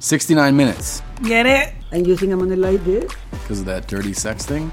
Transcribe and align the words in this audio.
69 0.00 0.56
minutes. 0.56 1.02
Get 1.24 1.44
it? 1.44 1.74
And 1.92 2.06
you 2.06 2.16
think 2.16 2.32
I'm 2.32 2.38
gonna 2.38 2.56
like 2.56 2.82
this? 2.84 3.12
Because 3.32 3.60
of 3.60 3.66
that 3.66 3.86
dirty 3.86 4.14
sex 4.14 4.46
thing? 4.46 4.72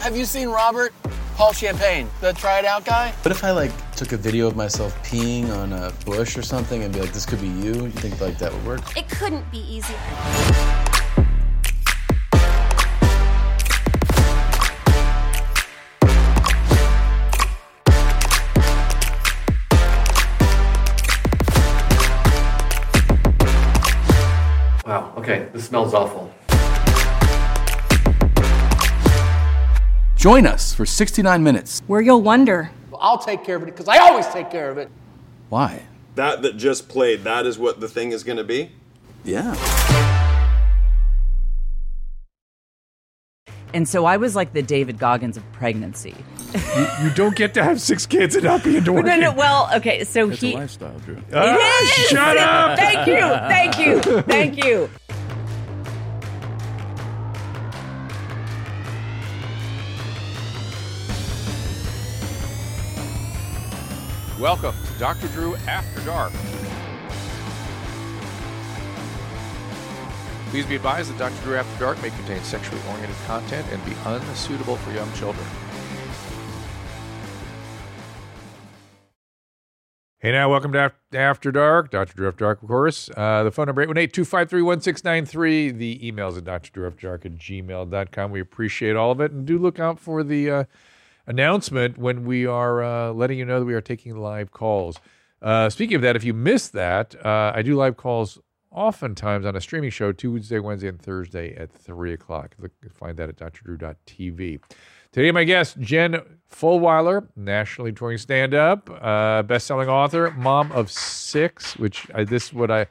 Have 0.00 0.16
you 0.16 0.24
seen 0.24 0.48
Robert? 0.48 0.94
Paul 1.36 1.52
Champagne, 1.52 2.08
the 2.22 2.32
try 2.32 2.58
it 2.58 2.64
out 2.64 2.86
guy? 2.86 3.10
What 3.22 3.32
if 3.32 3.44
I 3.44 3.50
like 3.50 3.70
took 3.96 4.12
a 4.12 4.16
video 4.16 4.46
of 4.46 4.56
myself 4.56 4.96
peeing 5.02 5.54
on 5.54 5.74
a 5.74 5.92
bush 6.06 6.38
or 6.38 6.42
something 6.42 6.82
and 6.82 6.92
be 6.92 7.00
like, 7.00 7.12
this 7.12 7.26
could 7.26 7.42
be 7.42 7.48
you? 7.48 7.74
You 7.84 7.90
think 7.90 8.18
like 8.18 8.38
that 8.38 8.50
would 8.50 8.64
work? 8.64 8.96
It 8.96 9.10
couldn't 9.10 9.50
be 9.50 9.58
easier. 9.58 9.98
Okay, 25.22 25.46
this 25.52 25.64
smells 25.64 25.94
awful. 25.94 26.32
Join 30.16 30.46
us 30.46 30.72
for 30.74 30.86
69 30.86 31.42
minutes. 31.42 31.82
Where 31.86 32.00
you'll 32.00 32.22
wonder. 32.22 32.70
I'll 33.00 33.18
take 33.18 33.42
care 33.44 33.56
of 33.56 33.62
it 33.62 33.66
because 33.66 33.88
I 33.88 33.98
always 33.98 34.26
take 34.28 34.50
care 34.50 34.70
of 34.70 34.78
it. 34.78 34.88
Why? 35.48 35.82
That 36.14 36.42
that 36.42 36.56
just 36.56 36.88
played, 36.88 37.24
that 37.24 37.46
is 37.46 37.58
what 37.58 37.80
the 37.80 37.88
thing 37.88 38.12
is 38.12 38.22
going 38.22 38.36
to 38.36 38.44
be? 38.44 38.70
Yeah. 39.24 39.56
And 43.74 43.88
so 43.88 44.04
I 44.04 44.18
was 44.18 44.36
like 44.36 44.52
the 44.52 44.62
David 44.62 44.98
Goggins 44.98 45.36
of 45.38 45.52
pregnancy. 45.52 46.14
You 47.02 47.10
don't 47.14 47.34
get 47.34 47.54
to 47.54 47.64
have 47.64 47.80
six 47.80 48.04
kids 48.04 48.34
and 48.36 48.44
not 48.44 48.62
be 48.62 48.76
into 48.76 48.92
working. 48.92 49.08
No, 49.20 49.30
no, 49.30 49.32
well, 49.32 49.70
okay, 49.76 50.04
so 50.04 50.28
It's 50.30 50.40
he. 50.42 50.52
a 50.52 50.58
lifestyle, 50.58 50.98
Drew. 50.98 51.16
Ah, 51.32 51.56
It 51.56 51.84
is! 52.02 52.08
Shut 52.10 52.36
up! 52.36 52.78
Thank 52.78 53.06
you, 53.06 53.18
thank 53.18 53.78
you, 53.78 54.22
thank 54.22 54.64
you. 54.64 54.90
Welcome 64.42 64.74
to 64.92 64.98
Dr. 64.98 65.28
Drew 65.28 65.54
After 65.68 66.00
Dark. 66.00 66.32
Please 70.50 70.66
be 70.66 70.74
advised 70.74 71.12
that 71.12 71.18
Dr. 71.18 71.40
Drew 71.44 71.54
After 71.54 71.78
Dark 71.78 72.02
may 72.02 72.10
contain 72.10 72.42
sexually 72.42 72.80
oriented 72.88 73.16
content 73.24 73.64
and 73.70 73.84
be 73.84 73.92
unsuitable 74.04 74.74
for 74.78 74.90
young 74.90 75.12
children. 75.12 75.46
Hey 80.18 80.32
now, 80.32 80.50
welcome 80.50 80.72
to 80.72 80.92
After 81.12 81.52
Dark, 81.52 81.92
Dr. 81.92 82.14
Drew 82.14 82.26
After 82.26 82.44
Dark, 82.44 82.62
of 82.62 82.68
course. 82.68 83.10
Uh, 83.16 83.44
the 83.44 83.52
phone 83.52 83.66
number 83.66 83.86
818-253-1693. 83.86 85.78
The 85.78 86.00
emails 86.00 86.36
at 86.36 86.42
drdrewafterdark 86.42 87.26
at 87.26 87.36
gmail.com. 87.38 88.32
We 88.32 88.40
appreciate 88.40 88.96
all 88.96 89.12
of 89.12 89.20
it. 89.20 89.30
And 89.30 89.46
do 89.46 89.56
look 89.56 89.78
out 89.78 90.00
for 90.00 90.24
the 90.24 90.50
uh, 90.50 90.64
announcement 91.26 91.98
when 91.98 92.24
we 92.24 92.46
are 92.46 92.82
uh, 92.82 93.12
letting 93.12 93.38
you 93.38 93.44
know 93.44 93.60
that 93.60 93.66
we 93.66 93.74
are 93.74 93.80
taking 93.80 94.16
live 94.16 94.50
calls. 94.50 94.98
Uh, 95.40 95.68
speaking 95.68 95.96
of 95.96 96.02
that, 96.02 96.16
if 96.16 96.24
you 96.24 96.34
missed 96.34 96.72
that, 96.72 97.14
uh, 97.24 97.52
I 97.54 97.62
do 97.62 97.74
live 97.74 97.96
calls 97.96 98.38
oftentimes 98.70 99.44
on 99.44 99.56
a 99.56 99.60
streaming 99.60 99.90
show 99.90 100.12
Tuesday, 100.12 100.58
Wednesday, 100.58 100.88
and 100.88 101.00
Thursday 101.00 101.54
at 101.56 101.70
3 101.72 102.12
o'clock. 102.12 102.54
Look, 102.58 102.72
find 102.92 103.16
that 103.18 103.28
at 103.28 103.36
drdrew.tv. 103.36 104.60
Today, 105.12 105.30
my 105.30 105.44
guest, 105.44 105.78
Jen 105.78 106.22
Fulwiler, 106.50 107.28
nationally 107.36 107.92
touring 107.92 108.18
stand-up, 108.18 108.88
uh, 109.02 109.42
best-selling 109.42 109.88
author, 109.88 110.30
mom 110.30 110.72
of 110.72 110.90
six, 110.90 111.76
which 111.76 112.06
I, 112.14 112.24
this 112.24 112.46
is 112.46 112.52
what 112.54 112.70
I, 112.70 112.86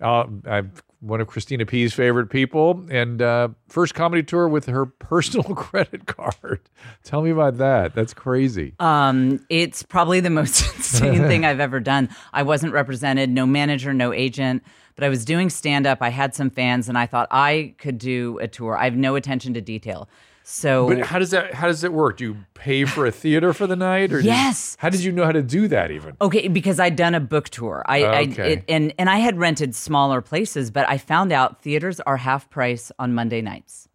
uh, 0.00 0.26
I'm 0.46 0.72
one 1.04 1.20
of 1.20 1.26
Christina 1.26 1.66
P's 1.66 1.92
favorite 1.92 2.30
people, 2.30 2.86
and 2.90 3.20
uh, 3.20 3.48
first 3.68 3.94
comedy 3.94 4.22
tour 4.22 4.48
with 4.48 4.66
her 4.66 4.86
personal 4.86 5.54
credit 5.54 6.06
card. 6.06 6.60
Tell 7.02 7.22
me 7.22 7.30
about 7.30 7.58
that. 7.58 7.94
That's 7.94 8.14
crazy. 8.14 8.74
Um, 8.80 9.44
it's 9.50 9.82
probably 9.82 10.20
the 10.20 10.30
most 10.30 10.62
insane 10.76 11.22
thing 11.22 11.44
I've 11.44 11.60
ever 11.60 11.78
done. 11.78 12.08
I 12.32 12.42
wasn't 12.42 12.72
represented, 12.72 13.28
no 13.30 13.46
manager, 13.46 13.92
no 13.92 14.12
agent, 14.12 14.62
but 14.94 15.04
I 15.04 15.08
was 15.08 15.24
doing 15.24 15.50
stand 15.50 15.86
up. 15.86 15.98
I 16.00 16.08
had 16.08 16.34
some 16.34 16.50
fans, 16.50 16.88
and 16.88 16.96
I 16.96 17.06
thought 17.06 17.28
I 17.30 17.74
could 17.78 17.98
do 17.98 18.38
a 18.40 18.48
tour. 18.48 18.76
I 18.76 18.84
have 18.84 18.96
no 18.96 19.14
attention 19.14 19.54
to 19.54 19.60
detail. 19.60 20.08
So 20.46 20.88
But 20.88 21.00
how 21.06 21.18
does 21.18 21.30
that? 21.30 21.54
How 21.54 21.68
does 21.68 21.84
it 21.84 21.92
work? 21.94 22.18
Do 22.18 22.24
you 22.24 22.36
pay 22.52 22.84
for 22.84 23.06
a 23.06 23.10
theater 23.10 23.54
for 23.54 23.66
the 23.66 23.76
night, 23.76 24.12
or 24.12 24.18
do 24.20 24.24
you- 24.26 24.30
Yes. 24.30 24.76
how 24.78 24.90
did 24.90 25.02
you 25.02 25.10
know 25.10 25.24
how 25.24 25.32
to 25.32 25.42
do 25.42 25.66
that? 25.68 25.90
Even 25.90 26.16
Okay, 26.20 26.48
because 26.48 26.78
I'd 26.78 26.96
done 26.96 27.14
a 27.14 27.20
book 27.20 27.48
tour. 27.48 27.82
I, 27.86 28.02
Okay. 28.04 28.42
I 28.42 28.46
it, 28.46 28.64
and 28.68 28.92
and 28.98 29.08
I 29.08 29.16
had 29.18 29.38
rented 29.38 29.74
smaller 29.74 30.20
places, 30.20 30.70
but 30.70 30.86
I 30.88 30.98
found 30.98 31.32
out 31.32 31.62
theaters 31.62 31.98
are 32.00 32.18
half 32.18 32.50
price 32.50 32.92
on 32.98 33.14
Monday 33.14 33.40
nights. 33.40 33.88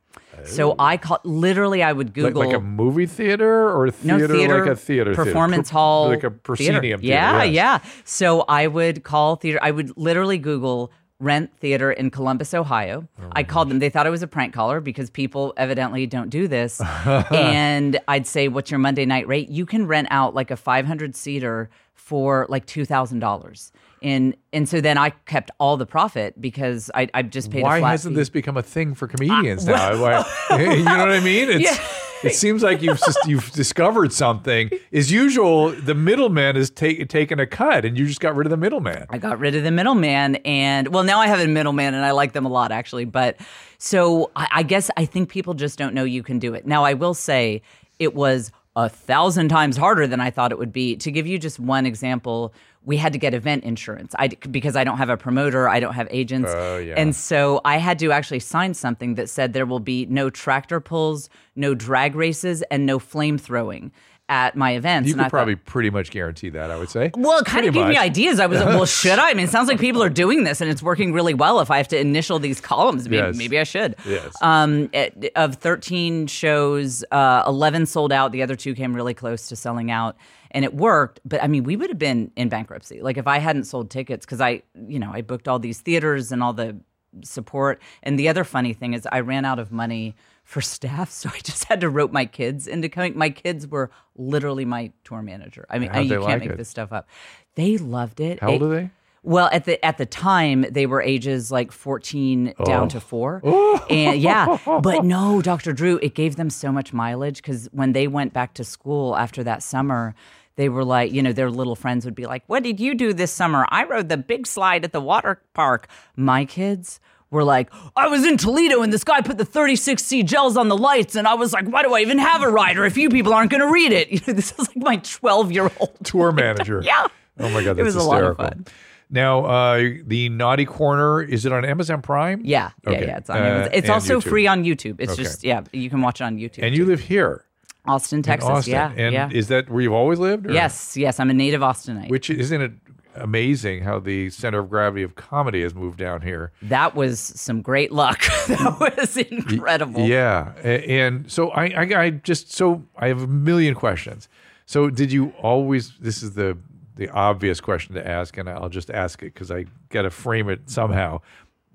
So 0.45 0.71
oh. 0.71 0.75
I 0.79 0.95
called 0.97 1.19
literally 1.25 1.83
I 1.83 1.91
would 1.91 2.13
Google 2.13 2.43
like 2.45 2.55
a 2.55 2.59
movie 2.61 3.05
theater 3.05 3.69
or 3.69 3.87
no 4.03 4.17
theater, 4.17 4.33
theater, 4.33 4.59
like 4.61 4.71
a 4.71 4.75
theater 4.75 5.13
theater? 5.13 5.25
performance 5.25 5.69
Per- 5.69 5.73
hall, 5.77 6.07
like 6.07 6.19
a 6.19 6.21
theater. 6.29 6.39
proscenium. 6.41 6.81
theater, 7.01 7.03
Yeah, 7.03 7.43
yes. 7.43 7.53
yeah. 7.85 7.91
So 8.05 8.41
I 8.47 8.67
would 8.67 9.03
call 9.03 9.35
theater. 9.35 9.59
I 9.61 9.71
would 9.71 9.95
literally 9.97 10.37
Google 10.37 10.91
rent 11.19 11.51
theater 11.59 11.91
in 11.91 12.09
Columbus, 12.09 12.53
Ohio. 12.53 13.07
Oh 13.21 13.29
I 13.33 13.43
called 13.43 13.69
them. 13.69 13.79
They 13.79 13.89
thought 13.89 14.07
I 14.07 14.09
was 14.09 14.23
a 14.23 14.27
prank 14.27 14.53
caller 14.53 14.79
because 14.79 15.09
people 15.09 15.53
evidently 15.57 16.05
don't 16.07 16.29
do 16.29 16.47
this. 16.47 16.81
and 17.05 17.99
I'd 18.07 18.27
say, 18.27 18.47
"What's 18.47 18.71
your 18.71 18.79
Monday 18.79 19.05
night 19.05 19.27
rate?" 19.27 19.49
You 19.49 19.65
can 19.65 19.87
rent 19.87 20.07
out 20.11 20.33
like 20.33 20.51
a 20.51 20.57
500 20.57 21.15
seater 21.15 21.69
for 21.93 22.47
like 22.49 22.65
two 22.65 22.85
thousand 22.85 23.19
dollars. 23.19 23.71
And 24.01 24.35
and 24.53 24.67
so 24.67 24.81
then 24.81 24.97
I 24.97 25.11
kept 25.11 25.51
all 25.59 25.77
the 25.77 25.85
profit 25.85 26.39
because 26.41 26.89
I 26.95 27.09
I 27.13 27.21
just 27.21 27.51
paid. 27.51 27.63
Why 27.63 27.79
hasn't 27.79 28.15
fee. 28.15 28.19
this 28.19 28.29
become 28.29 28.57
a 28.57 28.63
thing 28.63 28.95
for 28.95 29.07
comedians 29.07 29.67
ah, 29.67 29.91
now? 29.91 30.01
Why, 30.01 30.57
you 30.73 30.83
know 30.83 30.97
what 30.97 31.11
I 31.11 31.19
mean? 31.19 31.49
It's, 31.59 31.63
Yeah. 31.63 31.77
It 32.23 32.35
seems 32.35 32.63
like 32.63 32.81
you've 32.81 32.99
just, 32.99 33.19
you've 33.27 33.51
discovered 33.51 34.11
something. 34.11 34.69
As 34.91 35.11
usual, 35.11 35.69
the 35.69 35.95
middleman 35.95 36.57
is 36.57 36.69
take, 36.69 37.07
taking 37.09 37.39
a 37.39 37.47
cut, 37.47 37.85
and 37.85 37.97
you 37.97 38.07
just 38.07 38.19
got 38.19 38.35
rid 38.35 38.45
of 38.45 38.51
the 38.51 38.57
middleman. 38.57 39.05
I 39.09 39.17
got 39.17 39.39
rid 39.39 39.55
of 39.55 39.63
the 39.63 39.71
middleman, 39.71 40.35
and 40.37 40.89
well, 40.89 41.03
now 41.03 41.19
I 41.19 41.27
have 41.27 41.39
a 41.39 41.47
middleman, 41.47 41.93
and 41.93 42.03
I 42.03 42.11
like 42.11 42.33
them 42.33 42.45
a 42.45 42.49
lot 42.49 42.71
actually. 42.71 43.05
But 43.05 43.37
so 43.77 44.31
I, 44.35 44.47
I 44.51 44.63
guess 44.63 44.91
I 44.97 45.05
think 45.05 45.29
people 45.29 45.53
just 45.53 45.77
don't 45.77 45.93
know 45.93 46.03
you 46.03 46.23
can 46.23 46.39
do 46.39 46.53
it. 46.53 46.65
Now 46.65 46.83
I 46.83 46.93
will 46.93 47.13
say 47.13 47.61
it 47.99 48.13
was 48.15 48.51
a 48.75 48.89
thousand 48.89 49.49
times 49.49 49.77
harder 49.77 50.07
than 50.07 50.19
I 50.19 50.29
thought 50.29 50.51
it 50.51 50.57
would 50.57 50.71
be. 50.71 50.95
To 50.97 51.11
give 51.11 51.27
you 51.27 51.39
just 51.39 51.59
one 51.59 51.85
example, 51.85 52.53
we 52.85 52.97
had 52.97 53.13
to 53.13 53.19
get 53.19 53.33
event 53.33 53.63
insurance. 53.63 54.15
I 54.17 54.27
because 54.29 54.75
I 54.75 54.83
don't 54.83 54.97
have 54.97 55.09
a 55.09 55.17
promoter, 55.17 55.67
I 55.69 55.79
don't 55.79 55.93
have 55.93 56.07
agents, 56.11 56.49
Oh, 56.53 56.77
yeah. 56.77 56.95
and 56.97 57.15
so 57.15 57.61
I 57.65 57.77
had 57.77 57.99
to 57.99 58.11
actually 58.11 58.39
sign 58.39 58.73
something 58.73 59.15
that 59.15 59.29
said 59.29 59.53
there 59.53 59.65
will 59.65 59.79
be 59.81 60.05
no 60.07 60.29
tractor 60.29 60.79
pulls, 60.79 61.29
no 61.55 61.75
drag 61.75 62.15
races, 62.15 62.61
and 62.71 62.85
no 62.85 62.97
flame 62.99 63.37
throwing 63.37 63.91
at 64.29 64.55
my 64.55 64.73
events. 64.75 65.07
You 65.09 65.15
could 65.15 65.23
thought- 65.23 65.31
probably 65.31 65.55
pretty 65.55 65.89
much 65.89 66.11
guarantee 66.11 66.49
that. 66.49 66.69
I 66.69 66.77
would 66.77 66.89
say. 66.89 67.09
well, 67.17 67.39
it 67.39 67.45
kind 67.45 67.65
of 67.65 67.73
Pretty 67.73 67.79
gave 67.79 67.87
me 67.89 67.97
ideas. 67.97 68.39
I 68.39 68.45
was 68.45 68.59
like, 68.59 68.67
well, 68.69 68.85
should 69.01 69.17
I? 69.17 69.31
I 69.31 69.33
mean, 69.33 69.45
it 69.45 69.49
sounds 69.49 69.67
like 69.67 69.79
people 69.79 70.03
are 70.03 70.09
doing 70.09 70.43
this 70.43 70.61
and 70.61 70.69
it's 70.69 70.83
working 70.83 71.13
really 71.13 71.33
well. 71.33 71.59
If 71.61 71.71
I 71.71 71.77
have 71.77 71.87
to 71.87 71.99
initial 71.99 72.37
these 72.37 72.61
columns, 72.61 73.09
maybe, 73.09 73.17
Yes. 73.25 73.35
maybe 73.35 73.57
I 73.59 73.63
should. 73.63 73.95
Yes. 74.07 74.31
Um, 74.41 74.89
it- 74.93 75.31
of 75.35 75.55
13 75.55 76.27
shows, 76.27 77.03
uh, 77.11 77.41
11 77.47 77.87
sold 77.87 78.11
out. 78.13 78.31
The 78.31 78.43
other 78.43 78.55
two 78.55 78.75
came 78.75 78.95
really 78.95 79.15
close 79.15 79.47
to 79.49 79.55
selling 79.55 79.89
out. 79.89 80.15
And 80.51 80.65
it 80.65 80.73
worked, 80.73 81.19
but 81.25 81.43
I 81.43 81.47
mean, 81.47 81.63
we 81.63 81.75
would 81.75 81.89
have 81.89 81.99
been 81.99 82.31
in 82.35 82.49
bankruptcy. 82.49 83.01
Like 83.01 83.17
if 83.17 83.27
I 83.27 83.37
hadn't 83.37 83.65
sold 83.65 83.89
tickets, 83.91 84.25
because 84.25 84.41
I, 84.41 84.63
you 84.87 84.97
know, 84.99 85.11
I 85.13 85.21
booked 85.21 85.47
all 85.47 85.59
these 85.59 85.79
theaters 85.81 86.31
and 86.31 86.41
all 86.41 86.53
the 86.53 86.77
support. 87.23 87.81
And 88.03 88.17
the 88.17 88.29
other 88.29 88.43
funny 88.43 88.73
thing 88.73 88.93
is, 88.93 89.07
I 89.11 89.19
ran 89.21 89.45
out 89.45 89.59
of 89.59 89.71
money 89.71 90.15
for 90.43 90.61
staff, 90.75 91.09
so 91.11 91.29
I 91.33 91.37
just 91.39 91.65
had 91.65 91.81
to 91.81 91.89
rope 91.89 92.11
my 92.11 92.25
kids 92.25 92.67
into 92.67 92.89
coming. 92.89 93.17
My 93.17 93.29
kids 93.29 93.67
were 93.67 93.91
literally 94.15 94.65
my 94.65 94.91
tour 95.03 95.21
manager. 95.21 95.65
I 95.69 95.79
mean, 95.79 95.89
How'd 95.91 96.05
you 96.05 96.09
can't 96.19 96.23
like 96.23 96.39
make 96.41 96.49
it? 96.51 96.57
this 96.57 96.69
stuff 96.69 96.91
up. 96.91 97.07
They 97.55 97.77
loved 97.77 98.19
it. 98.19 98.39
How 98.39 98.49
old 98.51 98.61
It- 98.61 98.65
are 98.65 98.69
they? 98.69 98.89
Well, 99.21 99.49
at 99.51 99.65
the 99.65 99.83
at 99.85 99.97
the 99.97 100.05
time, 100.05 100.65
they 100.71 100.85
were 100.85 101.01
ages 101.01 101.51
like 101.51 101.73
fourteen 101.73 102.53
oh. 102.57 102.63
down 102.63 102.85
Oh. 102.85 102.89
to 102.89 102.99
four, 103.01 103.41
and 103.89 104.17
yeah. 104.21 104.57
But 104.65 105.03
no, 105.03 105.41
Dr. 105.41 105.73
Drew, 105.73 105.99
it 106.01 106.15
gave 106.15 106.37
them 106.37 106.49
so 106.49 106.71
much 106.71 106.93
mileage 106.93 107.35
because 107.41 107.67
when 107.73 107.91
they 107.91 108.07
went 108.07 108.31
back 108.31 108.53
to 108.53 108.63
school 108.63 109.17
after 109.17 109.43
that 109.43 109.61
summer, 109.61 110.15
they 110.59 110.67
were 110.67 110.83
like, 110.83 111.13
you 111.13 111.23
know, 111.23 111.31
their 111.31 111.49
little 111.49 111.75
friends 111.75 112.03
would 112.03 112.15
be 112.15 112.25
like, 112.25 112.43
"What 112.47 112.63
did 112.63 112.79
you 112.81 112.93
do 112.93 113.13
this 113.13 113.31
summer? 113.31 113.65
I 113.69 113.85
rode 113.85 114.09
the 114.09 114.17
big 114.17 114.45
slide 114.45 114.83
at 114.83 114.91
the 114.91 114.99
water 114.99 115.41
park." 115.53 115.87
My 116.17 116.43
kids 116.43 116.99
were 117.31 117.43
like, 117.43 117.69
I 117.95 118.07
was 118.07 118.25
in 118.25 118.37
Toledo 118.37 118.81
and 118.81 118.91
this 118.91 119.03
guy 119.03 119.21
put 119.21 119.37
the 119.37 119.45
36C 119.45 120.25
gels 120.25 120.57
on 120.57 120.67
the 120.67 120.75
lights, 120.75 121.15
and 121.15 121.27
I 121.27 121.35
was 121.35 121.53
like, 121.53 121.65
why 121.67 121.83
do 121.83 121.93
I 121.93 121.99
even 122.01 122.17
have 122.17 122.41
a 122.41 122.49
rider 122.49 122.85
if 122.85 122.97
you 122.97 123.07
people 123.09 123.33
aren't 123.33 123.51
going 123.51 123.61
to 123.61 123.71
read 123.71 123.91
it? 123.91 124.09
You 124.11 124.19
know, 124.27 124.33
this 124.33 124.51
is 124.51 124.67
like 124.67 124.77
my 124.77 124.95
12 124.97 125.51
year 125.51 125.71
old 125.79 125.95
Tour 126.03 126.31
manager. 126.31 126.81
Yeah. 126.85 127.07
Oh 127.39 127.49
my 127.49 127.63
god, 127.63 127.77
that's 127.77 127.79
It 127.79 127.83
was 127.83 127.95
a 127.95 128.01
lot 128.03 128.23
of 128.23 128.35
fun. 128.35 128.65
Now, 129.11 129.45
uh, 129.45 129.83
the 130.05 130.29
Naughty 130.29 130.65
Corner 130.65 131.21
is 131.21 131.45
it 131.45 131.51
on 131.53 131.63
Amazon 131.65 132.01
Prime? 132.01 132.41
Yeah, 132.43 132.71
yeah, 132.83 132.89
Okay. 132.91 133.05
yeah. 133.07 133.17
It's 133.17 133.29
on. 133.29 133.37
Uh, 133.37 133.69
it's 133.73 133.89
also 133.89 134.19
YouTube. 134.19 134.29
free 134.29 134.47
on 134.47 134.63
YouTube. 134.65 134.95
It's 134.99 135.13
Okay. 135.13 135.23
just 135.23 135.43
yeah, 135.43 135.61
you 135.71 135.89
can 135.89 136.01
watch 136.01 136.21
it 136.21 136.25
on 136.25 136.37
YouTube. 136.37 136.63
And 136.63 136.75
you 136.75 136.85
live 136.85 136.99
here, 136.99 137.45
Austin, 137.89 138.19
in 138.19 138.23
Texas. 138.23 138.49
Austin. 138.49 138.73
Yeah, 138.73 138.93
and 138.95 139.13
yeah. 139.13 139.29
is 139.31 139.47
that 139.47 139.69
where 139.69 139.81
you've 139.81 139.93
always 139.93 140.19
lived? 140.19 140.47
or- 140.47 140.53
yes, 140.53 140.95
yes. 140.95 141.19
I'm 141.19 141.29
a 141.29 141.33
native 141.33 141.61
Austinite. 141.61 142.09
Which 142.09 142.29
isn't 142.29 142.61
it? 142.61 142.71
amazing 143.15 143.83
how 143.83 143.99
the 143.99 144.29
center 144.29 144.59
of 144.59 144.69
gravity 144.69 145.03
of 145.03 145.15
comedy 145.15 145.61
has 145.61 145.75
moved 145.75 145.97
down 145.97 146.21
here. 146.21 146.51
That 146.61 146.95
was 146.95 147.19
some 147.19 147.61
great 147.61 147.91
luck. 147.91 148.21
that 148.47 148.77
was 148.79 149.17
incredible. 149.17 150.05
Yeah, 150.05 150.53
and 150.63 151.29
so 151.29 151.49
I, 151.49 151.65
I, 151.65 152.01
I 152.03 152.09
just 152.11 152.53
so 152.53 152.83
I 152.97 153.07
have 153.07 153.21
a 153.21 153.27
million 153.27 153.75
questions. 153.75 154.29
So 154.65 154.89
did 154.89 155.11
you 155.11 155.33
always? 155.41 155.97
This 155.99 156.23
is 156.23 156.33
the 156.33 156.57
the 156.95 157.09
obvious 157.09 157.61
question 157.61 157.95
to 157.95 158.07
ask, 158.07 158.37
and 158.37 158.49
I'll 158.49 158.69
just 158.69 158.89
ask 158.89 159.21
it 159.21 159.33
because 159.33 159.51
I 159.51 159.65
got 159.89 160.03
to 160.03 160.09
frame 160.09 160.49
it 160.49 160.69
somehow. 160.69 161.21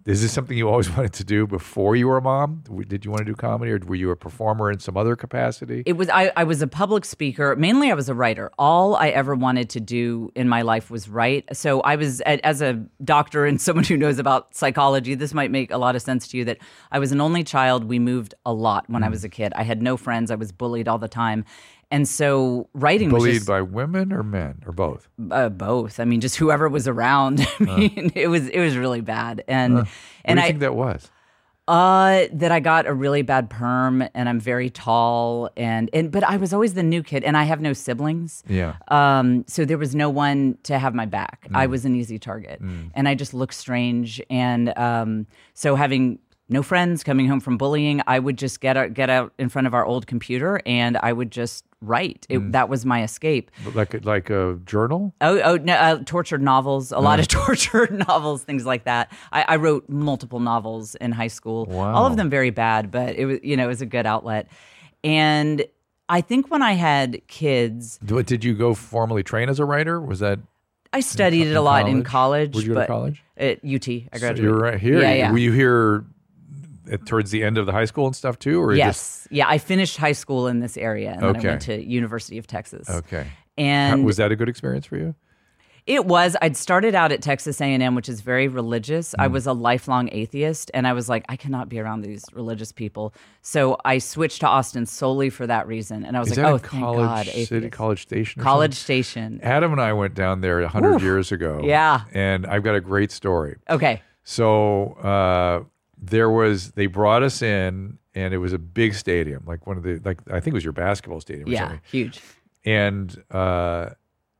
Is 0.06 0.20
this 0.20 0.32
something 0.32 0.56
you 0.58 0.68
always 0.68 0.90
wanted 0.96 1.14
to 1.14 1.24
do 1.24 1.46
before 1.46 1.96
you 1.96 2.06
were 2.08 2.18
a 2.18 2.22
mom? 2.22 2.62
Did 2.88 3.04
you 3.04 3.10
want 3.10 3.20
to 3.20 3.24
do 3.24 3.34
comedy, 3.34 3.72
or 3.72 3.78
were 3.86 3.94
you 3.94 4.10
a 4.10 4.16
performer 4.16 4.70
in 4.70 4.78
some 4.78 4.96
other 4.96 5.16
capacity? 5.16 5.82
It 5.86 5.94
was 5.94 6.10
I, 6.10 6.30
I 6.36 6.44
was 6.44 6.60
a 6.60 6.66
public 6.66 7.04
speaker. 7.06 7.56
Mainly, 7.56 7.90
I 7.90 7.94
was 7.94 8.08
a 8.10 8.14
writer. 8.14 8.50
All 8.58 8.96
I 8.96 9.08
ever 9.08 9.34
wanted 9.34 9.70
to 9.70 9.80
do 9.80 10.30
in 10.34 10.48
my 10.48 10.60
life 10.62 10.90
was 10.90 11.08
write. 11.08 11.56
So 11.56 11.80
I 11.80 11.96
was, 11.96 12.20
as 12.22 12.60
a 12.60 12.84
doctor 13.02 13.46
and 13.46 13.58
someone 13.60 13.84
who 13.84 13.96
knows 13.96 14.18
about 14.18 14.54
psychology, 14.54 15.14
this 15.14 15.32
might 15.32 15.50
make 15.50 15.70
a 15.70 15.78
lot 15.78 15.96
of 15.96 16.02
sense 16.02 16.28
to 16.28 16.36
you. 16.36 16.44
That 16.44 16.58
I 16.92 16.98
was 16.98 17.10
an 17.12 17.20
only 17.22 17.42
child. 17.44 17.84
We 17.84 17.98
moved 17.98 18.34
a 18.44 18.52
lot 18.52 18.84
when 18.90 19.02
I 19.02 19.08
Mm. 19.08 19.10
was 19.12 19.24
a 19.24 19.28
kid. 19.28 19.52
I 19.56 19.62
had 19.62 19.80
no 19.82 19.96
friends. 19.96 20.30
I 20.30 20.34
was 20.34 20.52
bullied 20.52 20.86
all 20.88 20.98
the 20.98 21.08
time, 21.08 21.44
and 21.90 22.08
so 22.08 22.68
writing 22.74 23.10
was 23.10 23.22
Bullied 23.22 23.34
just, 23.36 23.46
by 23.46 23.62
women 23.62 24.12
or 24.12 24.22
men 24.22 24.62
or 24.66 24.72
both? 24.72 25.08
uh, 25.30 25.48
both. 25.48 26.00
I 26.00 26.04
mean, 26.04 26.20
just 26.20 26.36
whoever 26.36 26.68
was 26.68 26.86
around. 26.88 27.46
I 27.60 27.64
mean, 27.64 28.12
it 28.14 28.28
was 28.28 28.48
it 28.48 28.60
was 28.60 28.76
really 28.76 29.00
bad. 29.00 29.42
And 29.48 29.74
What 29.74 29.88
and 30.24 30.36
do 30.38 30.40
you 30.40 30.44
I 30.44 30.48
think 30.48 30.60
that 30.60 30.74
was? 30.74 31.10
uh 31.66 32.24
that 32.30 32.52
I 32.52 32.60
got 32.60 32.86
a 32.86 32.92
really 32.92 33.22
bad 33.22 33.48
perm 33.48 34.04
and 34.14 34.28
I'm 34.28 34.38
very 34.38 34.68
tall 34.68 35.48
and 35.56 35.88
and 35.94 36.12
but 36.12 36.22
I 36.22 36.36
was 36.36 36.52
always 36.52 36.74
the 36.74 36.82
new 36.82 37.02
kid 37.02 37.24
and 37.24 37.38
I 37.38 37.44
have 37.44 37.62
no 37.62 37.72
siblings. 37.72 38.44
Yeah. 38.46 38.74
Um 38.88 39.46
so 39.48 39.64
there 39.64 39.78
was 39.78 39.94
no 39.94 40.10
one 40.10 40.58
to 40.64 40.78
have 40.78 40.94
my 40.94 41.06
back. 41.06 41.46
Mm. 41.48 41.56
I 41.56 41.66
was 41.66 41.86
an 41.86 41.94
easy 41.96 42.18
target. 42.18 42.60
And 42.94 43.08
I 43.08 43.14
just 43.14 43.32
looked 43.32 43.54
strange 43.54 44.20
and 44.28 44.76
um 44.76 45.26
so 45.54 45.74
having 45.74 46.18
no 46.48 46.62
friends 46.62 47.02
coming 47.02 47.26
home 47.26 47.40
from 47.40 47.56
bullying, 47.56 48.02
I 48.06 48.18
would 48.18 48.36
just 48.36 48.60
get 48.60 48.76
out, 48.76 48.92
get 48.94 49.08
out 49.08 49.32
in 49.38 49.48
front 49.48 49.66
of 49.66 49.74
our 49.74 49.84
old 49.84 50.06
computer 50.06 50.60
and 50.66 50.98
I 50.98 51.12
would 51.12 51.30
just 51.30 51.64
write. 51.80 52.26
Mm. 52.28 52.52
That 52.52 52.68
was 52.68 52.84
my 52.84 53.02
escape. 53.02 53.50
Like 53.74 53.94
a, 53.94 53.98
like 53.98 54.30
a 54.30 54.58
journal? 54.66 55.14
Oh, 55.20 55.40
oh, 55.40 55.56
no, 55.56 55.74
uh, 55.74 55.98
tortured 56.04 56.42
novels, 56.42 56.92
a 56.92 56.98
lot 56.98 57.18
of 57.18 57.28
tortured 57.28 58.06
novels, 58.06 58.42
things 58.42 58.66
like 58.66 58.84
that. 58.84 59.10
I, 59.32 59.44
I 59.48 59.56
wrote 59.56 59.88
multiple 59.88 60.40
novels 60.40 60.94
in 60.96 61.12
high 61.12 61.28
school. 61.28 61.66
wow. 61.66 61.94
All 61.94 62.06
of 62.06 62.16
them 62.16 62.28
very 62.28 62.50
bad, 62.50 62.90
but 62.90 63.16
it 63.16 63.26
was, 63.26 63.38
you 63.42 63.56
know, 63.56 63.64
it 63.64 63.68
was 63.68 63.82
a 63.82 63.86
good 63.86 64.06
outlet. 64.06 64.48
And 65.02 65.64
I 66.08 66.20
think 66.20 66.50
when 66.50 66.62
I 66.62 66.72
had 66.72 67.26
kids, 67.26 67.98
Did 68.04 68.44
you 68.44 68.54
go 68.54 68.74
formally 68.74 69.22
train 69.22 69.48
as 69.48 69.58
a 69.58 69.64
writer? 69.64 70.00
Was 70.00 70.20
that 70.20 70.40
I 70.92 71.00
studied 71.00 71.48
it 71.48 71.56
a 71.56 71.60
lot 71.60 71.88
in 71.88 72.02
college? 72.04 72.52
college. 72.52 72.54
Where'd 72.54 72.66
you 72.66 72.74
to 72.74 72.86
college? 72.86 73.24
At 73.36 73.64
UT. 73.64 73.88
I 73.88 74.18
graduated. 74.18 74.44
you're 74.44 74.56
right 74.56 74.78
here? 74.78 75.00
Yeah, 75.00 75.14
yeah. 75.14 75.32
Were 75.32 75.38
you 75.38 75.50
here 75.50 76.04
at, 76.90 77.06
towards 77.06 77.30
the 77.30 77.42
end 77.44 77.58
of 77.58 77.66
the 77.66 77.72
high 77.72 77.84
school 77.84 78.06
and 78.06 78.14
stuff 78.16 78.38
too, 78.38 78.60
or 78.62 78.74
yes. 78.74 79.26
Yeah, 79.30 79.48
I 79.48 79.58
finished 79.58 79.96
high 79.96 80.12
school 80.12 80.46
in 80.48 80.60
this 80.60 80.76
area, 80.76 81.12
and 81.12 81.22
then 81.22 81.36
I 81.36 81.50
went 81.50 81.62
to 81.62 81.82
University 81.84 82.38
of 82.38 82.46
Texas. 82.46 82.86
Just, 82.86 82.98
okay. 83.06 83.22
How- 83.24 83.28
And 83.58 84.04
was 84.04 84.16
that 84.16 84.32
a 84.32 84.36
good 84.36 84.48
experience 84.48 84.86
for 84.86 84.96
you? 84.96 85.14
It 85.86 86.06
was. 86.06 86.34
I'd 86.40 86.56
started 86.56 86.94
out 86.94 87.12
at 87.12 87.20
Texas 87.20 87.60
A&M, 87.60 87.94
which 87.94 88.08
is 88.08 88.22
very 88.22 88.48
religious. 88.48 89.10
Mm. 89.18 89.24
I 89.24 89.26
was 89.26 89.46
a 89.46 89.52
lifelong 89.52 90.08
atheist, 90.12 90.70
and 90.72 90.86
I 90.86 90.94
was 90.94 91.10
like, 91.10 91.26
I 91.28 91.36
cannot 91.36 91.68
be 91.68 91.78
around 91.78 92.00
these 92.00 92.24
religious 92.32 92.72
people. 92.72 93.12
So 93.42 93.76
I 93.84 93.98
switched 93.98 94.40
to 94.40 94.48
Austin 94.48 94.86
solely 94.86 95.28
for 95.28 95.46
that 95.46 95.66
reason. 95.66 96.06
And 96.06 96.16
I 96.16 96.20
was 96.20 96.30
Is 96.32 96.38
like, 96.38 96.46
oh, 96.46 96.56
thank 96.56 96.82
College 96.82 97.06
God, 97.06 97.26
City. 97.26 97.68
College 97.68 98.00
Station? 98.00 98.40
College 98.42 98.72
something? 98.72 99.02
Station. 99.02 99.40
Adam 99.42 99.72
and 99.72 99.80
I 99.80 99.92
went 99.92 100.14
down 100.14 100.40
there 100.40 100.60
a 100.62 100.68
hundred 100.68 101.02
years 101.02 101.32
ago. 101.32 101.60
Yeah. 101.62 102.04
and 102.14 102.46
I've 102.46 102.62
got 102.62 102.76
a 102.76 102.80
great 102.80 103.12
story. 103.12 103.56
Okay. 103.68 104.00
So 104.22 104.94
uh, 104.94 105.64
there 106.06 106.30
was 106.30 106.72
they 106.72 106.86
brought 106.86 107.22
us 107.22 107.42
in, 107.42 107.98
and 108.14 108.34
it 108.34 108.38
was 108.38 108.52
a 108.52 108.58
big 108.58 108.94
stadium, 108.94 109.42
like 109.46 109.66
one 109.66 109.76
of 109.76 109.82
the 109.82 110.00
like 110.04 110.18
I 110.28 110.40
think 110.40 110.48
it 110.48 110.54
was 110.54 110.64
your 110.64 110.72
basketball 110.72 111.20
stadium. 111.20 111.48
Yeah, 111.48 111.60
something. 111.60 111.80
huge. 111.90 112.20
and 112.64 113.22
uh, 113.30 113.90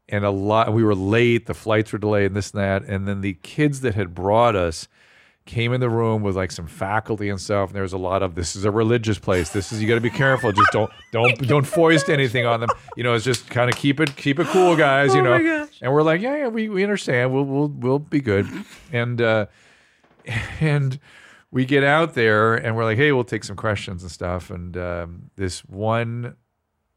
and 0.08 0.24
a 0.24 0.30
lot. 0.30 0.72
We 0.72 0.84
were 0.84 0.94
late. 0.94 1.46
The 1.46 1.54
flights 1.54 1.92
were 1.92 1.98
delayed, 1.98 2.26
and 2.26 2.36
this 2.36 2.50
and 2.50 2.60
that. 2.60 2.84
And 2.84 3.08
then 3.08 3.20
the 3.20 3.34
kids 3.34 3.80
that 3.80 3.94
had 3.94 4.14
brought 4.14 4.56
us 4.56 4.88
came 5.46 5.74
in 5.74 5.80
the 5.80 5.90
room 5.90 6.22
with 6.22 6.36
like 6.36 6.50
some 6.50 6.66
faculty 6.66 7.28
and 7.28 7.38
stuff. 7.38 7.68
And 7.68 7.76
there 7.76 7.82
was 7.82 7.92
a 7.92 7.98
lot 7.98 8.22
of 8.22 8.34
this 8.34 8.56
is 8.56 8.64
a 8.64 8.70
religious 8.70 9.18
place. 9.18 9.50
This 9.50 9.72
is 9.72 9.82
you 9.82 9.88
got 9.88 9.96
to 9.96 10.00
be 10.00 10.10
careful. 10.10 10.52
Just 10.52 10.72
don't 10.72 10.90
don't 11.12 11.36
don't 11.46 11.66
foist 11.66 12.08
anything 12.08 12.46
on 12.46 12.60
them. 12.60 12.70
You 12.96 13.04
know, 13.04 13.14
it's 13.14 13.24
just 13.24 13.48
kind 13.50 13.70
of 13.70 13.76
keep 13.76 14.00
it 14.00 14.16
keep 14.16 14.38
it 14.38 14.46
cool, 14.48 14.76
guys. 14.76 15.14
You 15.14 15.22
know. 15.22 15.68
And 15.82 15.92
we're 15.92 16.02
like, 16.02 16.20
yeah, 16.20 16.36
yeah, 16.36 16.48
we 16.48 16.68
we 16.68 16.82
understand. 16.82 17.32
We'll 17.32 17.44
we'll 17.44 17.68
we'll 17.68 17.98
be 17.98 18.20
good. 18.20 18.48
And 18.92 19.20
uh, 19.20 19.46
and 20.60 20.98
we 21.54 21.64
get 21.64 21.84
out 21.84 22.14
there 22.14 22.56
and 22.56 22.74
we're 22.74 22.82
like, 22.82 22.96
hey, 22.96 23.12
we'll 23.12 23.22
take 23.22 23.44
some 23.44 23.54
questions 23.54 24.02
and 24.02 24.10
stuff. 24.10 24.50
And 24.50 24.76
um, 24.76 25.30
this 25.36 25.60
one 25.64 26.34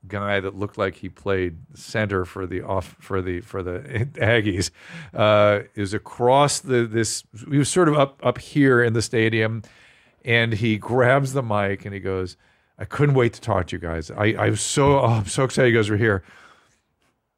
guy 0.08 0.40
that 0.40 0.56
looked 0.56 0.80
like 0.80 0.96
he 0.96 1.10
played 1.10 1.60
center 1.76 2.26
for 2.26 2.48
the 2.48 2.64
off 2.64 2.96
for 3.00 3.22
the 3.22 3.42
for 3.42 3.62
the 3.62 3.80
Aggies 4.16 4.72
uh, 5.14 5.60
is 5.76 5.94
across 5.94 6.60
the 6.60 6.88
this. 6.88 7.24
He 7.48 7.60
was 7.60 7.70
sort 7.70 7.88
of 7.88 8.00
up 8.00 8.20
up 8.26 8.40
here 8.40 8.82
in 8.82 8.94
the 8.94 9.02
stadium, 9.04 9.62
and 10.26 10.54
he 10.54 10.80
grabs 10.80 11.34
the 11.34 11.44
mic 11.44 11.86
and 11.86 11.94
he 11.94 12.00
goes, 12.00 12.36
"I 12.80 12.86
couldn't 12.86 13.14
wait 13.14 13.34
to 13.34 13.42
talk 13.42 13.68
to 13.68 13.76
you 13.76 13.80
guys. 13.80 14.10
I 14.10 14.34
I 14.40 14.50
was 14.50 14.62
so 14.62 15.00
oh, 15.00 15.06
I'm 15.06 15.28
so 15.28 15.44
excited 15.44 15.72
you 15.72 15.78
guys 15.78 15.90
were 15.92 15.98
here. 15.98 16.24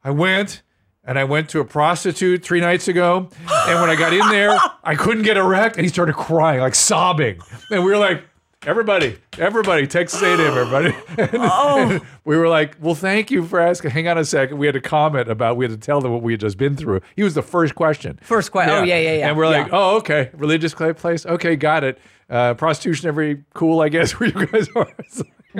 I 0.06 0.12
went." 0.12 0.62
And 1.10 1.18
I 1.18 1.24
went 1.24 1.50
to 1.50 1.60
a 1.60 1.66
prostitute 1.66 2.44
three 2.44 2.62
nights 2.62 2.88
ago. 2.88 3.30
And 3.50 3.82
when 3.82 3.90
I 3.90 3.96
got 3.96 4.14
in 4.14 4.30
there, 4.30 4.56
I 4.84 4.94
couldn't 4.94 5.24
get 5.24 5.38
erect. 5.38 5.76
And 5.76 5.84
he 5.84 5.90
started 5.90 6.14
crying, 6.14 6.60
like 6.60 6.76
sobbing. 6.76 7.40
And 7.72 7.84
we 7.84 7.90
were 7.90 7.98
like, 7.98 8.24
everybody, 8.62 9.18
everybody, 9.40 9.88
Texas 9.88 10.22
A&M, 10.22 10.40
everybody. 10.40 10.96
And 11.18 12.02
we 12.26 12.38
were 12.38 12.48
like, 12.48 12.76
well, 12.80 12.94
thank 12.94 13.32
you 13.32 13.44
for 13.44 13.60
asking. 13.60 13.90
Hang 13.90 14.08
on 14.08 14.20
a 14.20 14.24
second. 14.24 14.60
We 14.60 14.68
had 14.68 14.74
to 14.74 14.82
comment 14.82 15.32
about, 15.32 15.58
we 15.58 15.66
had 15.66 15.72
to 15.72 15.84
tell 15.84 16.00
them 16.00 16.12
what 16.12 16.22
we 16.22 16.34
had 16.34 16.42
just 16.42 16.60
been 16.60 16.76
through. 16.76 17.02
He 17.16 17.24
was 17.24 17.34
the 17.34 17.42
first 17.42 17.74
question. 17.74 18.20
First 18.22 18.52
question. 18.52 18.76
Oh, 18.76 18.84
yeah, 18.84 19.00
yeah, 19.00 19.14
yeah. 19.14 19.30
And 19.30 19.36
we're 19.36 19.48
like, 19.48 19.66
Yeah. 19.66 19.78
oh, 19.80 19.98
okay. 19.98 20.30
Religious 20.36 20.76
place. 20.76 21.26
Okay, 21.26 21.56
got 21.56 21.84
it. 21.84 21.98
Uh, 22.30 22.54
prostitution, 22.54 23.08
every 23.08 23.44
cool, 23.56 23.82
I 23.82 23.90
guess, 23.90 24.12
where 24.20 24.30
you 24.30 24.46
guys 24.46 24.68
are. 24.76 24.94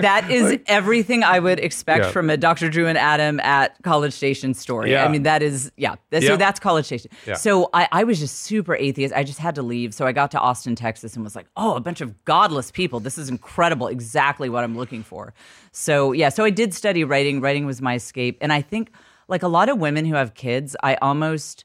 Like- 0.02 0.24
That 0.26 0.30
is 0.30 0.58
everything 0.66 1.22
I 1.24 1.38
would 1.38 1.60
expect 1.60 2.04
Yeah. 2.06 2.10
from 2.10 2.30
a 2.30 2.36
Dr. 2.36 2.68
Drew 2.68 2.86
and 2.86 2.96
Adam 2.98 3.40
at 3.40 3.80
College 3.82 4.12
Station 4.12 4.54
story. 4.54 4.92
Yeah. 4.92 5.04
I 5.04 5.08
mean, 5.08 5.22
that 5.24 5.42
is, 5.42 5.70
yeah. 5.76 5.96
That- 6.10 6.22
Yeah. 6.22 6.30
So 6.30 6.36
that's 6.36 6.58
College 6.60 6.86
Station. 6.86 7.10
So 7.36 7.70
I, 7.72 7.88
I 7.92 8.04
was 8.04 8.18
just 8.18 8.42
super 8.42 8.74
atheist. 8.76 9.14
I 9.14 9.24
just 9.24 9.38
had 9.38 9.54
to 9.56 9.62
leave. 9.62 9.94
So 9.94 10.06
I 10.06 10.12
got 10.12 10.30
to 10.32 10.38
Austin, 10.40 10.74
Texas, 10.74 11.14
and 11.14 11.24
was 11.24 11.36
like, 11.36 11.46
oh, 11.56 11.74
a 11.76 11.80
bunch 11.80 12.00
of 12.00 12.24
godless 12.24 12.70
people. 12.70 13.00
This 13.00 13.18
is 13.18 13.28
incredible. 13.28 13.86
Exactly 13.88 14.48
what 14.48 14.64
I'm 14.64 14.76
looking 14.76 15.02
for. 15.02 15.32
So, 15.72 16.12
yeah. 16.12 16.28
So 16.30 16.44
I 16.44 16.50
did 16.50 16.74
study 16.74 17.04
writing. 17.04 17.40
Writing 17.40 17.66
was 17.66 17.80
my 17.80 17.94
escape. 17.94 18.38
And 18.40 18.52
I 18.52 18.60
think, 18.62 18.90
like 19.28 19.42
a 19.44 19.48
lot 19.48 19.68
of 19.68 19.78
women 19.78 20.04
who 20.04 20.14
have 20.16 20.34
kids, 20.34 20.74
I 20.82 20.96
almost 20.96 21.64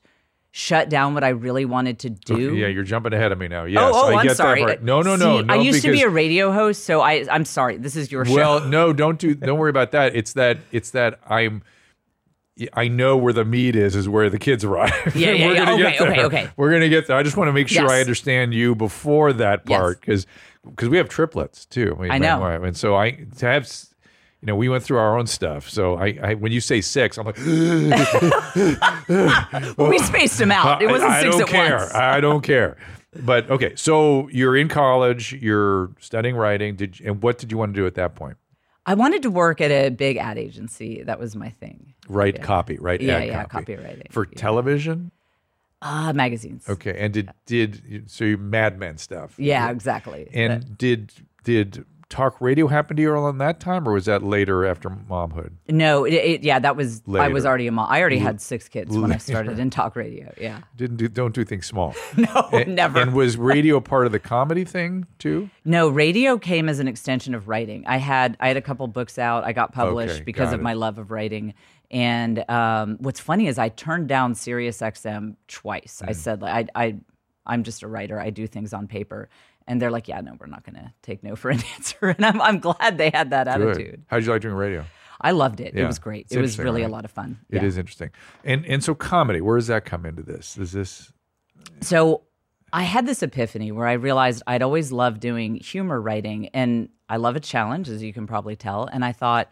shut 0.57 0.87
down 0.87 1.13
what 1.13 1.21
I 1.21 1.29
really 1.29 1.65
wanted 1.65 1.99
to 1.99 2.09
do. 2.09 2.55
yeah, 2.55 2.67
you're 2.67 2.85
jumping 2.85 3.11
ahead 3.11 3.33
of 3.33 3.37
me 3.37 3.49
now. 3.49 3.63
Oh, 3.63 3.65
yes, 3.65 3.81
oh, 3.83 3.91
oh, 3.93 4.13
I 4.13 4.19
I'm 4.19 4.25
get 4.25 4.37
sorry. 4.37 4.63
that. 4.63 4.81
No, 4.81 5.01
no, 5.01 5.17
no, 5.17 5.39
See, 5.39 5.43
no. 5.43 5.53
I 5.53 5.57
used 5.57 5.81
to 5.83 5.91
be 5.91 6.01
a 6.01 6.07
radio 6.07 6.49
host, 6.53 6.85
so 6.85 7.01
I, 7.01 7.25
I'm 7.29 7.43
sorry. 7.43 7.75
This 7.75 7.97
is 7.97 8.09
your 8.09 8.23
show. 8.23 8.33
Well, 8.35 8.61
no, 8.61 8.93
don't 9.03 9.19
do. 9.19 9.35
Don't 9.35 9.59
worry 9.59 9.69
about 9.69 9.91
that. 9.91 10.15
It's 10.15 10.31
that. 10.33 10.59
It's 10.71 10.91
that 10.91 11.19
I'm. 11.29 11.61
I 12.71 12.87
know 12.87 13.17
where 13.17 13.33
the 13.33 13.43
meat 13.43 13.75
is. 13.75 13.97
Is 13.97 14.07
where 14.07 14.29
the 14.29 14.39
kids 14.39 14.63
arrive. 14.63 15.13
Yeah, 15.13 15.31
yeah, 15.31 15.45
we're 15.47 15.53
yeah. 15.55 15.65
gonna 15.65 15.71
Okay, 15.73 15.81
get 15.91 15.99
there. 15.99 16.11
okay, 16.11 16.23
okay. 16.23 16.49
We're 16.55 16.71
gonna 16.71 16.87
get 16.87 17.07
there. 17.07 17.17
I 17.17 17.23
just 17.23 17.35
want 17.35 17.49
to 17.49 17.53
make 17.53 17.67
sure 17.67 17.89
I 17.89 17.99
understand 17.99 18.53
you 18.53 18.75
before 18.75 19.33
that 19.33 19.65
part 19.65 19.99
because 19.99 20.25
because 20.63 20.87
we 20.87 20.95
have 20.95 21.09
triplets 21.09 21.65
too. 21.65 21.97
mean, 21.99 22.11
I 22.11 22.17
know. 22.17 22.41
and 22.45 22.77
so 22.77 22.95
I 22.95 23.11
to 23.39 23.45
have. 23.45 23.69
You 24.45 24.51
know, 24.51 24.57
we 24.57 24.69
went 24.69 24.83
through 24.83 24.99
our 24.99 25.17
own 25.17 25.25
stuff. 25.25 25.67
So 25.67 25.95
I, 25.95 26.19
I 26.21 26.35
when 26.35 26.51
you 26.51 26.61
say 26.61 26.79
six, 26.79 27.17
I'm 27.17 27.25
like, 27.25 27.37
we 29.79 29.97
spaced 29.97 30.37
them 30.37 30.51
out. 30.51 30.83
It 30.83 30.87
wasn't 30.87 31.09
I, 31.09 31.17
I 31.17 31.21
six 31.23 31.35
don't 31.35 31.41
at 31.41 31.49
care. 31.49 31.77
once. 31.77 31.95
I 31.95 32.21
don't 32.21 32.43
care. 32.43 32.77
But 33.23 33.49
okay, 33.49 33.75
so 33.75 34.29
you're 34.29 34.55
in 34.55 34.67
college. 34.67 35.33
You're 35.33 35.89
studying 35.99 36.35
writing. 36.35 36.75
Did 36.75 37.01
and 37.03 37.23
what 37.23 37.39
did 37.39 37.51
you 37.51 37.57
want 37.57 37.73
to 37.73 37.79
do 37.79 37.87
at 37.87 37.95
that 37.95 38.13
point? 38.13 38.37
I 38.85 38.93
wanted 38.93 39.23
to 39.23 39.31
work 39.31 39.61
at 39.61 39.71
a 39.71 39.89
big 39.89 40.17
ad 40.17 40.37
agency. 40.37 41.01
That 41.01 41.19
was 41.19 41.35
my 41.35 41.49
thing. 41.49 41.95
Write 42.07 42.43
copy, 42.43 42.77
right? 42.77 43.01
Yeah, 43.01 43.17
ad 43.17 43.27
yeah, 43.27 43.45
copy. 43.45 43.77
copywriting, 43.77 44.11
for 44.11 44.25
yeah. 44.25 44.37
television. 44.37 45.09
Ah, 45.81 46.11
magazines. 46.13 46.69
Okay, 46.69 46.95
and 46.99 47.11
did 47.11 47.31
did 47.47 48.11
so 48.11 48.25
you 48.25 48.37
Mad 48.37 48.77
Men 48.77 48.99
stuff? 48.99 49.33
Yeah, 49.39 49.71
exactly. 49.71 50.29
And 50.35 50.77
did 50.77 51.11
did 51.43 51.83
talk 52.09 52.39
radio 52.39 52.67
happen 52.67 52.95
to 52.97 53.01
you 53.01 53.11
around 53.11 53.39
that 53.39 53.59
time, 53.59 53.87
or 53.87 53.93
was 53.93 54.05
that 54.05 54.21
later 54.23 54.65
after 54.65 54.89
momhood? 54.89 55.51
No, 55.67 56.05
it, 56.05 56.13
it, 56.13 56.43
yeah, 56.43 56.59
that 56.59 56.75
was 56.75 57.01
I 57.13 57.27
was 57.29 57.45
already 57.45 57.67
a 57.67 57.71
mom. 57.71 57.87
I 57.89 57.99
already 58.01 58.19
had 58.19 58.39
six 58.41 58.67
kids 58.69 58.95
when 58.97 59.11
I 59.11 59.17
started 59.17 59.57
in 59.59 59.69
talk 59.69 59.95
radio. 59.95 60.33
Yeah, 60.39 60.61
Didn't 60.75 60.97
do 60.97 61.07
don't 61.07 61.33
do 61.33 61.43
things 61.43 61.65
small. 61.65 61.95
no, 62.17 62.49
And- 62.53 62.75
never. 62.75 62.99
And 62.99 63.13
was 63.13 63.37
radio 63.37 63.79
part 63.79 64.05
of 64.05 64.11
the 64.11 64.19
comedy 64.19 64.63
thing 64.65 65.05
too? 65.19 65.49
No, 65.63 65.89
radio 65.89 66.37
came 66.37 66.69
as 66.69 66.79
an 66.79 66.87
extension 66.87 67.33
of 67.35 67.47
writing. 67.47 67.83
I 67.87 67.97
had 67.97 68.37
I 68.39 68.47
had 68.49 68.57
a 68.57 68.61
couple 68.61 68.87
books 68.87 69.17
out. 69.17 69.43
I 69.43 69.51
got 69.53 69.71
published 69.73 70.15
Okay, 70.15 70.23
because 70.23 70.47
got 70.49 70.55
of 70.55 70.59
it. 70.59 70.63
my 70.63 70.73
love 70.73 70.97
of 70.97 71.11
writing. 71.11 71.53
And 71.91 72.49
um, 72.49 72.97
what's 72.99 73.19
funny 73.19 73.47
is 73.47 73.57
I 73.59 73.69
turned 73.69 74.07
down 74.07 74.35
Sirius 74.35 74.79
XM 74.79 75.35
twice. 75.47 76.01
Mm. 76.03 76.09
I 76.09 76.11
said 76.13 76.41
like 76.41 76.69
I 76.75 76.85
I 76.85 76.95
I'm 77.47 77.63
just 77.63 77.83
a 77.83 77.87
writer. 77.87 78.19
I 78.19 78.31
do 78.31 78.47
things 78.47 78.73
on 78.73 78.87
paper. 78.87 79.29
And 79.67 79.81
they're 79.81 79.91
like, 79.91 80.07
yeah, 80.07 80.21
no, 80.21 80.33
we're 80.39 80.45
not 80.47 80.63
going 80.63 80.75
to 80.75 80.93
take 81.01 81.23
no 81.23 81.35
for 81.35 81.49
an 81.49 81.59
answer. 81.75 82.09
And 82.09 82.25
I'm, 82.25 82.39
I'm 82.41 82.59
glad 82.59 82.97
they 82.97 83.09
had 83.09 83.31
that 83.31 83.45
Good. 83.45 83.69
attitude. 83.69 84.03
How 84.07 84.17
did 84.17 84.25
you 84.25 84.31
like 84.31 84.41
doing 84.41 84.53
radio? 84.55 84.85
I 85.21 85.31
loved 85.31 85.59
it. 85.59 85.73
Yeah, 85.73 85.83
It 85.83 85.87
was 85.87 85.97
great. 85.97 86.25
it's 86.25 86.35
It 86.35 86.41
was 86.41 86.59
really 86.59 86.81
right? 86.81 86.89
a 86.89 86.93
lot 86.93 87.05
of 87.05 87.11
fun. 87.11 87.39
It 87.49 87.63
is 87.63 87.77
interesting. 87.77 88.11
And 88.43 88.65
and 88.65 88.83
so 88.83 88.93
comedy, 88.93 89.41
where 89.41 89.57
does 89.57 89.67
that 89.67 89.85
come 89.85 90.05
into 90.05 90.21
this? 90.21 90.57
Is 90.57 90.71
this 90.73 91.11
So 91.81 92.23
I 92.73 92.83
had 92.83 93.05
this 93.05 93.23
epiphany 93.23 93.71
where 93.71 93.87
I 93.87 93.93
realized 93.93 94.43
I'd 94.45 94.61
always 94.61 94.91
loved 94.91 95.21
doing 95.21 95.55
humor 95.55 96.01
writing 96.01 96.49
and 96.49 96.89
I 97.07 97.17
love 97.17 97.35
a 97.35 97.39
challenge, 97.39 97.87
as 97.89 98.03
you 98.03 98.11
can 98.13 98.27
probably 98.27 98.55
tell. 98.55 98.85
And 98.91 99.05
I 99.05 99.13
thought, 99.13 99.49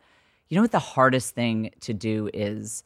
you 0.49 0.55
know 0.57 0.61
what 0.63 0.71
the 0.71 0.79
hardest 0.79 1.33
thing 1.33 1.71
to 1.81 1.93
do 1.93 2.29
is 2.33 2.83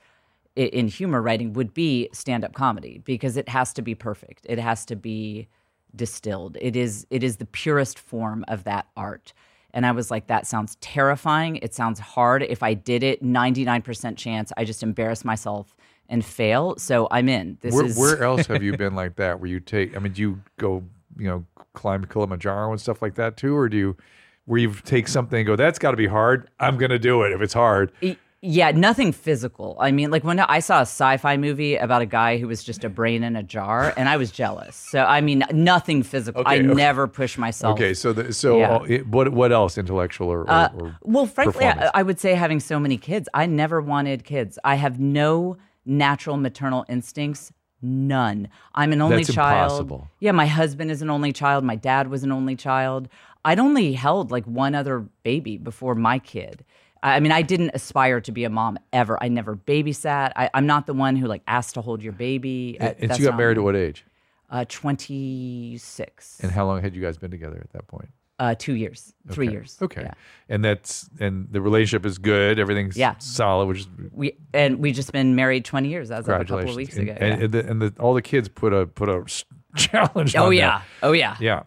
in 0.55 0.87
humor 0.87 1.21
writing 1.21 1.53
would 1.53 1.73
be 1.73 2.09
stand 2.13 2.43
up 2.45 2.53
comedy 2.53 2.99
because 3.03 3.37
it 3.37 3.49
has 3.49 3.73
to 3.73 3.81
be 3.81 3.95
perfect. 3.95 4.45
It 4.47 4.59
has 4.59 4.85
to 4.85 4.95
be 4.95 5.47
distilled. 5.95 6.57
It 6.59 6.75
is 6.75 7.07
it 7.09 7.23
is 7.23 7.37
the 7.37 7.45
purest 7.45 7.99
form 7.99 8.45
of 8.47 8.63
that 8.65 8.87
art. 8.95 9.33
And 9.73 9.85
I 9.85 9.91
was 9.91 10.09
like, 10.09 10.27
that 10.27 10.47
sounds 10.47 10.75
terrifying. 10.81 11.57
It 11.57 11.73
sounds 11.73 11.99
hard. 11.99 12.41
If 12.41 12.63
I 12.63 12.73
did 12.73 13.03
it, 13.03 13.21
99% 13.21 14.17
chance 14.17 14.51
I 14.57 14.63
just 14.63 14.81
embarrass 14.81 15.23
myself 15.23 15.75
and 16.09 16.23
fail. 16.25 16.75
So 16.77 17.07
I'm 17.11 17.29
in. 17.29 17.57
This 17.61 17.73
where, 17.73 17.85
is 17.85 17.97
where 17.97 18.23
else 18.23 18.47
have 18.47 18.63
you 18.63 18.75
been 18.77 18.95
like 18.95 19.17
that? 19.17 19.39
Where 19.39 19.49
you 19.49 19.59
take? 19.59 19.95
I 19.95 19.99
mean, 19.99 20.13
do 20.13 20.21
you 20.21 20.41
go, 20.57 20.83
you 21.17 21.27
know, 21.27 21.45
climb 21.73 22.05
Kilimanjaro 22.05 22.71
and 22.71 22.81
stuff 22.81 23.01
like 23.01 23.15
that 23.15 23.37
too, 23.37 23.55
or 23.55 23.69
do 23.69 23.77
you, 23.77 23.97
where 24.45 24.59
you 24.59 24.73
take 24.73 25.07
something 25.07 25.39
and 25.39 25.45
go, 25.45 25.55
that's 25.55 25.77
got 25.77 25.91
to 25.91 25.97
be 25.97 26.07
hard. 26.07 26.49
I'm 26.59 26.77
gonna 26.77 26.97
do 26.97 27.23
it 27.23 27.33
if 27.33 27.41
it's 27.41 27.53
hard. 27.53 27.91
Yeah, 28.43 28.69
nothing 28.69 29.11
physical. 29.13 29.75
I 29.79 29.91
mean, 29.91 30.11
like 30.11 30.23
when 30.23 30.39
I 30.39 30.59
saw 30.59 30.77
a 30.79 30.81
sci-fi 30.81 31.37
movie 31.37 31.75
about 31.75 32.03
a 32.03 32.05
guy 32.05 32.37
who 32.37 32.47
was 32.47 32.63
just 32.63 32.83
a 32.83 32.89
brain 32.89 33.23
in 33.23 33.35
a 33.35 33.41
jar, 33.41 33.93
and 33.97 34.07
I 34.07 34.17
was 34.17 34.29
jealous. 34.31 34.75
So 34.75 35.03
I 35.03 35.21
mean, 35.21 35.43
nothing 35.51 36.03
physical. 36.03 36.43
I 36.45 36.57
Okay, 36.57 36.65
okay. 36.67 36.75
never 36.75 37.07
push 37.07 37.37
myself. 37.39 37.73
Okay, 37.73 37.95
so 37.95 38.13
the, 38.13 38.31
so 38.31 38.59
Yeah. 38.59 38.79
it, 38.87 39.07
what 39.07 39.29
what 39.33 39.51
else 39.51 39.75
intellectual 39.77 40.29
or, 40.29 40.41
or, 40.41 40.51
Uh, 40.51 40.69
or 40.77 40.95
well, 41.01 41.25
frankly, 41.25 41.65
I. 41.65 41.89
I 41.95 42.03
would 42.03 42.19
say 42.19 42.35
having 42.35 42.59
so 42.59 42.79
many 42.79 42.97
kids, 42.97 43.27
I 43.33 43.47
never 43.47 43.81
wanted 43.81 44.23
kids. 44.23 44.59
I 44.63 44.75
have 44.75 44.99
no 44.99 45.57
natural 45.85 46.37
maternal 46.37 46.85
instincts. 46.87 47.51
None. 47.81 48.49
I'm 48.75 48.91
an 48.91 49.01
only 49.01 49.17
That's 49.23 49.33
child. 49.33 49.71
impossible. 49.71 50.07
Yeah, 50.19 50.31
my 50.31 50.45
husband 50.47 50.91
is 50.91 51.01
an 51.01 51.09
only 51.09 51.31
child. 51.33 51.63
My 51.63 51.75
dad 51.75 52.09
was 52.09 52.23
an 52.23 52.31
only 52.31 52.55
child. 52.55 53.07
I'd 53.45 53.59
only 53.59 53.93
held 53.93 54.29
like 54.31 54.45
one 54.45 54.75
other 54.75 55.07
baby 55.23 55.57
before 55.57 55.95
my 55.95 56.19
kid. 56.19 56.65
I 57.03 57.15
I 57.15 57.19
mean, 57.19 57.31
I 57.31 57.41
didn't 57.41 57.71
aspire 57.73 58.21
to 58.21 58.31
be 58.31 58.43
a 58.43 58.49
mom 58.49 58.77
ever. 58.93 59.21
I 59.21 59.27
never 59.29 59.55
babysat. 59.55 60.31
I, 60.35 60.49
I'm 60.53 60.65
not 60.65 60.85
the 60.87 60.93
one 60.93 61.15
who 61.15 61.27
like 61.27 61.41
asked 61.47 61.73
to 61.75 61.81
hold 61.81 62.01
your 62.03 62.13
baby. 62.13 62.77
Uh, 62.79 62.93
and 62.99 63.11
so 63.11 63.17
you 63.19 63.25
got 63.25 63.37
married 63.37 63.57
me. 63.57 63.61
at 63.61 63.65
what 63.65 63.75
age? 63.75 64.05
Uh, 64.49 64.63
26. 64.65 66.39
And 66.41 66.51
how 66.51 66.65
long 66.65 66.81
had 66.81 66.95
you 66.95 67.01
guys 67.01 67.17
been 67.17 67.31
together 67.31 67.59
at 67.61 67.71
that 67.73 67.87
point? 67.87 68.09
Uh, 68.39 68.53
two 68.57 68.73
years. 68.73 69.13
Three 69.31 69.47
Okay. 69.47 69.53
years. 69.53 69.77
Okay. 69.81 70.01
Yeah. 70.03 70.13
And 70.47 70.63
that's 70.63 71.09
and 71.19 71.47
the 71.51 71.59
relationship 71.59 72.05
is 72.05 72.19
good. 72.19 72.59
Everything's 72.59 72.95
Yeah. 72.95 73.15
solid, 73.17 73.65
which 73.65 73.79
is 73.79 73.87
We 74.11 74.37
and 74.53 74.77
we 74.79 74.91
just 74.91 75.11
been 75.11 75.35
married 75.35 75.65
20 75.65 75.89
years 75.89 76.11
as 76.11 76.27
of 76.27 76.41
a 76.41 76.45
couple 76.45 76.69
of 76.69 76.75
weeks 76.75 76.97
and, 76.97 77.09
ago. 77.09 77.17
and, 77.19 77.37
yeah. 77.39 77.43
and, 77.45 77.53
the, 77.53 77.69
and 77.71 77.81
the, 77.81 77.93
all 77.99 78.13
the 78.13 78.21
kids 78.21 78.47
put 78.47 78.73
a 78.73 78.85
put 78.85 79.09
a 79.09 79.23
challenge. 79.75 80.35
oh 80.35 80.51
yeah. 80.51 80.67
that. 80.79 80.83
Oh 81.01 81.13
yeah. 81.13 81.35
Yeah. 81.39 81.63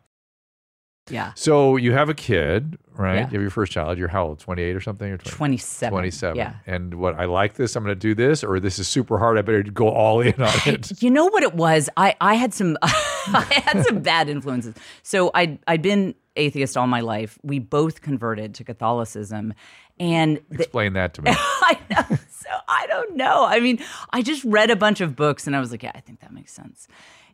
Yeah. 1.11 1.33
So 1.35 1.77
you 1.77 1.93
have 1.93 2.09
a 2.09 2.15
kid, 2.15 2.79
right? 2.97 3.15
Yeah. 3.15 3.21
You 3.21 3.33
have 3.33 3.43
your 3.43 3.51
first 3.51 3.73
child. 3.73 3.99
You're 3.99 4.09
how 4.09 4.27
old? 4.27 4.39
28 4.39 4.77
or 4.77 4.81
something? 4.81 5.11
Or 5.11 5.17
20? 5.17 5.37
27. 5.37 5.91
27. 5.93 6.37
Yeah. 6.37 6.55
And 6.67 6.95
what 6.95 7.15
I 7.17 7.25
like 7.25 7.55
this, 7.55 7.77
I'm 7.77 7.85
going 7.85 7.95
to 7.95 7.99
do 7.99 8.15
this, 8.15 8.45
or 8.45 8.61
this 8.61 8.79
is 8.79 8.89
super 8.89 9.19
hard. 9.19 9.39
I 9.39 9.43
better 9.43 9.63
go 9.63 9.89
all 9.89 10.21
in 10.21 10.41
on 10.41 10.53
it. 10.67 11.03
You 11.03 11.11
know 11.11 11.27
what 11.27 11.43
it 11.43 11.55
was? 11.55 11.89
I, 11.97 12.15
I 12.21 12.35
had 12.35 12.55
some 12.55 12.77
I 12.83 13.63
had 13.65 13.85
some 13.87 14.01
bad 14.01 14.29
influences. 14.29 14.75
So 15.03 15.31
I 15.35 15.59
I'd 15.67 15.83
been 15.83 16.15
atheist 16.37 16.77
all 16.77 16.87
my 16.87 17.01
life. 17.01 17.39
We 17.43 17.59
both 17.59 18.01
converted 18.01 18.55
to 18.57 18.65
Catholicism, 18.65 19.55
and 19.99 20.41
the, 20.49 20.63
Explain 20.63 20.95
that 20.95 21.15
to 21.15 21.23
me. 21.23 21.31
I 21.35 21.79
know. 21.91 22.17
So 22.31 22.49
I 22.69 22.87
don't 22.87 23.17
know. 23.17 23.45
I 23.45 23.61
mean, 23.61 23.79
I 24.11 24.23
just 24.23 24.43
read 24.45 24.71
a 24.71 24.77
bunch 24.77 25.01
of 25.01 25.15
books 25.15 25.47
and 25.47 25.55
I 25.55 25.61
was 25.61 25.71
like, 25.71 25.83
yeah, 25.83 25.93
I 25.95 26.01
think 26.01 26.21
that 26.21 26.33
makes 26.33 26.53
sense. 26.53 26.89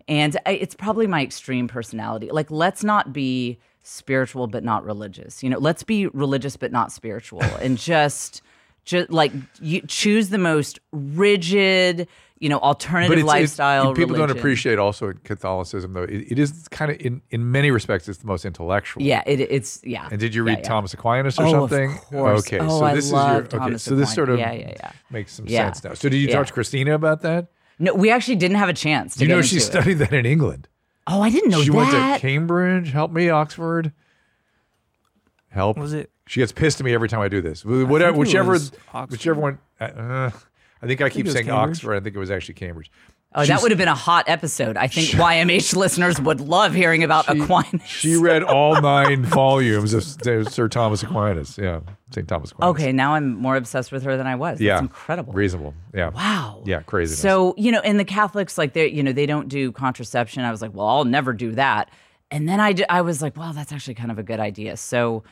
And 0.09 0.37
it's 0.47 0.75
probably 0.75 1.07
my 1.07 1.23
extreme 1.23 1.67
personality. 1.69 2.31
Like, 2.31 2.51
let's 2.51 2.85
not 2.85 3.13
be 3.13 3.59
spiritual 3.83 4.47
but 4.47 4.63
not 4.65 4.85
religious. 4.85 5.43
You 5.43 5.51
know, 5.51 5.59
let's 5.59 5.83
be 5.83 6.07
religious 6.09 6.57
but 6.57 6.71
not 6.73 6.93
spiritual, 6.93 7.43
and 7.43 7.77
just 7.93 8.43
just 8.85 9.11
like 9.11 9.33
you 9.61 9.81
choose 9.83 10.29
the 10.29 10.39
most 10.39 10.79
rigid, 10.93 12.07
you 12.39 12.49
know, 12.49 12.59
alternative 12.61 13.25
lifestyle. 13.25 13.93
people 13.95 14.15
don't 14.15 14.31
appreciate 14.31 14.79
also 14.79 15.13
Catholicism, 15.25 15.93
though. 15.93 16.05
It, 16.05 16.33
it 16.33 16.39
is 16.39 16.69
kind 16.71 16.93
of, 16.93 17.01
in, 17.01 17.21
in 17.31 17.51
many 17.51 17.73
respects, 17.73 18.09
it's 18.09 18.19
the 18.19 18.29
most 18.29 18.45
intellectual. 18.45 19.03
Yeah, 19.03 19.25
it, 19.27 19.41
it's 19.41 19.81
yeah. 19.83 20.09
And 20.11 20.21
did 20.21 20.37
you 20.37 20.45
read 20.45 20.59
yeah. 20.61 20.69
Thomas 20.69 20.95
Aquinas 20.95 21.39
or 21.41 21.47
Oh, 21.47 21.65
of 21.65 21.71
something? 21.71 21.99
course. 22.11 22.47
Okay, 22.47 22.61
Oh, 22.61 22.69
so 22.79 22.85
I 22.85 22.95
this 22.95 23.07
is 23.07 23.13
love 23.13 23.29
your 23.29 23.39
okay. 23.39 23.59
Thomas 23.59 23.83
So 23.83 23.97
this 23.97 24.15
sort 24.15 24.29
of 24.29 24.39
Yeah, 24.39 24.53
yeah, 24.53 24.73
yeah. 24.77 24.93
makes 25.11 25.35
some 25.35 25.49
Yeah. 25.49 25.65
sense 25.73 25.83
now. 25.83 25.95
So 25.95 26.09
did 26.09 26.19
you 26.19 26.29
Yeah. 26.29 26.37
talk 26.37 26.47
to 26.47 26.53
Christina 26.53 26.95
about 26.95 27.23
that? 27.23 27.49
No, 27.79 27.95
we 27.95 28.11
actually 28.11 28.37
didn't 28.37 28.57
have 28.57 28.69
a 28.69 28.73
chance. 28.75 29.15
To 29.17 29.21
you 29.21 29.27
get 29.29 29.33
know 29.35 29.39
into 29.39 29.49
she 29.49 29.57
it. 29.57 29.61
studied 29.61 29.95
that 29.95 30.13
in 30.13 30.25
England? 30.27 30.69
Oh, 31.07 31.21
I 31.23 31.31
didn't 31.31 31.51
know 31.51 31.63
she 31.63 31.71
that. 31.71 31.77
went 31.77 31.91
to 32.15 32.21
Cambridge. 32.21 32.91
Help 32.91 33.13
me, 33.13 33.29
Oxford. 33.31 33.93
Help. 35.51 35.79
Was 35.79 35.93
it- 35.93 36.11
She 36.27 36.41
gets 36.41 36.53
pissed 36.53 36.81
at 36.81 36.85
me 36.85 36.93
every 36.93 37.09
time 37.09 37.21
I 37.21 37.29
do 37.29 37.41
this. 37.41 37.65
Whatever, 37.65 38.15
it 38.15 38.19
whichever, 38.19 38.53
was 38.53 38.73
whichever 39.09 39.41
one. 39.41 39.59
Uh, 39.81 40.31
I 40.83 40.87
think 40.87 41.01
I 41.01 41.09
keep 41.09 41.21
it 41.21 41.25
was 41.29 41.35
saying 41.35 41.47
Cambridge. 41.47 41.77
Oxford. 41.79 41.95
I 41.97 42.01
think 42.01 42.17
it 42.17 42.19
was 42.19 42.31
actually 42.31 42.55
Cambridge. 42.55 42.91
Oh, 43.37 43.45
that 43.45 43.61
would 43.61 43.71
have 43.71 43.77
been 43.77 43.87
a 43.87 43.95
hot 43.95 44.25
episode. 44.29 44.79
I 44.79 44.87
think 44.87 45.09
YMH 45.09 45.77
listeners 45.77 46.19
would 46.21 46.41
love 46.41 46.73
hearing 46.73 47.05
about 47.05 47.29
Aquinas. 47.29 47.83
She 47.87 48.17
read 48.17 48.43
all 48.43 48.81
nine 48.81 49.25
volumes 49.25 49.93
of 49.93 50.05
Sir 50.51 50.69
Thomas 50.69 51.03
Aquinas. 51.03 51.59
Yeah, 51.59 51.81
St. 52.13 52.27
Thomas 52.27 52.53
Aquinas. 52.53 52.71
Okay, 52.71 52.93
now 52.93 53.13
I'm 53.15 53.35
more 53.35 53.57
obsessed 53.57 53.93
with 53.93 54.05
her 54.05 54.17
than 54.17 54.27
I 54.27 54.37
was. 54.37 54.59
Yeah. 54.59 54.75
That's 54.75 54.83
incredible. 54.83 55.35
Reasonable. 55.35 55.75
Yeah. 55.95 56.09
Wow. 56.11 56.63
Yeah, 56.65 56.81
crazy. 56.81 57.15
So, 57.15 57.55
you 57.59 57.71
know, 57.71 57.81
and 57.81 58.01
the 58.01 58.05
Catholics, 58.05 58.57
like, 58.57 58.73
they, 58.73 58.89
you 58.89 59.03
know, 59.03 59.13
they 59.13 59.27
don't 59.27 59.49
do 59.49 59.71
contraception. 59.71 60.43
I 60.43 60.51
was 60.51 60.63
like, 60.63 60.75
well, 60.75 60.87
I'll 60.87 61.05
never 61.05 61.35
do 61.35 61.53
that. 61.53 61.91
And 62.31 62.49
then 62.49 62.59
I, 62.59 62.75
I 62.89 63.03
was 63.03 63.21
like, 63.21 63.37
well, 63.37 63.53
that's 63.53 63.71
actually 63.71 63.95
kind 63.95 64.11
of 64.11 64.19
a 64.19 64.23
good 64.23 64.41
idea. 64.41 64.77
So 64.79 65.25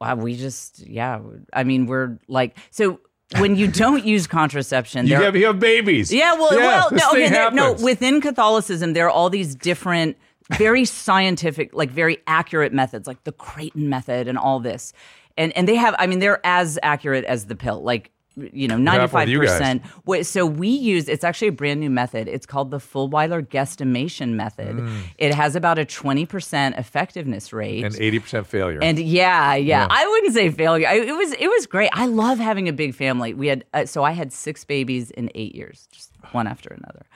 wow, 0.00 0.14
we 0.14 0.36
just, 0.36 0.86
yeah. 0.86 1.20
I 1.52 1.64
mean, 1.64 1.86
we're 1.86 2.18
like, 2.28 2.56
so 2.70 3.00
when 3.38 3.56
you 3.56 3.66
don't 3.66 4.04
use 4.04 4.26
contraception, 4.26 5.06
you 5.06 5.16
have, 5.16 5.36
you 5.36 5.46
have 5.46 5.58
babies. 5.58 6.12
Yeah, 6.12 6.34
well, 6.34 6.52
Yeah, 6.54 6.66
well, 6.66 6.88
no, 6.92 7.10
okay, 7.10 7.28
there, 7.28 7.50
no. 7.50 7.72
Within 7.72 8.20
Catholicism, 8.20 8.92
there 8.92 9.06
are 9.06 9.10
all 9.10 9.30
these 9.30 9.54
different, 9.54 10.16
very 10.56 10.84
scientific, 10.84 11.74
like 11.74 11.90
very 11.90 12.18
accurate 12.26 12.72
methods, 12.72 13.08
like 13.08 13.24
the 13.24 13.32
Creighton 13.32 13.88
method 13.88 14.28
and 14.28 14.38
all 14.38 14.60
this, 14.60 14.92
and 15.36 15.52
and 15.56 15.66
they 15.66 15.74
have. 15.74 15.94
I 15.98 16.06
mean, 16.06 16.20
they're 16.20 16.40
as 16.44 16.78
accurate 16.82 17.24
as 17.24 17.46
the 17.46 17.56
pill, 17.56 17.82
like 17.82 18.10
you 18.52 18.68
know, 18.68 18.76
ninety 18.76 19.00
happened 19.00 19.02
with 19.02 19.10
five 19.12 19.28
you 19.28 19.40
guys? 19.40 19.50
percent. 19.52 19.82
Wait, 20.04 20.26
So 20.26 20.44
we 20.44 20.68
use. 20.68 21.08
It's 21.08 21.24
actually 21.24 21.48
a 21.48 21.52
brand 21.52 21.80
new 21.80 21.88
method. 21.90 22.28
It's 22.28 22.44
called 22.46 22.70
the 22.70 22.78
Fulwiler 22.78 23.40
guesstimation 23.46 24.30
method. 24.34 24.86
It 25.18 25.34
has 25.34 25.56
about 25.56 25.78
a 25.78 25.84
twenty 25.84 26.26
percent 26.26 26.76
effectiveness 26.76 27.52
rate. 27.52 27.84
and 27.84 27.94
80% 27.94 28.46
failure. 28.46 28.78
And 28.82 28.98
yeah, 28.98 29.54
yeah, 29.54 29.82
Yeah. 29.82 29.88
I 29.90 30.06
wouldn't 30.06 30.34
say 30.34 30.50
failure. 30.50 30.86
I, 30.86 30.96
it 30.96 31.16
was 31.16 31.32
it 31.32 31.48
was 31.48 31.66
great. 31.66 31.90
I 31.94 32.06
love 32.06 32.38
having 32.38 32.68
a 32.68 32.72
big 32.72 32.94
family. 32.94 33.32
We 33.34 33.46
had 33.46 33.64
uh, 33.72 33.86
so 33.86 34.04
I 34.04 34.12
had 34.12 34.32
six 34.32 34.64
babies 34.64 35.10
in 35.10 35.30
eight 35.34 35.54
years, 35.54 35.88
just 35.92 36.12
one 36.32 36.46
after 36.46 36.68
another. 36.70 37.06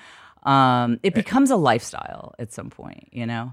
Um, 0.43 0.95
Eh. 0.95 1.09
it 1.09 1.15
becomes 1.15 1.50
a 1.50 1.57
lifestyle 1.57 2.35
at 2.39 2.50
some 2.50 2.71
point, 2.71 3.09
you 3.12 3.27
know. 3.27 3.53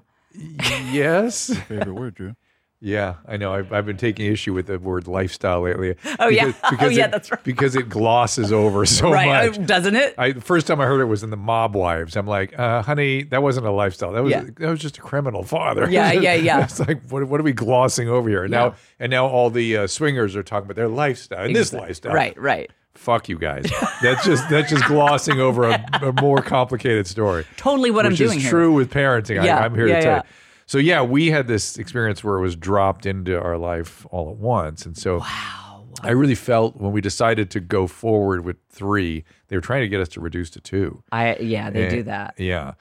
yes. 0.92 1.54
Favorite 1.68 1.94
word, 1.94 2.16
Drew. 2.16 2.36
Yeah, 2.80 3.16
I 3.28 3.38
know. 3.38 3.54
I've, 3.54 3.74
I've 3.74 3.88
been 3.88 3.98
taking 3.98 4.32
issue 4.32 4.54
with 4.54 4.68
the 4.68 4.78
word 4.78 5.08
lifestyle 5.08 5.62
lately. 5.62 5.96
Oh, 6.20 6.28
yeah. 6.30 6.52
Oh, 6.80 6.88
yeah, 6.88 7.06
it- 7.06 7.12
that's 7.12 7.32
right. 7.32 7.44
Because 7.44 7.76
it 7.76 7.90
glosses 7.90 8.52
over 8.54 8.86
so 8.86 9.12
right? 9.12 9.50
much. 9.52 9.60
uh, 9.60 9.64
doesn't 9.64 9.96
it? 9.96 10.14
I 10.18 10.34
the 10.34 10.42
first 10.42 10.68
time 10.68 10.80
I 10.80 10.86
heard 10.86 11.02
it 11.02 11.06
was 11.06 11.24
in 11.24 11.32
the 11.32 11.38
Mob 11.38 11.76
Wives. 11.76 12.16
I'm 12.16 12.28
like, 12.28 12.58
uh, 12.60 12.84
honey, 12.84 13.24
that 13.24 13.42
wasn't 13.42 13.66
a 13.66 13.72
lifestyle. 13.72 14.12
That 14.12 14.22
was 14.24 14.32
Yeah. 14.32 14.44
that 14.58 14.70
was 14.70 14.80
just 14.80 15.00
a 15.00 15.02
criminal 15.02 15.42
father. 15.44 15.90
Yeah, 15.90 16.12
yeah, 16.12 16.34
yeah. 16.36 16.64
it's 16.66 16.80
like 16.80 17.02
what, 17.10 17.24
what 17.28 17.40
are 17.40 17.44
we 17.44 17.54
glossing 17.54 18.10
over 18.10 18.30
here? 18.30 18.44
And 18.44 18.54
Yeah. 18.54 18.60
Now 18.60 18.76
and 19.00 19.10
now 19.10 19.26
all 19.26 19.50
the 19.50 19.76
uh, 19.78 19.88
swingers 19.88 20.36
are 20.36 20.44
talking 20.44 20.66
about 20.66 20.76
their 20.76 20.88
lifestyle 20.88 21.46
and 21.46 21.56
this 21.56 21.74
lifestyle. 21.74 22.14
Right, 22.14 22.40
right. 22.40 22.70
Fuck 22.94 23.28
you 23.30 23.40
guys. 23.40 23.66
that's 24.04 24.24
just 24.26 24.48
that's 24.50 24.70
just 24.70 24.86
glossing 24.86 25.40
over 25.40 25.64
a, 25.70 25.84
a 26.02 26.14
more 26.22 26.42
complicated 26.44 27.08
story. 27.08 27.46
Totally 27.56 27.90
what 27.90 28.06
I'm 28.06 28.12
which 28.12 28.20
doing 28.20 28.38
is 28.38 28.44
here. 28.44 28.52
true 28.52 28.74
with 28.74 28.92
parenting. 28.92 29.44
Yeah, 29.44 29.58
I, 29.60 29.66
I'm 29.66 29.74
here 29.74 29.88
yeah, 29.88 29.96
to 29.96 30.02
tell 30.02 30.12
yeah. 30.18 30.22
you. 30.24 30.30
So 30.68 30.78
yeah, 30.78 31.02
we 31.02 31.28
had 31.32 31.48
this 31.48 31.78
experience 31.78 32.24
where 32.24 32.38
it 32.38 32.42
was 32.42 32.56
dropped 32.56 33.06
into 33.06 33.40
our 33.42 33.58
life 33.58 34.06
all 34.12 34.30
at 34.30 34.36
once, 34.38 34.86
and 34.86 34.98
so 34.98 35.20
wow. 35.20 35.86
I 36.04 36.12
really 36.12 36.36
felt 36.36 36.76
when 36.76 36.92
we 36.92 37.02
decided 37.02 37.50
to 37.52 37.60
go 37.60 37.88
forward 37.88 38.44
with 38.46 38.58
three, 38.70 39.24
they 39.48 39.56
were 39.56 39.62
trying 39.62 39.82
to 39.82 39.88
get 39.88 40.02
us 40.02 40.10
to 40.10 40.20
reduce 40.22 40.50
to 40.52 40.60
two. 40.60 41.02
I 41.12 41.38
yeah, 41.38 41.70
they 41.70 41.88
do 41.90 42.04
that. 42.04 42.36
Yeah, 42.38 42.74